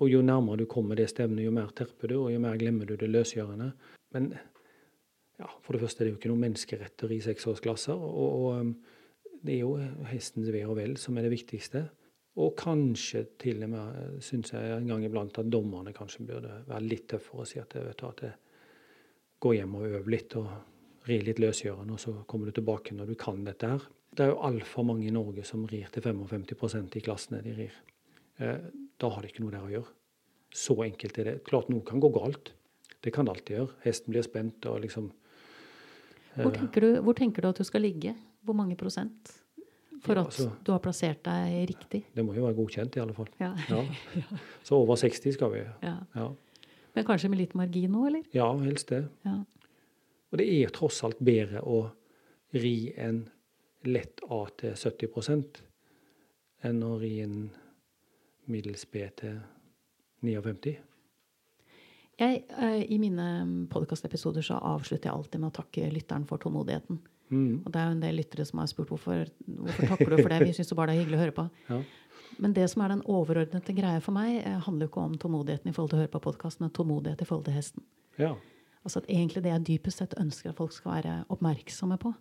Og 0.00 0.08
jo 0.08 0.22
nærmere 0.24 0.62
du 0.62 0.66
kommer 0.70 0.96
det 0.96 1.10
stevnet, 1.12 1.44
jo 1.44 1.52
mer 1.52 1.72
terper 1.76 2.08
du, 2.08 2.16
og 2.22 2.32
jo 2.32 2.40
mer 2.40 2.56
glemmer 2.60 2.88
du 2.88 2.96
det 2.96 3.10
løsgjørende. 3.10 3.68
Men 4.16 4.30
ja, 5.40 5.48
for 5.60 5.76
det 5.76 5.82
første 5.84 6.02
er 6.02 6.08
det 6.08 6.14
jo 6.14 6.20
ikke 6.20 6.32
noen 6.32 6.46
menneskeretter 6.46 7.12
i 7.12 7.20
seksårsklasser. 7.24 8.00
Og, 8.00 8.46
og 8.46 9.40
det 9.44 9.58
er 9.58 9.62
jo 9.62 9.74
hestens 10.08 10.48
ve 10.52 10.64
og 10.64 10.78
vel 10.80 10.96
som 11.00 11.18
er 11.18 11.28
det 11.28 11.34
viktigste. 11.34 11.84
Og 12.40 12.54
kanskje 12.56 13.26
til 13.42 13.64
og 13.66 13.72
med 13.72 14.20
syns 14.24 14.54
jeg 14.54 14.72
en 14.72 14.88
gang 14.88 15.04
iblant 15.04 15.40
at 15.42 15.48
dommerne 15.52 15.92
kanskje 15.92 16.24
burde 16.28 16.62
være 16.68 16.86
litt 16.86 17.08
tøffere 17.10 17.44
og 17.44 17.48
si 17.50 17.60
at, 17.60 17.74
vet 17.76 18.00
du, 18.00 18.06
at 18.08 18.22
det, 18.24 18.34
gå 19.40 19.54
hjem 19.56 19.78
og 19.78 19.96
øv 19.98 20.10
litt 20.12 20.36
og 20.38 21.08
ri 21.08 21.16
litt 21.24 21.40
løsgjørende, 21.40 21.96
og 21.96 22.00
så 22.00 22.12
kommer 22.28 22.48
du 22.48 22.58
tilbake 22.58 22.94
når 22.96 23.12
du 23.12 23.18
kan 23.18 23.40
dette 23.44 23.68
her. 23.72 23.86
Det 24.16 24.24
er 24.24 24.32
jo 24.32 24.40
altfor 24.42 24.84
mange 24.86 25.06
i 25.06 25.12
Norge 25.14 25.44
som 25.46 25.62
rir 25.70 25.86
til 25.94 26.02
55% 26.02 26.96
i 26.98 27.02
klassene 27.04 27.42
de 27.44 27.52
rir. 27.54 27.74
Eh, 28.42 28.58
da 28.98 29.08
har 29.14 29.22
det 29.22 29.30
ikke 29.32 29.44
noe 29.44 29.54
der 29.54 29.66
å 29.66 29.70
gjøre. 29.70 29.92
Så 30.50 30.74
enkelt 30.82 31.18
er 31.22 31.28
det. 31.28 31.34
Klart 31.46 31.68
noe 31.70 31.84
kan 31.86 32.00
gå 32.02 32.10
galt. 32.16 32.50
Det 33.04 33.12
kan 33.14 33.24
det 33.28 33.36
alltid 33.36 33.56
gjøre. 33.56 33.76
Hesten 33.84 34.10
blir 34.12 34.26
spent 34.26 34.66
og 34.66 34.80
liksom 34.82 35.12
Hvor 36.36 36.52
tenker, 36.54 36.80
du, 36.80 37.00
hvor 37.02 37.14
tenker 37.18 37.42
du 37.42 37.48
at 37.50 37.58
du 37.58 37.64
skal 37.66 37.82
ligge? 37.82 38.14
Hvor 38.46 38.54
mange 38.58 38.76
prosent? 38.78 39.32
For 40.00 40.14
Ja, 40.16 40.22
at 40.22 40.30
altså- 40.30 40.50
du 40.64 40.72
har 40.72 40.80
plassert 40.80 41.22
deg 41.22 41.68
riktig? 41.68 42.04
Det 42.14 42.24
må 42.24 42.34
jo 42.34 42.46
være 42.46 42.56
godkjent, 42.56 42.96
i 42.96 43.00
alle 43.00 43.12
fall. 43.14 43.28
Ja. 43.38 43.54
Ja. 43.68 43.84
Så 44.64 44.78
over 44.78 44.96
60 44.96 45.34
skal 45.34 45.50
vi. 45.52 45.58
ja. 45.82 45.96
Ja, 46.14 46.28
Men 46.94 47.04
kanskje 47.04 47.28
med 47.30 47.38
litt 47.38 47.54
margin 47.54 47.92
nå, 47.92 48.06
eller? 48.06 48.22
ja 48.32 48.46
helst 48.58 48.88
det. 48.88 49.08
Ja. 49.24 49.36
Og 50.32 50.38
det 50.38 50.46
er 50.48 50.70
tross 50.70 51.02
alt 51.04 51.18
bedre 51.18 51.60
å 51.62 51.90
ri 52.54 52.92
en 52.96 53.28
lett 53.88 54.20
A 54.28 54.40
til 54.60 54.76
70 54.76 55.60
enn 56.68 56.82
å 56.84 56.94
ri 57.00 57.14
en 57.24 57.50
middels 58.50 58.84
B 58.90 59.06
til 59.16 59.38
59. 60.24 60.76
Jeg, 62.20 62.42
eh, 62.52 62.82
I 62.92 62.98
mine 63.00 63.26
podkastepisoder 63.72 64.44
så 64.44 64.58
avslutter 64.60 65.08
jeg 65.08 65.16
alltid 65.16 65.40
med 65.40 65.52
å 65.52 65.56
takke 65.62 65.88
lytteren 65.92 66.26
for 66.28 66.42
tålmodigheten. 66.42 66.98
Mm. 67.30 67.62
Og 67.64 67.72
det 67.72 67.80
er 67.80 67.86
jo 67.86 67.94
en 67.94 68.02
del 68.02 68.18
lyttere 68.20 68.44
som 68.44 68.60
har 68.60 68.68
spurt 68.68 68.90
hvorfor, 68.90 69.30
hvorfor 69.46 69.88
takker 69.94 70.10
du 70.10 70.16
for 70.18 70.28
det. 70.28 70.40
Vi 70.44 70.52
syns 70.58 70.74
bare 70.76 70.92
det 70.92 70.98
er 70.98 71.04
hyggelig 71.04 71.18
å 71.18 71.24
høre 71.24 71.38
på. 71.38 71.48
Ja. 71.70 71.82
Men 72.40 72.54
det 72.56 72.70
som 72.70 72.80
er 72.80 72.92
den 72.92 73.02
overordnede 73.10 73.74
greia 73.76 74.00
for 74.00 74.16
meg, 74.16 74.38
eh, 74.46 74.60
handler 74.64 74.86
jo 74.86 74.90
ikke 74.92 75.02
om 75.02 75.16
tålmodigheten 75.20 75.68
i 75.68 75.74
forhold 75.76 75.90
til 75.90 75.98
å 75.98 76.02
høre 76.04 76.12
på 76.12 76.22
podkast, 76.24 76.60
men 76.62 76.70
tålmodighet 76.72 77.20
i 77.20 77.26
forhold 77.28 77.48
til 77.48 77.56
hesten. 77.56 77.84
ja. 78.20 78.36
Altså 78.80 79.02
at 79.02 79.10
egentlig 79.12 79.42
det 79.44 79.50
jeg 79.50 79.64
dypest 79.66 80.00
sett 80.00 80.14
ønsker 80.16 80.50
at 80.50 80.56
folk 80.56 80.72
skal 80.72 80.94
være 80.94 81.14
oppmerksomme 81.28 81.98
på, 82.00 82.14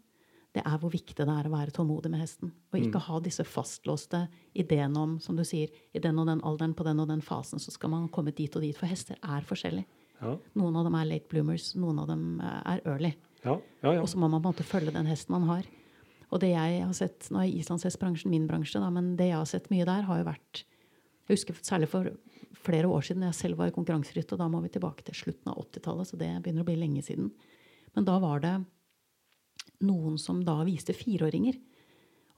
det 0.55 0.63
er 0.65 0.79
hvor 0.81 0.89
viktig 0.89 1.13
det 1.13 1.29
er 1.29 1.45
å 1.45 1.53
være 1.53 1.73
tålmodig 1.75 2.09
med 2.09 2.23
hesten. 2.23 2.51
Og 2.71 2.79
ikke 2.81 3.01
ha 3.05 3.19
disse 3.21 3.43
fastlåste 3.45 4.23
ideene 4.57 4.97
om, 4.97 5.17
som 5.21 5.37
du 5.37 5.43
sier, 5.45 5.69
i 5.93 6.01
den 6.01 6.17
og 6.17 6.25
den 6.29 6.41
alderen, 6.41 6.73
på 6.73 6.85
den 6.87 7.01
og 7.03 7.09
den 7.11 7.21
fasen, 7.21 7.61
så 7.61 7.73
skal 7.73 7.91
man 7.93 8.07
komme 8.13 8.33
dit 8.33 8.55
og 8.57 8.65
dit. 8.65 8.77
For 8.77 8.89
hester 8.89 9.19
er 9.21 9.45
forskjellige. 9.45 9.85
Ja. 10.19 10.33
Noen 10.57 10.79
av 10.79 10.87
dem 10.87 10.97
er 10.97 11.07
late 11.07 11.29
bloomers, 11.31 11.69
noen 11.79 12.01
av 12.01 12.09
dem 12.09 12.23
eh, 12.41 12.55
er 12.73 12.81
early. 12.89 13.11
Ja, 13.43 13.59
ja, 13.83 13.93
ja. 13.93 14.01
Og 14.01 14.09
så 14.11 14.19
må 14.19 14.27
man 14.27 14.41
på 14.41 14.49
en 14.49 14.55
måte 14.55 14.65
følge 14.67 14.95
den 14.95 15.07
hesten 15.07 15.37
man 15.37 15.45
har. 15.47 15.69
Og 16.29 16.41
det 16.41 16.49
jeg 16.51 16.81
har 16.81 16.97
sett, 16.97 17.29
Nå 17.33 17.43
er 17.43 17.53
islandshestbransjen 17.61 18.33
min 18.33 18.49
bransje, 18.49 18.81
da, 18.81 18.89
men 18.93 19.13
det 19.19 19.29
jeg 19.29 19.37
har 19.37 19.47
sett 19.49 19.69
mye 19.73 19.87
der, 19.87 20.03
har 20.09 20.19
jo 20.19 20.27
vært 20.27 20.65
Jeg 21.29 21.37
husker 21.37 21.61
særlig 21.61 21.91
for 21.91 22.09
flere 22.57 22.89
år 22.89 23.05
siden 23.05 23.23
jeg 23.27 23.37
selv 23.37 23.61
var 23.61 23.69
i 23.69 23.73
konkurranserytt, 23.75 24.33
og 24.33 24.41
da 24.41 24.49
må 24.49 24.63
vi 24.65 24.73
tilbake 24.73 25.05
til 25.05 25.15
slutten 25.15 25.51
av 25.51 25.61
80-tallet, 25.61 26.09
så 26.09 26.17
det 26.17 26.29
begynner 26.41 26.65
å 26.65 26.67
bli 26.67 26.77
lenge 26.81 27.03
siden. 27.05 27.29
Men 27.95 28.07
da 28.07 28.17
var 28.21 28.41
det 28.43 28.55
noen 29.85 30.17
som 30.19 30.41
da 30.45 30.57
viste 30.67 30.95
fireåringer. 30.95 31.59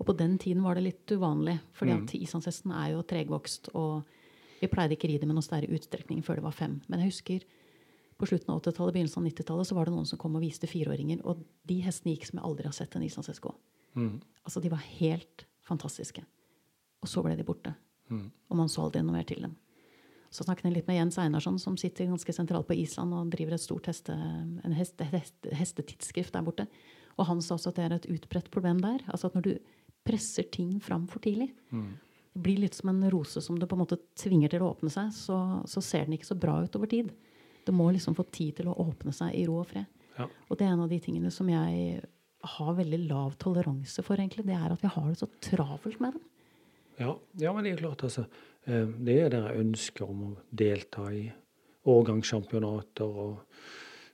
Og 0.02 0.08
på 0.08 0.16
den 0.18 0.38
tiden 0.42 0.64
var 0.66 0.78
det 0.78 0.86
litt 0.88 1.14
uvanlig, 1.14 1.60
fordi 1.78 1.94
at 1.94 2.14
islandshesten 2.18 2.74
er 2.74 2.96
jo 2.96 3.04
tregvokst. 3.06 3.70
Og 3.78 4.02
vi 4.62 4.70
pleide 4.72 4.98
ikke 4.98 5.08
å 5.10 5.12
ri 5.12 5.18
dem 5.22 5.30
med 5.30 5.38
noe 5.38 5.46
større 5.46 5.70
utstrekning 5.70 6.24
før 6.26 6.40
det 6.40 6.46
var 6.48 6.58
fem. 6.58 6.80
Men 6.90 7.04
jeg 7.04 7.14
husker 7.14 7.46
på 8.22 8.30
slutten 8.30 8.54
av 8.54 8.62
80-tallet, 8.62 8.94
begynnelsen 8.94 9.22
av 9.22 9.30
90-tallet, 9.30 9.70
så 9.70 9.78
var 9.78 9.90
det 9.90 9.94
noen 9.96 10.10
som 10.10 10.20
kom 10.22 10.38
og 10.38 10.44
viste 10.44 10.70
fireåringer. 10.70 11.22
Og 11.26 11.42
de 11.70 11.80
hestene 11.86 12.16
gikk 12.16 12.28
som 12.30 12.40
jeg 12.40 12.48
aldri 12.50 12.70
har 12.70 12.78
sett 12.78 12.98
en 12.98 13.06
islandshest 13.06 13.42
gå. 13.42 13.54
Altså, 14.46 14.62
de 14.62 14.70
var 14.74 14.84
helt 15.00 15.46
fantastiske. 15.66 16.24
Og 17.02 17.10
så 17.10 17.22
ble 17.26 17.36
de 17.38 17.46
borte. 17.46 17.74
Og 18.50 18.58
man 18.58 18.70
så 18.70 18.86
aldri 18.86 19.02
noe 19.06 19.16
mer 19.16 19.26
til 19.30 19.42
dem. 19.46 19.56
Så 20.32 20.46
snakket 20.46 20.70
jeg 20.70 20.78
litt 20.78 20.88
med 20.88 20.96
Jens 20.96 21.18
Einarsson, 21.20 21.58
som 21.60 21.76
sitter 21.78 22.08
ganske 22.08 22.34
sentralt 22.34 22.68
på 22.70 22.78
Island 22.80 23.14
og 23.14 23.32
driver 23.34 23.58
et 23.58 23.64
stort 23.64 23.90
heste, 23.92 24.14
en 24.16 24.76
heste, 24.78 25.04
heste, 25.12 25.54
hestetidsskrift 25.58 26.34
der 26.34 26.46
borte. 26.46 26.68
Og 27.18 27.26
han 27.28 27.42
sa 27.44 27.56
også 27.58 27.72
at 27.74 27.80
det 27.80 27.86
er 27.88 27.96
et 27.98 28.10
utbredt 28.16 28.52
problem 28.54 28.80
der. 28.84 29.02
Altså 29.12 29.28
at 29.28 29.36
når 29.38 29.48
du 29.48 29.52
presser 30.08 30.48
ting 30.52 30.80
fram 30.82 31.08
for 31.12 31.20
tidlig, 31.24 31.52
det 31.72 32.42
blir 32.42 32.62
litt 32.64 32.78
som 32.78 32.90
en 32.90 33.04
rose 33.12 33.42
som 33.44 33.58
du 33.60 33.66
på 33.68 33.76
en 33.76 33.84
måte 33.84 34.00
tvinger 34.18 34.50
til 34.54 34.64
å 34.64 34.72
åpne 34.72 34.90
seg, 34.90 35.12
så, 35.14 35.38
så 35.68 35.84
ser 35.84 36.06
den 36.08 36.16
ikke 36.18 36.30
så 36.32 36.38
bra 36.40 36.62
ut 36.64 36.76
over 36.80 36.88
tid. 36.90 37.12
Det 37.68 37.74
må 37.76 37.90
liksom 37.94 38.16
få 38.18 38.24
tid 38.34 38.56
til 38.62 38.72
å 38.72 38.78
åpne 38.82 39.14
seg 39.14 39.36
i 39.38 39.44
ro 39.46 39.60
og 39.62 39.68
fred. 39.70 39.86
Ja. 40.18 40.26
Og 40.50 40.58
det 40.58 40.66
er 40.66 40.74
en 40.74 40.82
av 40.86 40.90
de 40.90 41.00
tingene 41.04 41.30
som 41.32 41.50
jeg 41.52 42.02
har 42.56 42.74
veldig 42.74 43.00
lav 43.06 43.36
toleranse 43.38 44.02
for, 44.02 44.18
egentlig. 44.18 44.48
Det 44.48 44.56
er 44.58 44.74
at 44.74 44.82
vi 44.82 44.90
har 44.90 45.12
det 45.12 45.20
så 45.20 45.28
travelt 45.46 46.00
med 46.02 46.16
dem. 46.18 46.24
Ja, 46.98 47.12
ja, 47.38 47.54
men 47.54 47.66
det 47.68 47.76
er 47.76 47.84
klart, 47.84 48.02
altså. 48.08 48.26
eh, 48.66 48.88
Det 49.06 49.20
er 49.26 49.30
det 49.30 49.44
ønsker 49.62 50.10
om 50.10 50.24
å 50.32 50.32
delta 50.50 51.06
i 51.14 51.28
årgangssjampionater 51.92 53.22
og 53.26 53.40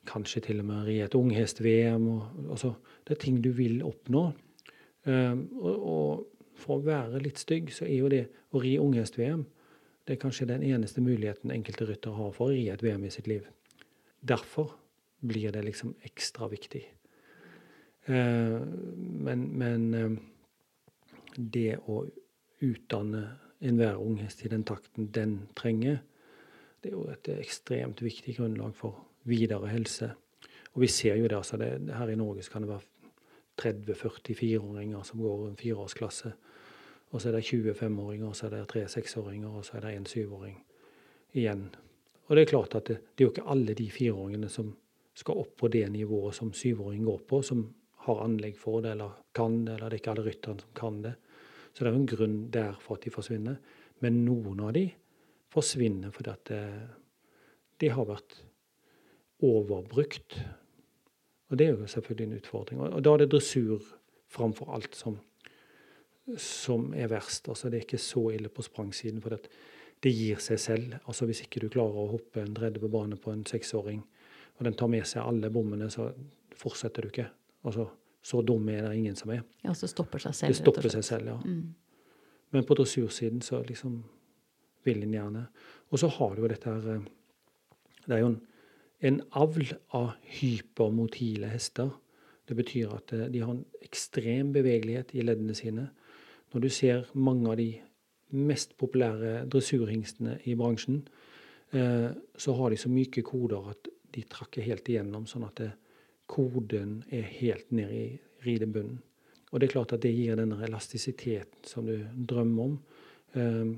kanskje 0.08 0.42
til 0.48 0.64
og 0.64 0.70
med 0.72 0.88
ri 0.88 0.98
et 1.04 1.16
unghest-VM. 1.16 2.08
Det 2.48 3.16
er 3.16 3.22
ting 3.22 3.42
du 3.44 3.52
vil 3.52 3.84
oppnå. 3.86 4.32
Eh, 5.06 5.36
Og, 5.60 5.76
og 5.76 6.58
for 6.58 6.80
å 6.80 6.86
være 6.88 7.22
litt 7.22 7.38
stygg, 7.38 7.70
så 7.72 7.86
er 7.86 8.00
jo 8.00 8.10
det 8.10 8.26
å 8.52 8.64
ri 8.64 8.78
unghest-VM 8.82 9.46
det 10.08 10.16
er 10.16 10.22
kanskje 10.22 10.48
den 10.48 10.64
eneste 10.64 11.02
muligheten 11.04 11.52
enkelte 11.52 11.86
ryttere 11.90 12.16
har 12.16 12.32
for 12.32 12.48
å 12.48 12.54
ri 12.56 12.70
et 12.72 12.84
VM 12.84 13.04
i 13.04 13.12
sitt 13.12 13.28
liv. 13.28 13.44
Derfor 14.24 14.72
blir 15.20 15.52
det 15.52 15.66
liksom 15.66 15.96
ekstra 16.08 16.48
viktig. 16.48 16.86
Eh, 18.08 18.62
Men, 19.28 19.44
men 19.58 19.94
eh, 19.94 20.16
det 21.36 21.78
å 21.88 22.06
utdanne 22.64 23.26
enhver 23.60 24.00
unghest 24.00 24.46
i 24.46 24.48
den 24.50 24.64
takten 24.64 25.12
den 25.12 25.42
trenger, 25.56 26.00
det 26.82 26.92
er 26.92 26.96
jo 26.96 27.10
et 27.12 27.28
ekstremt 27.28 28.02
viktig 28.02 28.38
grunnlag 28.38 28.76
for 28.76 28.96
videre 29.28 29.70
helse. 29.72 30.12
Og 30.74 30.84
vi 30.84 30.90
ser 30.92 31.18
jo 31.18 31.28
det, 31.28 31.38
altså 31.38 31.58
det, 31.58 31.72
her 31.94 32.10
i 32.10 32.16
Norge 32.20 32.44
så 32.46 32.54
kan 32.54 32.66
det 32.66 32.70
være 32.70 32.86
30-44-åringer 33.62 35.04
som 35.04 35.22
går 35.22 35.48
en 35.48 35.58
fireårsklasse. 35.58 36.32
Og 37.12 37.22
så 37.22 37.30
er 37.30 37.38
det 37.38 37.48
25-åringer, 37.48 38.28
og 38.28 38.36
så 38.36 38.48
er 38.48 38.58
det 38.58 38.68
tre 38.70 38.84
seksåringer, 38.92 39.50
og 39.50 39.66
så 39.66 39.78
er 39.78 39.88
det 39.88 39.96
en 39.96 40.06
syvåring 40.06 40.58
igjen. 41.34 41.70
Og 42.28 42.36
det 42.36 42.44
er 42.44 42.52
klart 42.52 42.76
at 42.76 42.90
det, 42.90 43.00
det 43.16 43.24
er 43.24 43.30
jo 43.30 43.34
ikke 43.34 43.50
alle 43.50 43.76
de 43.78 43.88
fireåringene 43.92 44.50
som 44.52 44.74
skal 45.18 45.40
opp 45.42 45.56
på 45.58 45.70
det 45.74 45.88
nivået 45.90 46.36
som 46.36 46.52
syvåring 46.54 47.06
går 47.08 47.24
på, 47.30 47.42
som 47.42 47.64
har 48.06 48.22
anlegg 48.24 48.60
for 48.60 48.84
det, 48.84 48.94
eller 48.94 49.16
kan 49.36 49.64
det, 49.66 49.78
eller 49.78 49.90
det 49.90 49.98
er 49.98 50.02
ikke 50.04 50.14
alle 50.14 50.28
rytterne 50.28 50.64
som 50.64 50.76
kan 50.78 51.02
det. 51.04 51.16
Så 51.74 51.84
det 51.84 51.90
er 51.90 51.96
jo 51.96 52.02
en 52.04 52.12
grunn 52.12 52.38
der 52.54 52.78
for 52.82 52.98
at 52.98 53.08
de 53.08 53.14
forsvinner. 53.14 53.58
Men 54.06 54.24
noen 54.26 54.62
av 54.66 54.76
de 54.78 54.86
forsvinner 55.54 56.14
fordi 56.14 56.34
at 56.34 56.52
det, 56.52 56.62
de 57.82 57.90
har 57.94 58.08
vært 58.10 58.38
overbrukt. 59.44 60.40
Og 61.50 61.60
det 61.60 61.68
er 61.68 61.76
jo 61.76 61.88
selvfølgelig 61.88 62.28
en 62.28 62.38
utfordring. 62.42 62.82
Og, 62.82 63.04
da 63.04 63.14
er 63.14 63.24
det 63.24 63.32
dressur 63.32 63.84
framfor 64.28 64.74
alt 64.76 64.96
som, 64.96 65.20
som 66.38 66.92
er 66.94 67.12
verst. 67.12 67.48
Altså 67.48 67.70
det 67.70 67.80
er 67.80 67.88
ikke 67.88 68.02
så 68.02 68.28
ille 68.36 68.50
på 68.50 68.66
sprangsiden, 68.66 69.22
for 69.24 69.36
det, 69.36 69.48
det 70.04 70.14
gir 70.14 70.42
seg 70.44 70.60
selv. 70.60 70.98
Altså 71.06 71.26
Hvis 71.26 71.46
ikke 71.46 71.64
du 71.64 71.70
klarer 71.70 72.02
å 72.02 72.12
hoppe 72.18 72.44
en 72.44 72.56
30 72.56 72.92
bane 72.92 73.20
på 73.22 73.32
en 73.32 73.46
seksåring, 73.48 74.04
og 74.58 74.66
den 74.66 74.76
tar 74.76 74.90
med 74.92 75.06
seg 75.08 75.24
alle 75.24 75.52
bommene, 75.54 75.90
så 75.94 76.10
fortsetter 76.58 77.06
du 77.06 77.12
ikke. 77.12 77.30
Altså, 77.68 77.88
så 78.26 78.42
dum 78.42 78.68
er 78.74 78.88
det 78.88 78.96
ingen 78.98 79.16
som 79.16 79.32
er. 79.32 79.44
Ja, 79.64 79.76
så 79.78 79.88
stopper 79.88 80.20
seg 80.20 80.36
selv. 80.36 80.52
Det 80.52 80.60
stopper 80.60 80.90
seg 80.92 81.06
selv, 81.06 81.30
ja. 81.30 81.38
Mm. 81.46 81.76
Men 82.56 82.66
på 82.66 82.76
dressursiden 82.80 83.42
så 83.46 83.62
liksom 83.68 84.02
vil 84.88 85.04
en 85.04 85.14
gjerne. 85.14 85.46
Og 85.92 86.02
så 86.02 86.10
har 86.12 86.36
du 86.36 86.42
jo 86.42 86.50
dette 86.52 86.72
her 86.72 86.90
eh, 86.96 87.08
Det 88.08 88.16
er 88.16 88.24
jo 88.24 88.32
en, 88.32 88.40
en 89.00 89.22
avl 89.38 89.74
av 89.96 90.12
hypermotile 90.40 91.50
hester. 91.52 91.92
Det 92.48 92.56
betyr 92.58 92.94
at 92.96 93.14
eh, 93.14 93.28
de 93.32 93.44
har 93.44 93.54
en 93.54 93.66
ekstrem 93.86 94.54
bevegelighet 94.56 95.14
i 95.14 95.26
leddene 95.26 95.56
sine. 95.58 95.90
Når 96.54 96.64
du 96.64 96.70
ser 96.74 97.10
mange 97.14 97.52
av 97.52 97.58
de 97.60 97.72
mest 98.38 98.78
populære 98.80 99.46
dressurhingstene 99.52 100.40
i 100.50 100.56
bransjen, 100.60 101.04
eh, 101.72 102.10
så 102.38 102.56
har 102.60 102.72
de 102.72 102.80
så 102.80 102.92
myke 102.92 103.26
koder 103.28 103.74
at 103.74 103.92
de 104.16 104.24
trakker 104.24 104.66
helt 104.66 104.88
igjennom, 104.90 105.28
sånn 105.30 105.46
at 105.48 105.62
koden 106.28 107.04
er 107.14 107.28
helt 107.38 107.72
ned 107.72 107.92
i 107.94 108.08
ridebunnen. 108.46 109.02
Og 109.52 109.60
det 109.60 109.68
er 109.68 109.72
klart 109.78 109.94
at 109.96 110.04
det 110.04 110.12
gir 110.12 110.36
denne 110.36 110.58
elastisiteten 110.66 111.68
som 111.68 111.88
du 111.88 112.02
drømmer 112.28 112.64
om. 112.64 112.80
Eh, 113.36 113.70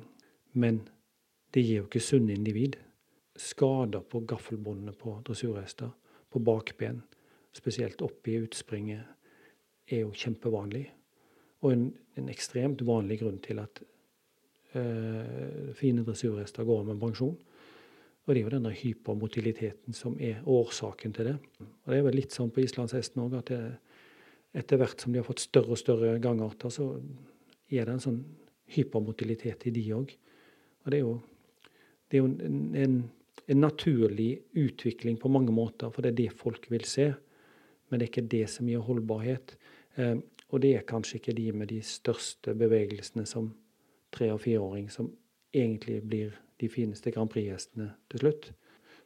men 0.54 0.80
det 1.54 1.66
gir 1.66 1.84
jo 1.84 1.90
ikke 1.90 2.02
sunne 2.04 2.34
individ. 2.34 2.78
Skader 3.40 4.04
på 4.04 4.20
gaffelbåndene 4.28 4.94
på 5.00 5.16
dressurhester, 5.28 5.94
på 6.30 6.42
bakben, 6.44 7.02
spesielt 7.56 8.02
oppe 8.06 8.34
i 8.34 8.40
utspringet, 8.44 9.06
er 9.90 10.04
jo 10.04 10.12
kjempevanlig. 10.14 10.86
Og 11.64 11.74
en, 11.74 11.86
en 12.20 12.30
ekstremt 12.32 12.84
vanlig 12.86 13.22
grunn 13.24 13.40
til 13.44 13.62
at 13.64 13.82
øh, 14.76 15.72
fine 15.76 16.04
dressurhester 16.06 16.68
går 16.68 16.84
med 16.92 17.00
pensjon. 17.02 17.38
Og 18.30 18.36
det 18.36 18.44
er 18.44 18.46
jo 18.46 18.54
denne 18.54 18.72
hypermotiliteten 18.76 19.96
som 19.98 20.20
er 20.22 20.44
årsaken 20.46 21.16
til 21.16 21.32
det. 21.32 21.38
Og 21.60 21.90
det 21.90 21.98
er 21.98 22.06
vel 22.06 22.20
litt 22.20 22.36
sånn 22.36 22.52
på 22.54 22.62
islandshesten 22.62 23.24
òg 23.24 23.40
at 23.40 23.50
det, 23.50 23.62
etter 24.60 24.78
hvert 24.82 25.02
som 25.02 25.14
de 25.14 25.18
har 25.22 25.26
fått 25.26 25.42
større 25.42 25.74
og 25.74 25.80
større 25.82 26.12
gangarter, 26.22 26.70
så 26.70 26.92
er 27.70 27.86
det 27.88 27.96
en 27.96 28.04
sånn 28.04 28.20
hypermotilitet 28.76 29.66
i 29.70 29.74
de 29.74 29.86
òg. 29.98 30.14
Og 30.84 30.92
det 30.92 31.00
er 31.00 31.04
jo, 31.04 31.16
det 32.10 32.20
er 32.20 32.24
jo 32.24 32.30
en, 32.30 32.60
en, 32.84 33.00
en 33.50 33.62
naturlig 33.62 34.44
utvikling 34.54 35.18
på 35.18 35.32
mange 35.32 35.54
måter, 35.54 35.90
for 35.90 36.06
det 36.06 36.14
er 36.14 36.20
det 36.20 36.38
folk 36.38 36.68
vil 36.70 36.86
se. 36.86 37.08
Men 37.90 38.00
det 38.00 38.06
er 38.06 38.12
ikke 38.12 38.30
det 38.30 38.44
som 38.54 38.68
gir 38.70 38.84
holdbarhet. 38.86 39.56
Eh, 39.98 40.20
og 40.50 40.62
det 40.62 40.76
er 40.78 40.86
kanskje 40.90 41.18
ikke 41.20 41.36
de 41.38 41.48
med 41.54 41.72
de 41.72 41.80
største 41.86 42.54
bevegelsene 42.58 43.26
som 43.30 43.52
tre- 44.14 44.32
og 44.34 44.42
fireåring 44.42 44.90
som 44.94 45.10
egentlig 45.54 46.02
blir 46.06 46.38
de 46.62 46.70
fineste 46.70 47.12
Grand 47.14 47.30
Prix-gjestene 47.32 47.90
til 48.12 48.24
slutt. 48.24 48.52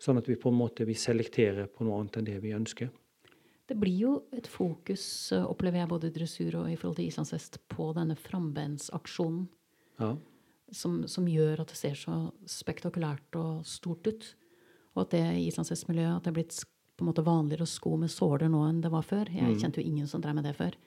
Sånn 0.03 0.19
at 0.19 0.27
vi 0.27 0.35
på 0.39 0.51
en 0.51 0.59
måte 0.59 0.87
vi 0.87 0.95
selekterer 0.97 1.69
på 1.71 1.87
noe 1.87 2.01
annet 2.01 2.19
enn 2.19 2.27
det 2.27 2.39
vi 2.43 2.55
ønsker. 2.55 2.91
Det 3.67 3.77
blir 3.79 3.95
jo 3.95 4.13
et 4.35 4.47
fokus, 4.47 5.31
eh, 5.31 5.45
opplever 5.47 5.79
jeg, 5.79 5.91
både 5.93 6.09
i 6.09 6.15
dressur 6.19 6.59
og 6.59 6.71
i 6.71 6.75
forhold 6.75 6.97
til 6.99 7.07
islandshest, 7.07 7.61
på 7.71 7.93
denne 7.95 8.15
frambeinsaksjonen. 8.19 9.47
Ja. 10.01 10.17
Som, 10.72 11.03
som 11.11 11.26
gjør 11.28 11.61
at 11.61 11.74
det 11.74 11.78
ser 11.78 11.97
så 11.99 12.14
spektakulært 12.49 13.36
og 13.38 13.66
stort 13.68 14.07
ut. 14.07 14.30
Og 14.95 15.03
at 15.03 15.11
det 15.14 15.24
i 15.36 15.47
islandshestmiljøet 15.49 16.16
at 16.16 16.24
det 16.24 16.32
er 16.32 16.38
blitt 16.38 16.55
på 16.93 17.03
en 17.03 17.09
måte 17.09 17.26
vanligere 17.26 17.66
å 17.66 17.70
sko 17.70 17.95
med 17.97 18.11
såler 18.14 18.49
nå 18.53 18.61
enn 18.68 18.82
det 18.82 18.91
var 18.93 19.05
før. 19.05 19.30
Jeg 19.34 19.57
kjente 19.61 19.82
jo 19.82 19.89
ingen 19.89 20.07
som 20.09 20.22
drev 20.22 20.38
med 20.38 20.45
det 20.45 20.53
før. 20.57 20.78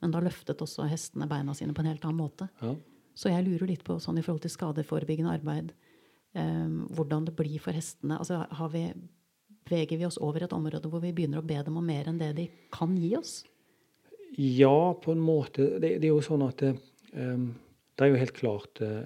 Men 0.00 0.12
da 0.12 0.20
løftet 0.22 0.60
også 0.64 0.86
hestene 0.88 1.28
beina 1.28 1.54
sine 1.56 1.74
på 1.76 1.84
en 1.84 1.90
helt 1.92 2.04
annen 2.04 2.20
måte. 2.20 2.48
ja. 2.62 2.74
Så 3.14 3.30
jeg 3.30 3.46
lurer 3.46 3.70
litt 3.70 3.84
på 3.86 3.96
sånn 4.02 4.18
i 4.18 4.24
forhold 4.26 4.42
til 4.42 4.50
skadeforebyggende 4.50 5.34
arbeid, 5.36 5.70
um, 6.34 6.80
hvordan 6.98 7.28
det 7.28 7.36
blir 7.38 7.62
for 7.62 7.76
hestene. 7.76 8.18
Altså 8.18 8.40
har 8.50 8.72
vi, 8.72 8.88
beveger 9.68 10.00
vi 10.00 10.08
oss 10.08 10.18
over 10.18 10.44
et 10.44 10.54
område 10.56 10.90
hvor 10.90 11.02
vi 11.04 11.12
begynner 11.14 11.38
å 11.38 11.46
be 11.46 11.60
dem 11.62 11.78
om 11.78 11.86
mer 11.86 12.10
enn 12.10 12.18
det 12.18 12.32
de 12.40 12.48
kan 12.74 12.96
gi 12.98 13.12
oss? 13.18 13.44
Ja, 14.34 14.96
på 14.98 15.14
en 15.14 15.22
måte. 15.22 15.76
Det, 15.78 16.00
det 16.02 16.08
er 16.08 16.10
jo 16.10 16.24
sånn 16.26 16.42
at 16.42 16.66
um, 16.66 17.52
det 17.94 18.02
er 18.02 18.10
jo 18.10 18.18
helt 18.18 18.34
klart 18.34 18.82
eh, 18.82 19.04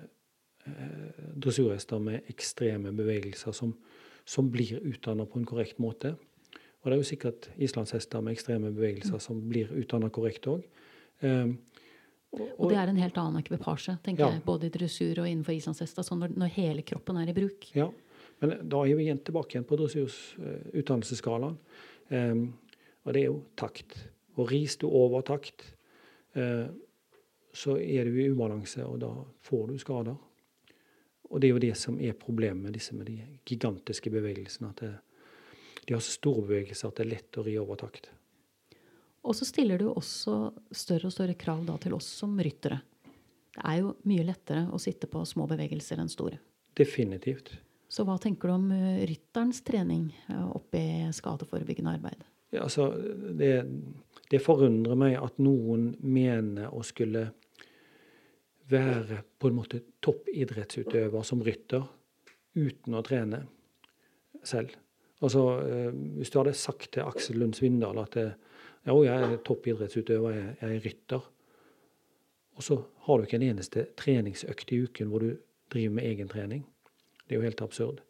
dressurhester 1.38 2.00
med 2.02 2.28
ekstreme 2.32 2.92
bevegelser 2.96 3.52
som, 3.56 3.74
som 4.24 4.50
blir 4.50 4.78
utdanna 4.80 5.26
på 5.26 5.40
en 5.40 5.48
korrekt 5.48 5.78
måte. 5.82 6.14
Og 6.14 6.88
Og 6.88 6.92
det 6.92 6.96
er 6.96 7.02
jo 7.02 7.08
sikkert 7.10 7.46
islandshester 7.60 8.22
med 8.24 8.32
ekstreme 8.32 8.70
bevegelser 8.72 9.20
som 9.20 9.40
blir 9.44 9.68
utdanna 9.76 10.08
korrekt 10.08 10.46
òg. 10.48 10.62
Um, 11.20 11.58
og, 12.32 12.44
og, 12.54 12.70
det 12.70 12.78
er 12.80 12.88
en 12.88 13.00
helt 13.02 13.18
annen 13.20 13.42
ekvipasje, 13.42 13.98
tenker 14.04 14.24
Ja. 14.24 14.30
jeg, 14.32 14.44
både 14.46 14.68
i 14.68 14.72
dressur 14.72 15.20
og 15.20 15.28
innenfor 15.28 15.52
islandshester. 15.52 16.06
Sånn 16.06 16.22
når, 16.22 16.32
når 16.40 16.54
hele 16.54 16.84
kroppen 16.88 17.18
er 17.20 17.28
i 17.28 17.34
bruk. 17.36 17.66
Ja, 17.76 17.90
men 18.40 18.54
da 18.72 18.80
er 18.86 18.96
vi 18.96 19.04
igjen 19.04 19.20
tilbake 19.20 19.52
igjen 19.52 19.66
på 19.68 19.76
dressurs 19.76 20.16
eh, 20.40 20.80
utdannelsesskalaen. 20.80 21.58
Og 22.08 23.12
det 23.12 23.20
er 23.20 23.26
jo 23.26 23.42
takt. 23.56 23.98
Og 24.38 24.48
ris 24.48 24.78
du 24.80 24.86
over 24.88 25.20
takt, 25.28 25.64
uh, 26.40 26.72
så 27.52 27.76
er 27.76 28.08
du 28.08 28.16
i 28.16 28.30
ubalanse, 28.32 28.80
og 28.86 29.00
da 29.04 29.12
får 29.44 29.66
du 29.68 29.76
skader. 29.82 30.16
Og 31.28 31.40
det 31.40 31.48
er 31.48 31.56
jo 31.56 31.62
det 31.62 31.74
som 31.76 31.98
er 32.00 32.16
problemet 32.16 32.68
med 32.68 32.76
disse 32.76 32.96
med 32.96 33.10
de 33.10 33.18
gigantiske 33.48 34.10
bevegelsene. 34.12 34.70
At 34.72 34.84
det, 34.84 34.94
de 35.84 35.96
har 35.96 36.04
så 36.04 36.16
store 36.16 36.46
bevegelser 36.46 36.88
at 36.88 36.98
det 36.98 37.04
er 37.04 37.12
lett 37.14 37.38
å 37.40 37.44
ri 37.44 37.56
over 37.60 37.80
takt. 37.80 38.10
Og 39.28 39.36
så 39.36 39.44
stiller 39.48 39.80
du 39.80 39.90
også 39.90 40.36
større 40.72 41.10
og 41.10 41.14
større 41.14 41.36
krav 41.36 41.64
da 41.68 41.76
til 41.82 41.96
oss 41.96 42.08
som 42.20 42.38
ryttere. 42.40 42.80
Det 43.52 43.64
er 43.66 43.80
jo 43.82 43.94
mye 44.08 44.24
lettere 44.24 44.68
å 44.72 44.80
sitte 44.80 45.08
på 45.10 45.24
små 45.28 45.48
bevegelser 45.50 46.00
enn 46.00 46.12
store. 46.12 46.38
Definitivt. 46.78 47.50
Så 47.88 48.04
hva 48.04 48.18
tenker 48.20 48.48
du 48.48 48.54
om 48.54 48.68
eh, 48.72 49.04
rytterens 49.08 49.62
trening 49.66 50.10
eh, 50.28 50.48
oppi 50.54 50.80
skadeforebyggende 51.16 51.96
arbeid? 51.96 52.24
Ja, 52.52 52.66
altså, 52.66 52.90
det, 53.36 53.64
det 54.30 54.40
forundrer 54.44 54.96
meg 54.96 55.16
at 55.20 55.40
noen 55.40 55.90
mener 56.00 56.72
å 56.72 56.84
skulle 56.86 57.30
være 58.68 59.22
på 59.38 59.48
en 59.48 59.56
måte 59.56 59.80
toppidrettsutøver 60.04 61.24
som 61.24 61.42
rytter 61.44 61.86
uten 62.58 62.96
å 62.96 63.04
trene 63.06 63.42
selv. 64.46 64.74
Altså, 65.22 65.44
eh, 65.66 65.90
Hvis 66.18 66.30
du 66.30 66.38
hadde 66.38 66.54
sagt 66.54 66.92
til 66.92 67.02
Aksel 67.02 67.38
Lund 67.38 67.54
Svindal 67.54 67.98
at 67.98 68.16
eh, 68.16 68.36
ja, 68.86 68.94
jeg 68.94 69.22
er 69.32 69.40
toppidrettsutøver, 69.44 70.34
jeg, 70.34 70.56
jeg 70.60 70.76
er 70.76 70.84
rytter, 70.84 71.30
og 72.58 72.62
så 72.62 72.78
har 73.06 73.18
du 73.18 73.24
ikke 73.26 73.38
en 73.38 73.50
eneste 73.52 73.86
treningsøkt 73.98 74.72
i 74.74 74.82
uken 74.82 75.10
hvor 75.10 75.22
du 75.22 75.32
driver 75.70 75.94
med 75.94 76.04
egentrening. 76.08 76.64
Det 77.26 77.34
er 77.34 77.38
jo 77.38 77.46
helt 77.46 77.62
absurd. 77.62 78.00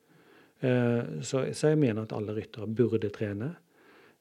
Eh, 0.60 1.22
Så, 1.22 1.52
så 1.52 1.72
jeg 1.72 1.78
mener 1.78 2.02
at 2.02 2.12
alle 2.12 2.34
ryttere 2.36 2.66
burde 2.66 3.10
trene. 3.14 3.54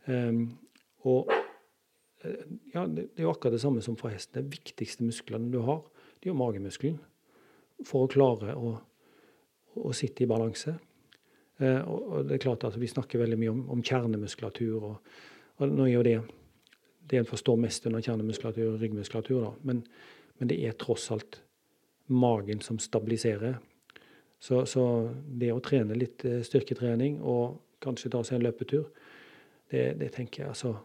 Um, 0.08 0.58
og 1.04 1.28
ja, 2.74 2.86
det, 2.88 3.10
det 3.12 3.20
er 3.20 3.26
jo 3.26 3.32
akkurat 3.34 3.54
det 3.54 3.62
samme 3.62 3.82
som 3.84 3.98
for 4.00 4.10
hesten. 4.10 4.46
De 4.46 4.56
viktigste 4.56 5.04
musklene 5.04 5.52
du 5.52 5.60
har, 5.68 5.82
det 6.28 6.34
er 6.34 6.36
jo 6.36 6.42
magemuskelen. 6.44 6.98
For 7.88 8.04
å 8.04 8.12
klare 8.12 8.56
å, 8.58 8.74
å 9.80 9.92
sitte 9.96 10.26
i 10.26 10.28
balanse. 10.28 10.74
Eh, 11.62 11.80
og, 11.88 12.26
det 12.28 12.36
er 12.36 12.42
klart 12.44 12.66
at 12.68 12.76
Vi 12.76 12.90
snakker 12.90 13.22
veldig 13.22 13.38
mye 13.40 13.54
om, 13.54 13.62
om 13.78 13.84
kjernemuskulatur. 13.86 14.84
Og, 14.84 15.14
og 15.58 15.72
nå 15.72 15.88
er 15.88 15.94
jo 15.94 16.04
det 16.04 16.18
det 17.08 17.22
en 17.22 17.30
forstår 17.30 17.56
mest 17.56 17.86
under 17.88 18.04
kjernemuskulatur 18.04 18.74
og 18.74 18.82
ryggmuskulatur. 18.82 19.40
Da. 19.40 19.54
Men, 19.64 19.86
men 20.42 20.50
det 20.52 20.58
er 20.68 20.76
tross 20.76 21.06
alt 21.16 21.40
magen 22.12 22.60
som 22.60 22.82
stabiliserer. 22.84 23.56
Så, 24.44 24.66
så 24.68 24.84
det 25.40 25.54
å 25.56 25.64
trene 25.64 25.96
litt 25.96 26.26
eh, 26.28 26.42
styrketrening 26.44 27.22
og 27.24 27.62
kanskje 27.80 28.12
ta 28.12 28.26
seg 28.28 28.42
en 28.42 28.50
løpetur, 28.50 28.90
det, 29.72 29.94
det 30.02 30.12
tenker 30.16 30.44
jeg 30.44 30.52
altså 30.52 30.76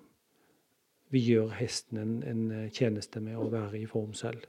Vi 1.10 1.20
gjør 1.26 1.50
hesten 1.58 1.98
en, 1.98 2.14
en 2.22 2.46
eh, 2.54 2.70
tjeneste 2.70 3.20
med 3.20 3.42
å 3.42 3.50
være 3.50 3.82
i 3.82 3.86
form 3.90 4.14
selv. 4.14 4.46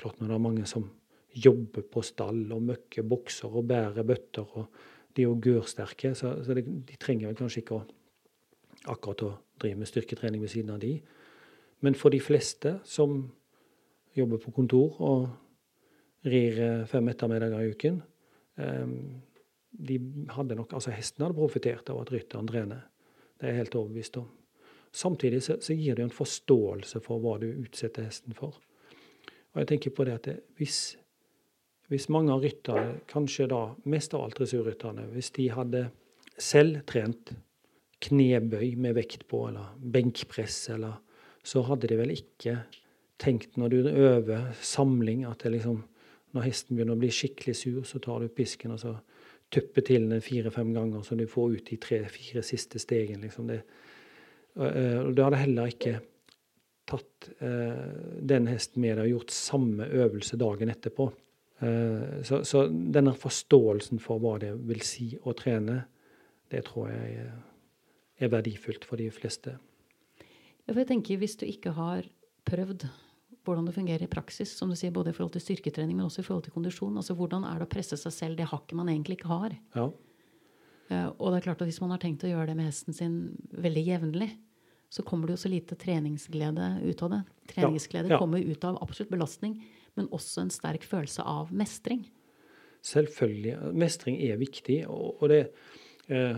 Klart 0.00 0.20
når 0.20 0.30
det 0.30 0.36
er 0.36 0.44
mange 0.46 0.66
som 0.68 0.88
jobber 1.32 1.84
på 1.88 2.02
stall 2.04 2.44
og 2.52 2.64
møkker 2.68 3.06
bokser 3.08 3.52
og 3.52 3.66
bærer 3.70 4.04
bøtter, 4.06 4.48
og 4.58 4.68
de 5.16 5.24
er 5.24 5.28
jo 5.28 5.40
gørsterke, 5.42 6.14
så, 6.16 6.34
så 6.44 6.56
det, 6.56 6.64
de 6.88 6.98
trenger 7.00 7.30
vel 7.30 7.38
kanskje 7.38 7.62
ikke 7.62 7.78
å, 7.78 7.82
akkurat 8.92 9.24
å 9.26 9.32
drive 9.62 9.80
med 9.80 9.90
styrketrening 9.90 10.42
ved 10.42 10.52
siden 10.52 10.72
av 10.74 10.80
de. 10.82 10.96
Men 11.82 11.96
for 11.98 12.14
de 12.14 12.20
fleste 12.22 12.78
som 12.88 13.24
jobber 14.16 14.40
på 14.42 14.52
kontor 14.54 15.00
og 15.02 16.28
rir 16.28 16.60
eh, 16.62 16.84
fem 16.88 17.08
ettermiddager 17.10 17.64
i 17.64 17.72
uken, 17.72 18.00
eh, 18.60 18.96
de 19.72 19.98
hadde 20.36 20.56
nok, 20.58 20.74
altså 20.76 20.92
Hesten 20.92 21.24
hadde 21.24 21.38
profitert 21.38 21.88
av 21.90 22.02
at 22.02 22.12
rytteren 22.12 22.48
trener. 22.48 22.84
Det 23.40 23.48
er 23.48 23.54
jeg 23.54 23.64
helt 23.64 23.78
overbevist 23.80 24.18
om. 24.20 24.28
Samtidig 24.92 25.40
så, 25.42 25.56
så 25.64 25.72
gir 25.72 25.96
det 25.96 26.04
jo 26.04 26.10
en 26.10 26.14
forståelse 26.14 27.00
for 27.04 27.22
hva 27.22 27.38
du 27.40 27.48
utsetter 27.48 28.04
hesten 28.04 28.36
for. 28.36 28.58
Og 29.52 29.62
jeg 29.62 29.68
tenker 29.68 29.94
på 29.94 30.06
det 30.08 30.16
at 30.16 30.26
det, 30.28 30.36
hvis, 30.56 30.80
hvis 31.92 32.08
mange 32.12 32.32
av 32.32 32.44
rytterne, 32.44 33.00
kanskje 33.10 33.50
da 33.52 33.62
mest 33.84 34.14
av 34.16 34.26
alt 34.26 34.38
dressurrytterne, 34.40 35.06
hvis 35.12 35.32
de 35.36 35.48
hadde 35.52 35.86
selv 36.40 36.80
trent 36.88 37.34
knebøy 38.02 38.74
med 38.80 38.96
vekt 38.96 39.26
på, 39.30 39.44
eller 39.50 39.74
benkpress, 39.78 40.64
eller 40.74 40.98
så 41.44 41.62
hadde 41.66 41.90
de 41.90 41.98
vel 41.98 42.14
ikke 42.14 42.56
tenkt 43.22 43.58
når 43.60 43.74
du 43.74 43.88
øver 43.88 44.52
samling, 44.62 45.26
at 45.28 45.44
det 45.44 45.58
liksom 45.58 45.82
Når 46.32 46.46
hesten 46.46 46.78
begynner 46.78 46.96
å 46.96 47.00
bli 47.02 47.10
skikkelig 47.12 47.52
sur, 47.58 47.82
så 47.84 47.98
tar 48.00 48.22
du 48.22 48.30
pisken 48.32 48.72
og 48.72 48.78
så 48.80 48.94
tupper 49.52 49.84
til 49.84 50.06
den 50.08 50.22
fire-fem 50.24 50.70
ganger, 50.72 51.02
så 51.04 51.12
du 51.14 51.26
får 51.28 51.58
ut 51.58 51.66
de 51.68 51.76
tre-fire 51.76 52.40
siste 52.40 52.80
stegene. 52.80 53.20
liksom 53.20 53.50
det. 53.50 53.58
Og 54.56 55.12
du 55.12 55.20
hadde 55.22 55.42
heller 55.42 55.68
ikke 55.68 55.98
tatt 56.88 57.28
eh, 57.40 58.20
den 58.20 58.48
hesten 58.50 58.82
med 58.82 58.98
deg 58.98 59.06
og 59.06 59.12
gjort 59.16 59.34
samme 59.36 59.86
øvelse 59.86 60.38
dagen 60.40 60.72
etterpå. 60.72 61.08
Eh, 61.62 62.22
så, 62.26 62.42
så 62.48 62.66
denne 62.68 63.14
forståelsen 63.18 64.02
for 64.02 64.22
hva 64.22 64.38
det 64.42 64.52
vil 64.68 64.82
si 64.86 65.12
å 65.22 65.34
trene, 65.38 65.82
det 66.52 66.64
tror 66.68 66.90
jeg 66.90 67.22
er, 67.22 67.30
er 68.20 68.32
verdifullt 68.32 68.84
for 68.88 69.00
de 69.00 69.08
fleste. 69.14 69.56
Ja, 70.66 70.74
for 70.74 70.82
jeg 70.82 70.90
tenker 70.90 71.18
Hvis 71.22 71.38
du 71.40 71.46
ikke 71.48 71.72
har 71.74 72.06
prøvd 72.46 72.86
hvordan 73.42 73.66
det 73.66 73.74
fungerer 73.74 74.04
i 74.06 74.10
praksis, 74.10 74.52
som 74.54 74.70
du 74.70 74.76
sier, 74.78 74.92
både 74.94 75.10
i 75.10 75.16
forhold 75.16 75.32
til 75.34 75.42
styrketrening, 75.42 75.96
men 75.98 76.06
også 76.06 76.22
i 76.22 76.26
forhold 76.26 76.44
til 76.46 76.54
kondisjon, 76.54 76.94
altså 77.00 77.16
hvordan 77.18 77.42
er 77.48 77.58
det 77.58 77.66
å 77.66 77.72
presse 77.72 77.98
seg 77.98 78.14
selv 78.14 78.38
det 78.38 78.46
hakket 78.52 78.76
man 78.78 78.90
egentlig 78.92 79.18
ikke 79.18 79.32
har? 79.32 79.56
Ja. 79.74 79.88
Eh, 80.90 81.08
Og 81.18 81.32
det 81.32 81.40
er 81.40 81.46
klart 81.48 81.64
at 81.64 81.70
hvis 81.70 81.80
man 81.82 81.90
har 81.94 82.02
tenkt 82.02 82.22
å 82.26 82.30
gjøre 82.30 82.52
det 82.52 82.58
med 82.60 82.68
hesten 82.70 82.94
sin 82.94 83.16
veldig 83.50 83.84
jevnlig, 83.88 84.30
så 84.92 85.02
kommer 85.06 85.28
det 85.28 85.38
jo 85.38 85.42
så 85.46 85.48
lite 85.48 85.76
treningsglede 85.80 86.66
ut 86.84 87.02
av 87.02 87.14
det. 87.14 87.22
Treningsglede 87.54 88.12
ja. 88.12 88.18
kommer 88.20 88.42
ut 88.44 88.64
av 88.68 88.76
absolutt 88.84 89.12
belastning, 89.14 89.54
men 89.96 90.10
også 90.12 90.44
en 90.44 90.52
sterk 90.52 90.84
følelse 90.84 91.24
av 91.24 91.52
mestring. 91.56 92.02
Selvfølgelig. 92.84 93.54
Mestring 93.78 94.18
er 94.20 94.36
viktig. 94.40 94.82
Og, 94.92 95.22
og 95.22 95.32
det 95.32 95.40
eh, 96.12 96.36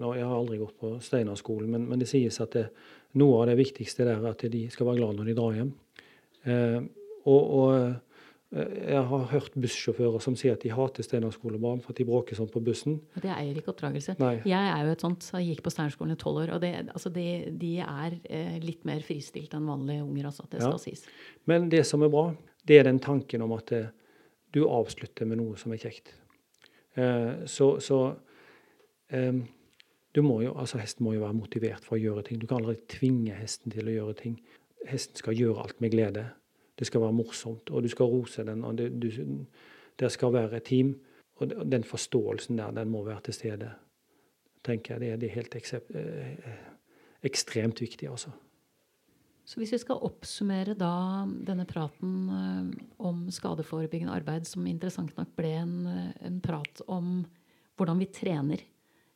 nå, 0.00 0.12
Jeg 0.16 0.26
har 0.26 0.34
aldri 0.34 0.58
gått 0.60 0.74
på 0.80 0.96
Steinerskolen, 1.04 1.70
men, 1.70 1.86
men 1.92 2.02
det 2.02 2.08
sies 2.10 2.40
at 2.42 2.56
det, 2.56 2.66
noe 3.20 3.42
av 3.42 3.50
det 3.52 3.58
viktigste 3.60 4.08
er 4.08 4.24
at 4.32 4.42
de 4.50 4.64
skal 4.72 4.90
være 4.90 5.02
glad 5.04 5.20
når 5.20 5.30
de 5.30 5.36
drar 5.38 5.60
hjem. 5.60 5.72
Eh, 6.42 6.80
og, 7.26 7.42
og 7.60 7.70
jeg 8.54 9.02
har 9.10 9.24
hørt 9.32 9.56
bussjåfører 9.58 10.22
som 10.22 10.36
sier 10.38 10.54
at 10.54 10.62
de 10.62 10.70
hater 10.70 11.02
Steinerskolebarn 11.02 11.80
for 11.82 11.90
at 11.92 11.98
de 11.98 12.04
bråker 12.06 12.38
sånn 12.38 12.48
på 12.52 12.60
bussen. 12.62 13.00
Og 13.16 13.22
Det 13.24 13.32
eier 13.34 13.58
ikke 13.58 13.72
oppdragelse. 13.74 14.14
Nei. 14.22 14.36
Jeg 14.46 14.68
er 14.70 14.84
jo 14.86 14.92
et 14.94 15.02
sånt, 15.02 15.26
så 15.26 15.40
jeg 15.40 15.56
gikk 15.56 15.64
på 15.66 15.72
Steinerskolen 15.74 16.14
i 16.14 16.20
tolv 16.20 16.44
år, 16.44 16.52
og 16.54 16.60
det, 16.62 16.70
altså 16.94 17.10
de, 17.12 17.24
de 17.58 17.72
er 17.82 18.14
eh, 18.30 18.58
litt 18.62 18.84
mer 18.86 19.02
fristilt 19.02 19.56
enn 19.58 19.66
vanlige 19.66 20.04
unger, 20.06 20.28
altså. 20.30 20.46
Det 20.50 20.62
Ja. 20.62 20.70
sies. 20.78 21.02
Men 21.50 21.68
det 21.68 21.84
som 21.86 22.02
er 22.06 22.08
bra, 22.14 22.28
det 22.64 22.78
er 22.78 22.84
den 22.84 23.00
tanken 23.02 23.42
om 23.42 23.52
at 23.58 23.72
eh, 23.72 23.90
du 24.54 24.62
avslutter 24.68 25.26
med 25.26 25.38
noe 25.42 25.56
som 25.58 25.72
er 25.74 25.82
kjekt. 25.82 26.14
Eh, 26.96 27.44
så 27.50 27.80
så 27.82 28.16
eh, 29.10 29.32
du 30.14 30.22
må 30.22 30.40
jo, 30.46 30.54
altså 30.54 30.78
Hesten 30.78 31.04
må 31.04 31.12
jo 31.12 31.20
være 31.26 31.34
motivert 31.36 31.84
for 31.84 31.98
å 31.98 32.00
gjøre 32.00 32.22
ting. 32.24 32.38
Du 32.40 32.46
kan 32.46 32.62
aldri 32.62 32.78
tvinge 32.88 33.34
hesten 33.36 33.72
til 33.74 33.90
å 33.90 33.92
gjøre 33.98 34.14
ting. 34.22 34.38
Hesten 34.86 35.18
skal 35.18 35.34
gjøre 35.36 35.60
alt 35.66 35.80
med 35.82 35.90
glede. 35.92 36.30
Det 36.78 36.86
skal 36.86 37.00
være 37.00 37.12
morsomt, 37.16 37.70
og 37.70 37.82
du 37.82 37.88
skal 37.88 38.04
rose 38.12 38.44
den. 38.44 38.64
og 38.64 38.76
det, 38.78 38.90
du, 39.02 39.08
det 39.98 40.12
skal 40.12 40.32
være 40.32 40.56
et 40.56 40.64
team. 40.64 40.94
Og 41.36 41.50
den 41.72 41.84
forståelsen 41.84 42.56
der, 42.58 42.70
den 42.70 42.88
må 42.90 43.02
være 43.04 43.20
til 43.24 43.34
stede. 43.34 43.70
tenker 44.64 44.94
jeg. 44.94 45.00
Det, 45.00 45.10
er- 45.12 45.16
det 45.16 45.28
er 45.30 45.34
helt 45.34 45.54
eksept, 45.54 45.90
eh, 45.94 46.56
ekstremt 47.22 47.80
viktig, 47.80 48.08
altså. 48.10 48.30
Så 49.46 49.60
hvis 49.60 49.70
vi 49.72 49.78
skal 49.78 50.00
oppsummere 50.02 50.74
da 50.74 50.88
denne 51.46 51.64
praten 51.70 52.14
eh, 52.34 52.84
om 52.98 53.28
skadeforebyggende 53.30 54.12
arbeid, 54.16 54.44
som 54.46 54.66
interessant 54.66 55.12
nok 55.16 55.28
ble 55.38 55.52
en, 55.60 55.76
eh, 55.86 56.26
en 56.26 56.40
prat 56.40 56.82
om 56.88 57.24
hvordan 57.78 57.98
vi 58.00 58.06
trener 58.10 58.64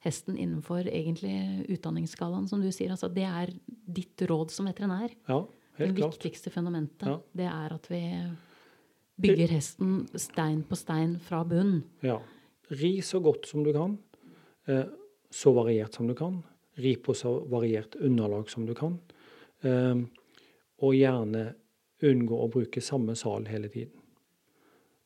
hesten 0.04 0.36
innenfor 0.38 0.86
egentlig 0.86 1.66
utdanningsskalaen, 1.74 2.46
som 2.48 2.60
du 2.62 2.70
sier. 2.72 2.90
Altså, 2.94 3.08
det 3.12 3.24
er 3.26 3.50
ditt 3.90 4.22
råd 4.30 4.50
som 4.54 4.66
veterinær. 4.70 5.10
Ja, 5.28 5.42
Det 5.80 5.88
helt 5.90 5.98
klart. 5.98 6.14
viktigste 6.18 6.50
fundamentet, 6.52 7.08
Ja. 7.08 7.18
det 7.32 7.46
er 7.48 7.74
at 7.74 7.88
vi 7.90 8.02
bygger 9.20 9.48
hesten 9.56 10.06
stein 10.16 10.62
på 10.64 10.76
stein 10.76 11.18
fra 11.20 11.42
bunn. 11.44 11.82
Ja. 12.02 12.20
Ri 12.70 13.00
så 13.02 13.20
godt 13.22 13.46
som 13.46 13.64
du 13.64 13.72
kan. 13.72 13.98
Eh, 14.66 14.84
så 15.30 15.52
variert 15.54 15.94
som 15.94 16.06
du 16.06 16.14
kan. 16.14 16.42
Ri 16.78 16.96
på 16.96 17.14
så 17.14 17.40
variert 17.50 17.96
underlag 17.96 18.48
som 18.50 18.66
du 18.66 18.74
kan. 18.74 18.98
Eh, 19.62 19.96
og 20.80 20.94
gjerne 20.94 21.54
unngå 22.02 22.38
å 22.44 22.48
bruke 22.50 22.80
samme 22.80 23.14
sal 23.16 23.44
hele 23.50 23.68
tiden. 23.68 23.92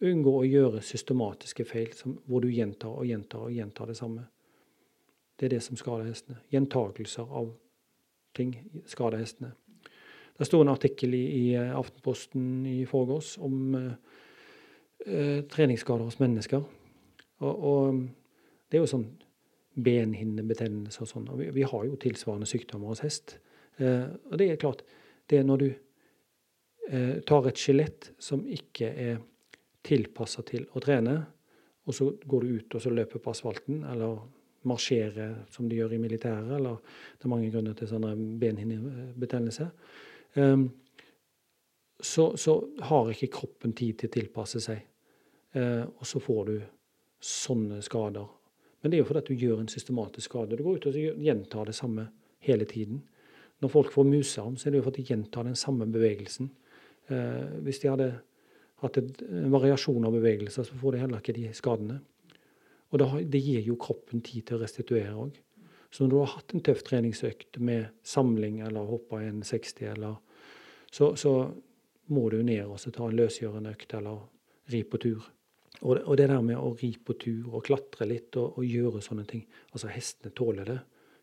Unngå 0.04 0.34
å 0.42 0.44
gjøre 0.46 0.82
systematiske 0.82 1.64
feil 1.66 1.92
som, 1.96 2.18
hvor 2.28 2.40
du 2.44 2.48
gjentar 2.52 2.88
og 2.98 3.06
gjentar 3.06 3.46
og 3.48 3.52
gjentar 3.52 3.86
det 3.86 3.96
samme. 3.96 4.26
Det 5.38 5.46
er 5.46 5.56
det 5.56 5.62
som 5.62 5.76
skader 5.76 6.04
hestene. 6.06 6.38
Gjentakelser 6.52 7.22
av 7.30 7.52
ting 8.34 8.54
skader 8.86 9.18
hestene. 9.18 9.52
Det 10.34 10.46
sto 10.48 10.60
en 10.62 10.72
artikkel 10.72 11.14
i, 11.14 11.24
i 11.38 11.44
Aftenposten 11.56 12.64
i 12.66 12.80
forgårs 12.90 13.36
om 13.44 13.76
eh, 13.78 13.92
eh, 15.06 15.44
treningsskader 15.50 16.08
hos 16.08 16.18
mennesker. 16.18 16.64
Og, 17.44 17.64
og, 17.70 18.00
det 18.68 18.78
er 18.78 18.82
jo 18.82 18.90
sånn 18.90 19.06
benhinnebetennelse 19.84 21.04
og 21.04 21.10
sånn. 21.10 21.28
Og 21.30 21.40
vi, 21.42 21.50
vi, 21.54 21.66
har 21.66 21.86
jo 21.86 21.98
tilsvarende 22.00 22.48
sykdommer 22.50 22.90
hos 22.90 23.04
hest. 23.04 23.36
Eh, 23.78 24.06
og 24.30 24.38
det 24.40 24.50
er 24.50 24.60
klart, 24.60 24.82
det 25.30 25.38
er 25.38 25.46
når 25.46 25.62
du 25.62 25.68
eh, 25.70 27.20
tar 27.26 27.48
et 27.50 27.60
skjelett 27.60 28.10
som 28.22 28.42
ikke 28.46 28.90
er 28.90 29.22
tilpassa 29.84 30.42
til 30.46 30.66
å 30.72 30.82
trene, 30.82 31.18
og 31.84 31.94
så 31.94 32.08
går 32.24 32.44
du 32.44 32.56
ut 32.56 32.74
og 32.74 32.82
så 32.82 32.90
løper 32.94 33.20
på 33.20 33.34
asfalten, 33.34 33.82
eller 33.90 34.22
marsjerer 34.64 35.42
som 35.52 35.68
de 35.68 35.76
gjør 35.76 35.92
i 35.94 36.00
militæret, 36.00 36.48
eller 36.56 36.80
det 37.18 37.26
er 37.26 37.32
mange 37.34 37.50
grunner 37.52 37.76
til 37.76 37.90
sånne 37.90 38.14
benhinnebetennelse, 38.40 39.66
um, 39.68 40.13
så, 42.04 42.36
så, 42.36 42.68
har 42.78 43.10
ikke 43.10 43.32
kroppen 43.32 43.72
tid 43.72 43.98
til 43.98 44.10
å 44.10 44.14
tilpasse 44.16 44.60
seg. 44.62 44.82
Uh, 45.54 45.86
og 45.86 46.06
så 46.08 46.20
får 46.22 46.42
du 46.50 46.56
sånne 47.24 47.80
skader. 47.84 48.26
Men 48.82 48.92
det 48.92 48.98
er 48.98 49.04
jo 49.04 49.08
fordi 49.08 49.32
du 49.32 49.46
gjør 49.46 49.62
en 49.62 49.70
systematisk 49.72 50.28
skade. 50.28 50.58
Du 50.58 50.64
går 50.66 50.80
ut 50.80 50.88
og 50.90 50.98
gjentar 51.24 51.70
det 51.70 51.76
samme 51.78 52.08
hele 52.44 52.66
tiden. 52.68 53.00
Når 53.62 53.72
folk 53.72 53.94
får 53.94 54.08
musearm, 54.10 54.58
så 54.58 54.68
er 54.68 54.74
det 54.74 54.82
jo 54.82 54.88
fordi 54.88 55.04
de 55.04 55.14
gjentar 55.14 55.46
den 55.48 55.56
samme 55.56 55.86
bevegelsen. 55.88 56.50
Uh, 57.08 57.62
hvis 57.64 57.80
de 57.80 57.92
hadde 57.92 58.10
hatt 58.82 58.98
en 58.98 59.54
variasjon 59.54 60.04
av 60.04 60.18
bevegelser, 60.18 60.66
så 60.66 60.80
får 60.80 60.96
de 60.96 61.04
heller 61.04 61.22
ikke 61.22 61.36
de 61.38 61.48
skadene. 61.56 62.00
Og 62.92 63.00
det 63.30 63.40
gir 63.40 63.64
jo 63.64 63.78
kroppen 63.80 64.20
tid 64.22 64.44
til 64.46 64.58
å 64.58 64.62
restituere 64.62 65.14
òg. 65.16 65.38
Så 65.94 66.02
når 66.02 66.10
du 66.10 66.16
har 66.18 66.32
hatt 66.32 66.52
en 66.56 66.62
tøff 66.66 66.80
treningsøkt 66.82 67.60
med 67.62 67.84
samling 68.02 68.58
eller 68.66 68.88
hoppa 68.88 69.20
en 69.22 69.44
60, 69.46 69.76
eller, 69.92 70.16
så, 70.90 71.12
så, 71.14 71.34
må 72.10 72.26
du 72.28 72.42
ned 72.44 72.66
og 72.66 72.82
ta 72.82 73.06
en 73.06 73.14
løsgjørende 73.16 73.70
økt 73.72 73.94
eller 73.96 74.18
ri 74.74 74.82
på 74.84 74.98
tur. 75.00 75.28
Og 75.86 76.00
og 76.02 76.18
det, 76.18 76.26
der 76.28 76.42
med 76.42 76.58
å 76.58 76.74
ri 76.80 76.90
på 76.98 77.14
tur 77.16 77.54
og 77.54 77.62
klatre 77.68 78.08
litt 78.10 78.36
og, 78.36 78.58
og 78.58 78.66
gjøre 78.66 79.00
sånne 79.06 79.24
ting 79.30 79.46
Altså, 79.70 79.88
hestene 79.88 80.34
tåler 80.34 80.68
det. 80.68 80.76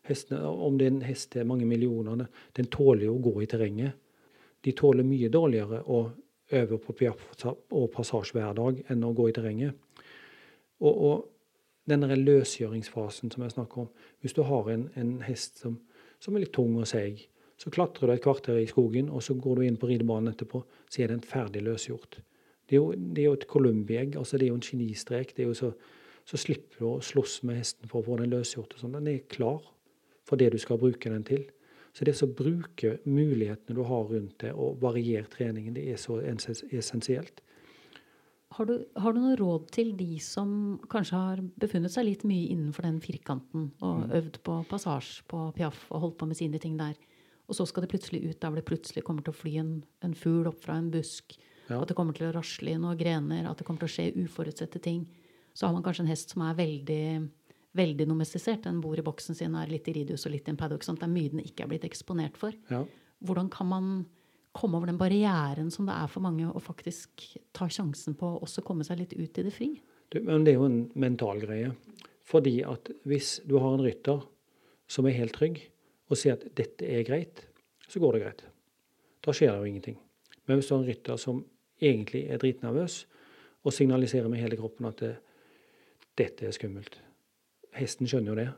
Hestene, 0.08 0.40
om 0.48 0.78
det 0.80 0.88
er 0.88 0.94
en 0.94 1.04
hest 1.06 1.30
til 1.36 1.46
mange 1.46 1.68
millioner, 1.68 2.24
den 2.56 2.66
tåler 2.72 3.04
jo 3.06 3.18
å 3.18 3.22
gå 3.28 3.34
i 3.42 3.50
terrenget. 3.52 4.00
De 4.64 4.72
tåler 4.72 5.06
mye 5.06 5.28
dårligere 5.28 5.82
å 5.84 6.00
øve 6.52 6.80
på 6.80 6.96
piaff 6.96 7.44
og 7.44 7.86
passasje 7.92 8.38
hver 8.38 8.56
dag 8.56 8.80
enn 8.88 9.04
å 9.04 9.12
gå 9.16 9.28
i 9.28 9.36
terrenget. 9.36 9.76
Og, 10.80 10.92
og 10.96 11.31
denne 11.88 12.16
løsgjøringsfasen 12.16 13.32
som 13.32 13.42
jeg 13.42 13.54
snakker 13.56 13.84
om 13.84 13.88
Hvis 14.20 14.36
du 14.36 14.42
har 14.46 14.68
en, 14.70 14.88
en 14.96 15.14
hest 15.26 15.58
som, 15.58 15.78
som, 16.20 16.34
er 16.34 16.44
litt 16.44 16.52
tung 16.54 16.76
og 16.78 16.86
seig, 16.86 17.28
så 17.58 17.70
klatrer 17.70 18.08
du 18.08 18.12
et 18.14 18.22
kvarter 18.22 18.58
i 18.58 18.66
skogen, 18.66 19.08
og 19.10 19.22
så 19.22 19.34
går 19.34 19.56
du 19.56 19.62
inn 19.66 19.78
på 19.78 19.88
ridebanen 19.90 20.32
etterpå, 20.32 20.62
så 20.90 21.02
er 21.02 21.12
den 21.12 21.20
ferdig 21.20 21.62
løsgjort. 21.62 22.20
Det 22.68 22.76
er 22.76 22.80
jo, 22.80 22.92
det 22.94 23.22
er 23.22 23.26
jo 23.26 23.34
et 23.38 23.48
columbi-egg, 23.50 24.16
altså 24.16 24.38
det 24.38 24.46
er 24.46 24.52
jo 24.52 24.60
en 24.60 24.66
genistrek. 24.66 25.36
det 25.36 25.44
er 25.44 25.50
jo 25.50 25.58
så, 25.58 25.72
så 26.24 26.38
slipper 26.38 26.78
du 26.78 26.86
å 26.88 27.00
slåss 27.02 27.42
med 27.42 27.58
hesten 27.58 27.90
for 27.90 28.00
å 28.00 28.06
få 28.06 28.18
den 28.22 28.30
løsgjort. 28.30 28.74
og 28.74 28.80
sånn. 28.80 28.94
Den 28.98 29.10
er 29.10 29.26
klar 29.28 29.60
for 30.24 30.38
det 30.38 30.52
du 30.54 30.58
skal 30.58 30.78
bruke 30.78 31.10
den 31.10 31.26
til. 31.26 31.44
Så 31.92 32.06
det 32.08 32.14
å 32.24 32.30
bruke 32.30 32.96
mulighetene 33.04 33.76
du 33.76 33.82
har 33.84 34.06
rundt 34.08 34.38
det, 34.40 34.52
og 34.54 34.80
variere 34.80 35.28
treningen, 35.28 35.74
det 35.76 35.90
er 35.92 35.98
så 36.00 36.22
essensielt. 36.24 37.42
Har 38.52 38.68
du, 38.68 38.74
har 39.00 39.14
du 39.14 39.20
noe 39.22 39.36
råd 39.38 39.70
til 39.72 39.94
de 39.96 40.18
som 40.22 40.50
kanskje 40.92 41.18
har 41.18 41.40
befunnet 41.60 41.92
seg 41.94 42.06
litt 42.08 42.26
mye 42.28 42.50
innenfor 42.52 42.84
den 42.84 42.98
firkanten, 43.04 43.70
og 43.80 44.02
mm. 44.02 44.12
øvd 44.18 44.38
på 44.44 44.58
passasje 44.68 45.24
på 45.30 45.46
Piaff 45.56 45.86
og 45.90 46.04
holdt 46.06 46.18
på 46.20 46.28
med 46.28 46.38
sine 46.38 46.60
ting 46.62 46.76
der, 46.80 46.98
og 47.48 47.56
så 47.58 47.66
skal 47.68 47.84
det 47.84 47.92
plutselig 47.92 48.22
ut 48.26 48.38
der 48.40 48.52
hvor 48.52 48.60
det 48.60 48.68
plutselig 48.68 49.04
kommer 49.06 49.24
til 49.24 49.34
å 49.34 49.38
fly 49.40 49.56
en, 49.60 49.72
en 50.04 50.16
fugl 50.16 50.50
opp 50.50 50.60
fra 50.62 50.76
en 50.78 50.92
busk, 50.92 51.36
ja. 51.68 51.80
at 51.80 51.88
det 51.88 51.96
kommer 51.98 52.16
til 52.16 52.28
å 52.28 52.34
rasle 52.36 52.74
i 52.74 52.80
noen 52.80 53.00
grener, 53.00 53.48
at 53.48 53.60
det 53.60 53.66
kommer 53.68 53.82
til 53.82 53.90
å 53.90 53.94
skje 53.96 54.26
uforutsette 54.26 54.82
ting, 54.84 55.06
så 55.52 55.66
har 55.66 55.76
man 55.76 55.84
kanskje 55.84 56.06
en 56.06 56.12
hest 56.12 56.32
som 56.32 56.44
er 56.46 56.58
veldig 56.58 57.04
veldig 57.76 58.06
domestisert. 58.08 58.64
Den 58.66 58.80
bor 58.84 58.98
i 58.98 59.04
boksen 59.04 59.36
sin 59.36 59.54
og 59.56 59.62
er 59.62 59.70
litt 59.72 59.86
i 59.88 59.94
ridus 59.96 60.26
og 60.26 60.34
litt 60.34 60.48
i 60.48 60.52
en 60.52 60.58
paddock. 60.60 60.84
Sånn 60.84 60.98
det 61.00 61.06
er 61.06 61.12
mye 61.12 61.32
den 61.32 61.44
ikke 61.44 61.64
er 61.64 61.70
blitt 61.70 61.86
eksponert 61.88 62.36
for. 62.40 62.56
Ja. 62.72 62.82
Hvordan 63.24 63.48
kan 63.52 63.70
man 63.70 63.86
komme 64.52 64.78
over 64.78 64.90
den 64.90 65.00
barrieren 65.00 65.70
som 65.72 65.88
det 65.88 65.96
er 65.96 66.10
for 66.12 66.24
mange 66.24 66.48
å 66.48 66.60
faktisk 66.62 67.26
ta 67.56 67.68
sjansen 67.72 68.16
på 68.18 68.28
å 68.28 68.42
også 68.44 68.64
komme 68.66 68.84
seg 68.86 69.00
litt 69.00 69.16
ut 69.16 69.40
i 69.40 69.46
det 69.46 69.54
fri? 69.54 69.70
Du, 70.12 70.20
men 70.20 70.44
det 70.44 70.52
er 70.52 70.60
jo 70.60 70.68
en 70.68 70.82
mental 70.94 71.40
greie. 71.40 71.72
Fordi 72.28 72.60
at 72.68 72.90
hvis 73.08 73.38
du 73.48 73.56
har 73.58 73.74
en 73.74 73.84
rytter 73.84 74.20
som 74.92 75.08
er 75.08 75.16
helt 75.16 75.34
trygg, 75.36 75.60
og 76.12 76.18
sier 76.20 76.36
at 76.36 76.44
'dette 76.52 76.84
er 76.84 77.04
greit', 77.08 77.46
så 77.88 78.00
går 78.00 78.12
det 78.12 78.22
greit. 78.22 78.42
Da 79.24 79.32
skjer 79.32 79.52
det 79.52 79.58
jo 79.58 79.70
ingenting. 79.70 79.98
Men 80.46 80.58
hvis 80.58 80.68
du 80.68 80.74
har 80.74 80.82
en 80.82 80.88
rytter 80.88 81.16
som 81.16 81.44
egentlig 81.80 82.26
er 82.28 82.38
dritnervøs, 82.38 83.06
og 83.64 83.72
signaliserer 83.72 84.28
med 84.28 84.42
hele 84.42 84.56
kroppen 84.56 84.86
at 84.86 84.98
det, 85.00 85.16
'dette 86.18 86.46
er 86.46 86.52
skummelt', 86.52 87.00
hesten 87.72 88.06
skjønner 88.06 88.32
jo 88.32 88.36
det. 88.36 88.52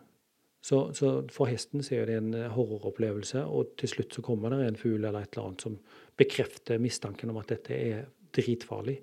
Så, 0.64 0.78
så, 0.96 1.08
for 1.28 1.50
hesten 1.50 1.82
så 1.84 1.98
er 1.98 2.08
det 2.08 2.14
en 2.16 2.30
eh, 2.38 2.52
horroropplevelse, 2.54 3.42
og 3.44 3.74
til 3.80 3.90
slutt 3.90 4.16
så 4.16 4.22
kommer 4.24 4.54
det 4.54 4.62
en 4.64 4.78
fugl 4.80 5.02
eller 5.02 5.20
et 5.20 5.34
eller 5.34 5.50
annet 5.50 5.64
som 5.66 5.74
bekrefter 6.16 6.80
mistanken 6.80 7.34
om 7.34 7.40
at 7.42 7.50
dette 7.52 7.76
er 7.76 8.06
dritfarlig. 8.32 8.96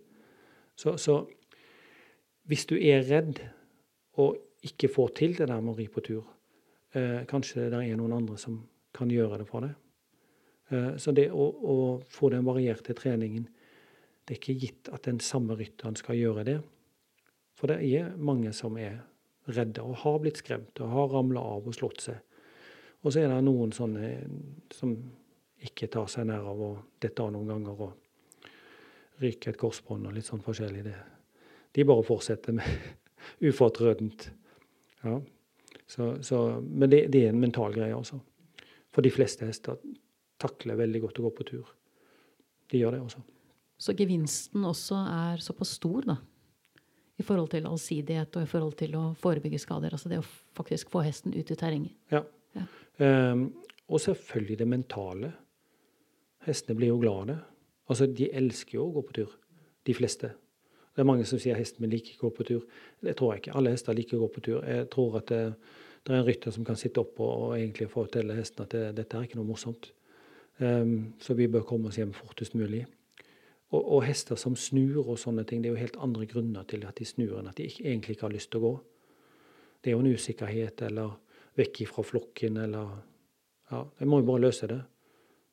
Så, 0.74 0.96
så 0.98 1.20
hvis 2.50 2.66
du 2.66 2.74
er 2.80 3.06
redd 3.06 3.44
og 4.18 4.40
ikke 4.66 4.90
får 4.90 5.14
til 5.20 5.38
det 5.38 5.52
der 5.52 5.62
med 5.62 5.76
å 5.76 5.78
ri 5.78 5.86
på 5.94 6.02
tur, 6.06 6.26
eh, 6.98 7.22
kanskje 7.30 7.70
det 7.70 7.84
er 7.86 8.00
noen 8.00 8.18
andre 8.18 8.40
som 8.42 8.58
kan 8.98 9.14
gjøre 9.14 9.44
det 9.44 9.48
for 9.52 9.68
deg. 9.68 9.78
Eh, 10.74 10.92
så 10.98 11.14
det 11.14 11.28
å, 11.30 11.46
å, 11.46 11.78
få 12.10 12.32
den 12.34 12.48
varierte 12.48 12.98
treningen 12.98 13.46
Det 14.26 14.36
er 14.36 14.40
ikke 14.40 14.60
gitt 14.62 14.90
at 14.94 15.06
den 15.06 15.20
samme 15.20 15.56
rytteren 15.60 15.98
skal 15.98 16.18
gjøre 16.18 16.44
det. 16.48 16.58
For 17.58 17.70
det 17.70 17.82
er 17.86 18.14
mange 18.18 18.54
som 18.54 18.78
er 18.82 19.02
redde 19.50 19.84
og 19.84 19.98
har 20.04 20.20
blitt 20.22 20.42
skremt 20.42 20.80
og 20.84 20.94
har 20.94 21.10
ramla 21.16 21.42
av 21.56 21.68
og 21.70 21.76
slått 21.76 22.04
seg. 22.06 22.20
Og 23.02 23.14
så 23.14 23.24
er 23.24 23.32
det 23.32 23.42
noen 23.46 23.74
sånne 23.74 24.12
som 24.74 24.94
ikke 25.66 25.90
tar 25.94 26.10
seg 26.10 26.28
nær 26.30 26.46
av 26.52 26.62
å 26.62 26.72
dette 27.02 27.24
av 27.24 27.32
noen 27.34 27.50
ganger 27.50 27.84
og 27.88 29.22
ryke 29.22 29.52
et 29.52 29.60
korsbånd 29.62 30.10
og 30.10 30.16
litt 30.16 30.28
sånn 30.28 30.44
forskjellig. 30.46 30.84
Det. 30.86 30.96
De 31.78 31.86
bare 31.88 32.06
fortsetter 32.06 32.58
med 32.58 32.68
ufortrødent. 33.50 34.30
Ja. 35.04 35.20
Så, 35.90 36.16
så, 36.26 36.62
men 36.62 36.90
det, 36.90 37.08
det, 37.14 37.26
er 37.26 37.34
en 37.34 37.42
mental 37.42 37.74
greie, 37.76 37.94
altså. 37.96 38.22
For 38.92 39.04
de 39.06 39.12
fleste 39.14 39.48
hester 39.48 39.80
takler 40.42 40.80
veldig 40.80 41.02
godt 41.04 41.22
å 41.22 41.28
gå 41.28 41.32
på 41.38 41.48
tur. 41.52 41.70
De 42.72 42.80
gjør 42.80 42.96
det 42.96 43.02
også. 43.04 43.22
Så 43.82 43.96
gevinsten 43.98 44.66
også 44.68 44.98
er 45.10 45.42
såpass 45.44 45.76
stor, 45.80 46.06
da? 46.06 46.18
I 47.20 47.24
forhold 47.26 47.52
til 47.52 47.68
allsidighet 47.68 48.36
og 48.38 48.46
i 48.46 48.50
forhold 48.50 48.78
til 48.80 48.96
å 48.98 49.04
forebygge 49.20 49.60
skader. 49.62 49.94
Altså 49.94 50.10
det 50.10 50.22
å 50.22 50.28
faktisk 50.58 50.92
få 50.94 51.04
hesten 51.06 51.36
ut 51.36 51.52
i 51.52 51.58
terrenget. 51.58 51.98
Ja. 52.14 52.24
ja. 52.58 52.66
Um, 53.02 53.50
og 53.92 54.02
selvfølgelig 54.02 54.60
det 54.62 54.68
mentale. 54.68 55.32
Hestene 56.48 56.78
blir 56.80 56.94
jo 56.94 57.02
glade. 57.02 57.38
Altså, 57.92 58.08
de 58.08 58.30
elsker 58.34 58.78
jo 58.78 58.88
å 58.88 58.96
gå 58.96 59.04
på 59.10 59.18
tur. 59.20 59.36
De 59.86 59.94
fleste. 59.98 60.32
Det 60.92 61.04
er 61.04 61.08
mange 61.08 61.26
som 61.28 61.40
sier 61.40 61.58
hesten 61.60 61.84
min 61.84 61.92
liker 61.94 62.16
ikke 62.16 62.28
å 62.28 62.30
gå 62.30 62.38
på 62.40 62.48
tur. 62.48 62.66
Det 63.04 63.16
tror 63.20 63.34
jeg 63.34 63.44
ikke. 63.44 63.56
Alle 63.60 63.74
hester 63.76 63.96
liker 63.98 64.18
å 64.18 64.26
gå 64.26 64.30
på 64.36 64.44
tur. 64.48 64.62
Jeg 64.68 64.88
tror 64.94 65.18
at 65.22 65.32
det, 65.32 65.42
det 66.08 66.14
er 66.14 66.20
en 66.20 66.28
rytter 66.28 66.56
som 66.56 66.68
kan 66.68 66.80
sitte 66.80 67.04
opp 67.04 67.20
og, 67.20 67.32
og 67.32 67.54
egentlig 67.58 67.90
fortelle 67.92 68.38
hesten 68.38 68.66
at 68.66 68.76
det, 68.76 68.84
dette 69.00 69.18
er 69.18 69.28
ikke 69.28 69.40
noe 69.40 69.50
morsomt. 69.52 69.92
Um, 70.62 71.14
så 71.22 71.36
vi 71.38 71.50
bør 71.52 71.66
komme 71.68 71.90
oss 71.90 72.00
hjem 72.00 72.12
fortest 72.16 72.56
mulig. 72.60 72.84
Og, 73.72 73.80
og, 73.80 74.02
hester 74.04 74.36
som 74.36 74.56
snur 74.60 75.06
og 75.06 75.20
sånne 75.20 75.46
ting, 75.48 75.62
det 75.64 75.70
er 75.70 75.76
jo 75.76 75.84
helt 75.86 76.00
andre 76.04 76.26
grunner 76.28 76.66
til 76.68 76.84
at 76.88 76.98
de 77.00 77.08
snur 77.08 77.38
enn 77.40 77.48
at 77.48 77.60
de 77.60 77.70
ikke, 77.70 77.86
egentlig 77.88 78.18
ikke 78.18 78.28
har 78.28 78.34
lyst 78.34 78.52
til 78.52 78.60
å 78.60 78.66
gå. 78.66 78.72
Det 79.82 79.90
er 79.92 79.96
jo 79.96 80.04
en 80.04 80.12
usikkerhet 80.12 80.84
eller 80.90 81.16
vekk 81.60 81.86
ifra 81.88 82.06
flokken 82.06 82.60
eller 82.66 83.00
Ja, 83.72 83.86
jeg 84.02 84.10
må 84.12 84.20
jo 84.20 84.28
bare 84.28 84.44
løse 84.44 84.68
det. 84.68 84.82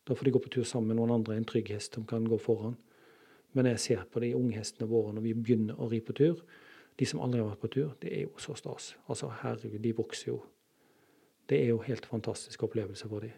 Da 0.02 0.14
får 0.18 0.26
de 0.26 0.30
gå 0.34 0.40
på 0.42 0.50
tur 0.50 0.64
sammen 0.66 0.90
med 0.90 0.98
noen 0.98 1.20
andre, 1.20 1.36
en 1.38 1.46
trygg 1.46 1.68
hest 1.70 1.94
som 1.94 2.06
kan 2.08 2.24
gå 2.26 2.34
foran. 2.42 2.74
Men 3.54 3.68
jeg 3.70 3.78
ser 3.84 4.00
på 4.10 4.18
de 4.24 4.32
unghestene 4.34 4.88
våre 4.90 5.12
når 5.14 5.22
vi 5.28 5.34
begynner 5.38 5.78
å 5.78 5.86
ri 5.92 6.00
på 6.02 6.16
tur. 6.18 6.40
De 6.98 7.06
som 7.06 7.22
aldri 7.22 7.38
har 7.38 7.52
vært 7.52 7.62
på 7.62 7.70
tur, 7.76 7.92
det 8.02 8.10
er 8.10 8.24
jo 8.24 8.32
så 8.42 8.56
stas. 8.58 8.96
Altså, 9.06 9.30
herregud, 9.44 9.78
de 9.84 9.94
vokser 9.94 10.32
jo. 10.32 10.40
Det 11.48 11.60
er 11.62 11.70
jo 11.70 11.78
helt 11.86 12.06
fantastisk 12.10 12.66
opplevelse 12.66 13.06
for 13.08 13.22
dem. 13.22 13.36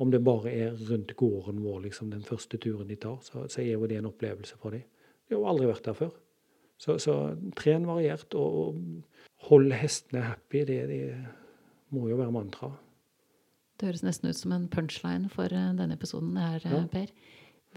Om 0.00 0.10
det 0.12 0.22
bare 0.24 0.52
er 0.52 0.76
rundt 0.88 1.12
gården 1.20 1.60
vår, 1.60 1.82
liksom, 1.84 2.10
den 2.14 2.24
første 2.24 2.56
turen 2.60 2.88
de 2.88 2.96
tar, 2.96 3.18
så, 3.26 3.44
så 3.52 3.60
er 3.60 3.74
jo 3.74 3.88
det 3.90 3.98
en 4.00 4.08
opplevelse 4.08 4.56
for 4.60 4.72
dem. 4.72 4.86
De 5.28 5.36
har 5.36 5.42
jo 5.42 5.48
aldri 5.50 5.68
vært 5.68 5.84
der 5.90 5.98
før. 5.98 6.14
Så, 6.80 6.96
så 7.04 7.16
tren 7.58 7.84
variert, 7.84 8.32
og, 8.32 8.54
og 8.60 9.48
hold 9.50 9.74
hestene 9.76 10.22
happy, 10.24 10.64
det, 10.64 10.78
det 10.88 11.02
må 11.92 12.06
jo 12.08 12.16
være 12.16 12.32
mantra. 12.32 12.72
Det 13.80 13.90
høres 13.90 14.04
nesten 14.04 14.32
ut 14.32 14.36
som 14.36 14.52
en 14.56 14.64
punchline 14.72 15.28
for 15.32 15.52
eh, 15.52 15.68
denne 15.76 15.96
episoden, 15.96 16.32
her, 16.40 16.64
ja. 16.64 16.80
Per. 16.92 17.12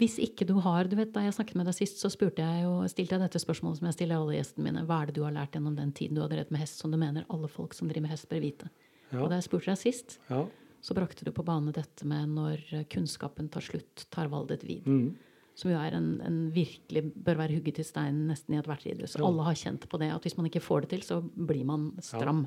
Hvis 0.00 0.16
ikke 0.18 0.46
du 0.48 0.56
har 0.64 0.88
du 0.90 0.96
vet, 0.98 1.12
Da 1.14 1.22
jeg 1.22 1.36
snakket 1.36 1.60
med 1.60 1.68
deg 1.68 1.76
sist, 1.76 2.00
så 2.02 2.10
spurte 2.10 2.42
jeg 2.42 2.64
jo, 2.64 2.72
stilte 2.90 3.14
jeg 3.14 3.22
dette 3.22 3.40
spørsmålet 3.40 3.78
som 3.78 3.86
jeg 3.88 3.96
stiller 3.98 4.18
alle 4.18 4.34
gjestene 4.40 4.66
mine. 4.66 4.82
Hva 4.88 5.02
er 5.02 5.10
det 5.10 5.14
du 5.20 5.22
har 5.22 5.36
lært 5.36 5.54
gjennom 5.54 5.76
den 5.78 5.92
tiden 5.94 6.18
du 6.18 6.24
har 6.24 6.32
drevet 6.32 6.50
med 6.50 6.64
hest, 6.64 6.80
som 6.82 6.90
du 6.90 6.98
mener 6.98 7.28
alle 7.30 7.48
folk 7.52 7.76
som 7.76 7.88
driver 7.88 8.08
med 8.08 8.16
hest, 8.16 8.26
bør 8.32 8.42
vite? 8.42 8.72
Ja. 9.12 9.20
Og 9.22 9.28
da 9.30 9.38
jeg 9.38 9.46
spurte 9.46 9.70
deg 9.70 9.80
sist, 9.84 10.18
Ja. 10.32 10.42
Så 10.84 10.94
brakte 10.96 11.24
du 11.24 11.30
på 11.32 11.44
bane 11.46 11.72
dette 11.72 12.04
med 12.08 12.34
når 12.36 12.64
kunnskapen 12.92 13.48
tar 13.52 13.64
slutt, 13.64 14.04
tar 14.12 14.28
valdet 14.32 14.66
vid. 14.68 14.84
Mm. 14.84 15.14
Som 15.56 15.70
jo 15.70 15.78
er 15.78 15.94
en, 15.96 16.08
en 16.26 16.38
virkelig 16.52 17.06
bør 17.14 17.38
være 17.40 17.56
hugget 17.56 17.78
i 17.80 17.86
steinen 17.86 18.26
nesten 18.28 18.56
i 18.56 18.58
ethvert 18.58 18.84
idrett. 18.90 19.14
Ja. 19.14 19.22
Alle 19.24 19.46
har 19.46 19.56
kjent 19.56 19.86
på 19.88 20.00
det, 20.02 20.10
at 20.12 20.26
hvis 20.26 20.36
man 20.36 20.50
ikke 20.50 20.64
får 20.64 20.84
det 20.84 20.90
til, 20.92 21.04
så 21.06 21.20
blir 21.22 21.64
man 21.68 21.92
stram. 22.04 22.44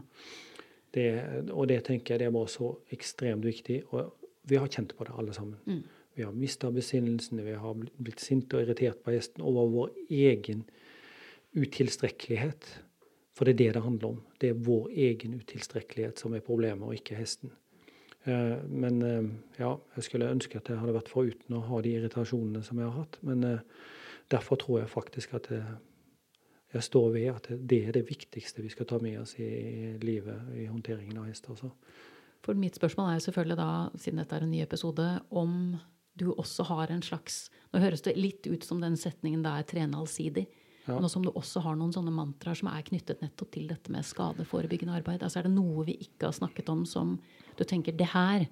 Det, 0.93 1.07
og 1.49 1.69
det 1.71 1.79
tenker 1.88 2.13
jeg 2.13 2.25
det 2.25 2.33
var 2.35 2.49
så 2.51 2.73
ekstremt 2.93 3.47
viktig. 3.47 3.79
Og 3.89 4.11
vi 4.47 4.59
har 4.59 4.69
kjent 4.69 4.93
på 4.97 5.07
det, 5.07 5.15
alle 5.17 5.33
sammen. 5.33 5.57
Mm. 5.65 5.81
Vi 6.17 6.25
har 6.25 6.35
mista 6.35 6.69
besinnelsen, 6.73 7.41
vi 7.45 7.55
har 7.57 7.85
blitt 7.97 8.21
sinte 8.21 8.57
og 8.57 8.67
irritert 8.67 9.01
på 9.05 9.13
hesten 9.15 9.45
over 9.45 9.71
vår 9.73 9.95
egen 10.09 10.65
utilstrekkelighet. 11.57 12.69
For 13.38 13.45
det 13.45 13.55
er 13.55 13.63
det 13.63 13.73
det 13.77 13.83
handler 13.85 14.13
om. 14.13 14.21
Det 14.41 14.51
er 14.51 14.65
vår 14.67 14.91
egen 14.93 15.38
utilstrekkelighet 15.38 16.21
som 16.21 16.33
er 16.33 16.45
problemet, 16.45 16.85
og 16.85 16.97
ikke 16.97 17.17
hesten. 17.17 17.53
Eh, 18.28 18.57
Men 18.69 19.01
eh, 19.01 19.30
ja, 19.59 19.75
jeg 19.95 20.03
skulle 20.03 20.32
ønske 20.32 20.59
at 20.59 20.69
jeg 20.69 20.80
hadde 20.82 20.95
vært 20.97 21.11
foruten 21.11 21.55
å 21.57 21.63
ha 21.69 21.82
de 21.82 21.93
irritasjonene 21.97 22.63
som 22.65 22.80
jeg 22.82 22.89
har 22.89 22.97
hatt. 23.05 23.19
Men 23.23 23.43
eh, 23.43 23.59
derfor 24.34 24.59
tror 24.59 24.82
jeg 24.82 24.91
faktisk 24.91 25.34
at 25.39 25.47
jeg, 25.53 25.63
jeg 26.75 26.84
står 26.84 27.11
ved 27.13 27.28
at 27.36 27.47
det- 27.67 27.88
er 27.88 27.91
det 27.95 28.07
viktigste 28.09 28.61
vi 28.61 28.69
skal 28.69 28.86
ta 28.86 28.99
med 28.99 29.19
oss 29.21 29.38
i, 29.39 29.97
livet 30.01 30.51
i 30.55 30.67
håndteringen 30.67 31.17
av 31.17 31.25
hester. 31.30 31.55
Altså. 31.55 31.71
For 32.43 32.53
mitt 32.53 32.75
spørsmål 32.75 33.15
er 33.15 33.23
selvfølgelig 33.23 33.57
da, 33.57 33.69
siden 33.97 34.19
dette 34.19 34.36
er 34.36 34.43
en 34.43 34.51
ny 34.51 34.61
episode, 34.61 35.07
om 35.32 35.78
du 36.17 36.34
også 36.34 36.63
har 36.65 36.88
en 36.91 37.01
slags 37.01 37.49
Nå 37.73 37.80
høres 37.84 38.01
det 38.01 38.15
litt 38.17 38.47
ut 38.47 38.63
som 38.63 38.80
den 38.82 38.95
setningen 38.95 39.41
da 39.43 39.57
er 39.59 39.63
trene 39.67 39.97
allsidig. 39.99 40.47
Ja. 40.88 40.97
Nå 41.03 41.09
som 41.11 41.25
du 41.25 41.33
også 41.33 41.61
har 41.65 41.75
noen 41.75 41.91
sånne 41.91 42.13
mantraer 42.15 42.55
som 42.55 42.69
er 42.71 42.85
knyttet 42.88 43.19
nettopp 43.23 43.51
til 43.53 43.67
dette 43.67 43.91
med 43.91 44.07
skadeforebyggende 44.07 44.95
arbeid. 44.95 45.23
Altså 45.25 45.41
Er 45.41 45.49
det 45.49 45.55
noe 45.57 45.83
vi 45.88 45.97
ikke 46.05 46.29
har 46.29 46.38
snakket 46.38 46.69
om 46.71 46.85
som 46.88 47.17
du 47.57 47.63
tenker 47.67 47.95
det 47.97 48.11
her 48.13 48.47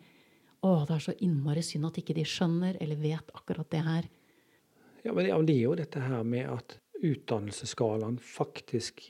Å, 0.66 0.86
det 0.88 0.96
er 0.96 1.04
så 1.04 1.14
innmari 1.22 1.62
synd 1.62 1.86
at 1.86 1.98
ikke 2.02 2.16
de 2.18 2.24
skjønner 2.26 2.80
eller 2.82 2.98
vet 2.98 3.28
akkurat 3.38 3.68
det 3.70 3.82
her. 3.86 4.08
Ja, 5.06 5.14
men 5.14 5.28
det 5.46 5.54
er 5.54 5.60
jo 5.62 5.76
dette 5.78 6.02
her 6.02 6.24
med 6.26 6.48
at 6.50 6.80
utdannelsesskalaen 7.06 8.18
faktisk 8.18 9.04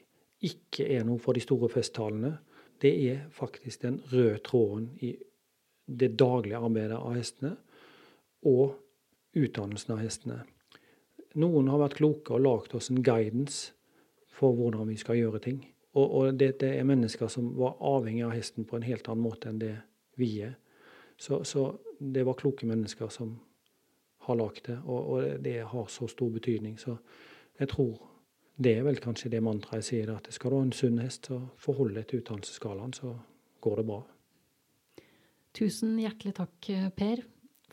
ikke 0.44 0.90
er 0.98 1.06
noe 1.08 1.22
for 1.22 1.38
de 1.38 1.44
store 1.46 1.70
festtalene. 1.72 2.34
Det 2.82 2.92
er 3.08 3.22
faktisk 3.32 3.86
den 3.86 4.02
røde 4.12 4.42
tråden 4.44 4.90
i 5.00 5.14
det 5.88 6.12
daglige 6.20 6.60
arbeidet 6.60 6.98
av 6.98 7.16
hestene 7.16 7.54
og 8.46 8.76
utdannelsen 9.36 9.96
av 9.96 10.04
hestene. 10.04 10.42
Noen 11.36 11.68
har 11.72 11.82
vært 11.82 11.98
kloke 12.00 12.36
og 12.36 12.44
lagd 12.44 12.76
oss 12.78 12.92
en 12.92 13.04
guidance 13.04 13.74
for 14.36 14.56
hvordan 14.56 14.88
vi 14.88 14.98
skal 15.00 15.20
gjøre 15.20 15.42
ting. 15.44 15.60
Og, 15.96 16.06
og 16.06 16.38
dette 16.40 16.68
er 16.76 16.88
mennesker 16.88 17.32
som 17.32 17.54
var 17.60 17.78
avhengig 17.84 18.26
av 18.28 18.36
hesten 18.36 18.68
på 18.68 18.78
en 18.78 18.88
helt 18.88 19.08
annen 19.12 19.24
måte 19.24 19.52
enn 19.52 19.60
det 19.62 19.76
vi 20.20 20.30
er. 20.44 20.56
Så, 21.18 21.44
så 21.48 21.70
det 22.00 22.26
var 22.28 22.40
kloke 22.40 22.68
mennesker 22.68 23.12
som 23.12 23.38
har 24.26 24.40
lagd 24.40 24.66
det, 24.68 24.80
og, 24.84 25.12
og 25.14 25.44
det 25.44 25.60
har 25.70 25.88
så 25.92 26.08
stor 26.12 26.32
betydning. 26.34 26.80
Så 26.82 26.98
jeg 27.60 27.72
tror 27.72 28.00
det 28.56 28.78
er 28.80 28.86
vel 28.88 29.00
kanskje 29.04 29.32
det 29.32 29.44
mantraet 29.44 29.84
jeg 29.84 29.88
sier, 29.90 30.12
at 30.16 30.28
skal 30.34 30.52
du 30.52 30.58
ha 30.58 30.66
en 30.66 30.76
sunn 30.76 31.00
hest, 31.04 31.30
så 31.30 31.42
forhold 31.62 31.96
deg 31.98 32.08
til 32.10 32.24
utdannelsesskalaen, 32.24 32.96
så 32.96 33.14
går 33.64 33.82
det 33.82 33.88
bra. 33.92 34.02
Tusen 35.56 35.96
hjertelig 36.00 36.36
takk, 36.40 36.70
Per, 36.96 37.24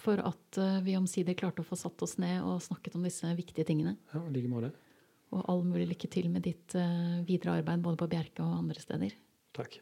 for 0.01 0.21
at 0.25 0.59
eh, 0.61 0.81
vi 0.87 0.97
omsider 0.99 1.37
klarte 1.39 1.63
å 1.63 1.67
få 1.67 1.79
satt 1.79 2.03
oss 2.05 2.17
ned 2.23 2.43
og 2.45 2.63
snakket 2.65 2.97
om 2.99 3.07
disse 3.07 3.29
viktige 3.37 3.67
tingene. 3.69 3.97
Ja, 4.15 4.23
like 4.33 4.51
måte. 4.51 4.73
Og 5.33 5.45
all 5.49 5.63
mulig 5.65 5.89
lykke 5.93 6.11
til 6.13 6.29
med 6.33 6.45
ditt 6.47 6.77
eh, 6.79 7.23
videre 7.29 7.59
arbeid 7.61 7.85
både 7.85 8.01
på 8.01 8.11
Bjerke 8.13 8.45
og 8.45 8.59
andre 8.63 8.83
steder. 8.83 9.17
Takk. 9.57 9.79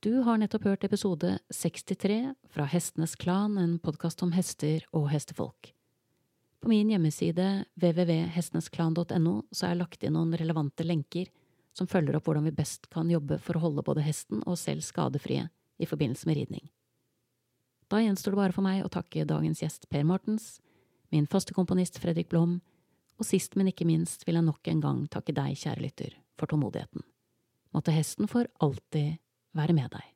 Du 0.00 0.22
har 0.24 0.38
nettopp 0.40 0.64
hørt 0.64 0.84
episode 0.86 1.34
63 1.52 2.22
fra 2.48 2.64
Hestenes 2.64 3.18
Klan, 3.20 3.58
en 3.60 3.76
podkast 3.82 4.22
om 4.24 4.32
hester 4.32 4.86
og 4.96 5.10
hestefolk. 5.12 5.74
På 6.60 6.70
min 6.72 6.88
hjemmeside 6.92 7.66
www.hestenesklan.no 7.80 9.34
så 9.52 9.66
er 9.66 9.74
jeg 9.74 9.80
lagt 9.80 10.02
inn 10.04 10.16
noen 10.16 10.32
relevante 10.40 10.84
lenker 10.84 11.28
som 11.76 11.88
følger 11.88 12.16
opp 12.16 12.26
hvordan 12.28 12.48
vi 12.48 12.56
best 12.56 12.88
kan 12.92 13.12
jobbe 13.12 13.38
for 13.44 13.56
å 13.56 13.64
holde 13.66 13.84
både 13.86 14.04
hesten 14.04 14.42
og 14.46 14.58
selv 14.60 14.84
skadefrie 14.84 15.46
i 15.80 15.88
forbindelse 15.88 16.28
med 16.28 16.40
ridning. 16.40 16.64
Da 17.90 17.98
gjenstår 17.98 18.36
det 18.36 18.38
bare 18.38 18.54
for 18.54 18.62
meg 18.62 18.84
å 18.86 18.92
takke 18.92 19.26
dagens 19.26 19.64
gjest 19.64 19.88
Per 19.90 20.04
Mortens, 20.06 20.60
min 21.10 21.26
faste 21.26 21.54
komponist 21.56 21.98
Fredrik 21.98 22.28
Blom, 22.30 22.60
og 23.18 23.26
sist, 23.26 23.56
men 23.58 23.68
ikke 23.68 23.84
minst 23.88 24.22
vil 24.26 24.38
jeg 24.38 24.46
nok 24.46 24.70
en 24.70 24.82
gang 24.84 25.00
takke 25.10 25.34
deg, 25.36 25.58
kjære 25.58 25.82
lytter, 25.82 26.14
for 26.38 26.48
tålmodigheten. 26.48 27.02
Måtte 27.74 27.94
hesten 27.94 28.30
for 28.30 28.46
alltid 28.62 29.18
være 29.58 29.74
med 29.76 29.90
deg. 29.92 30.06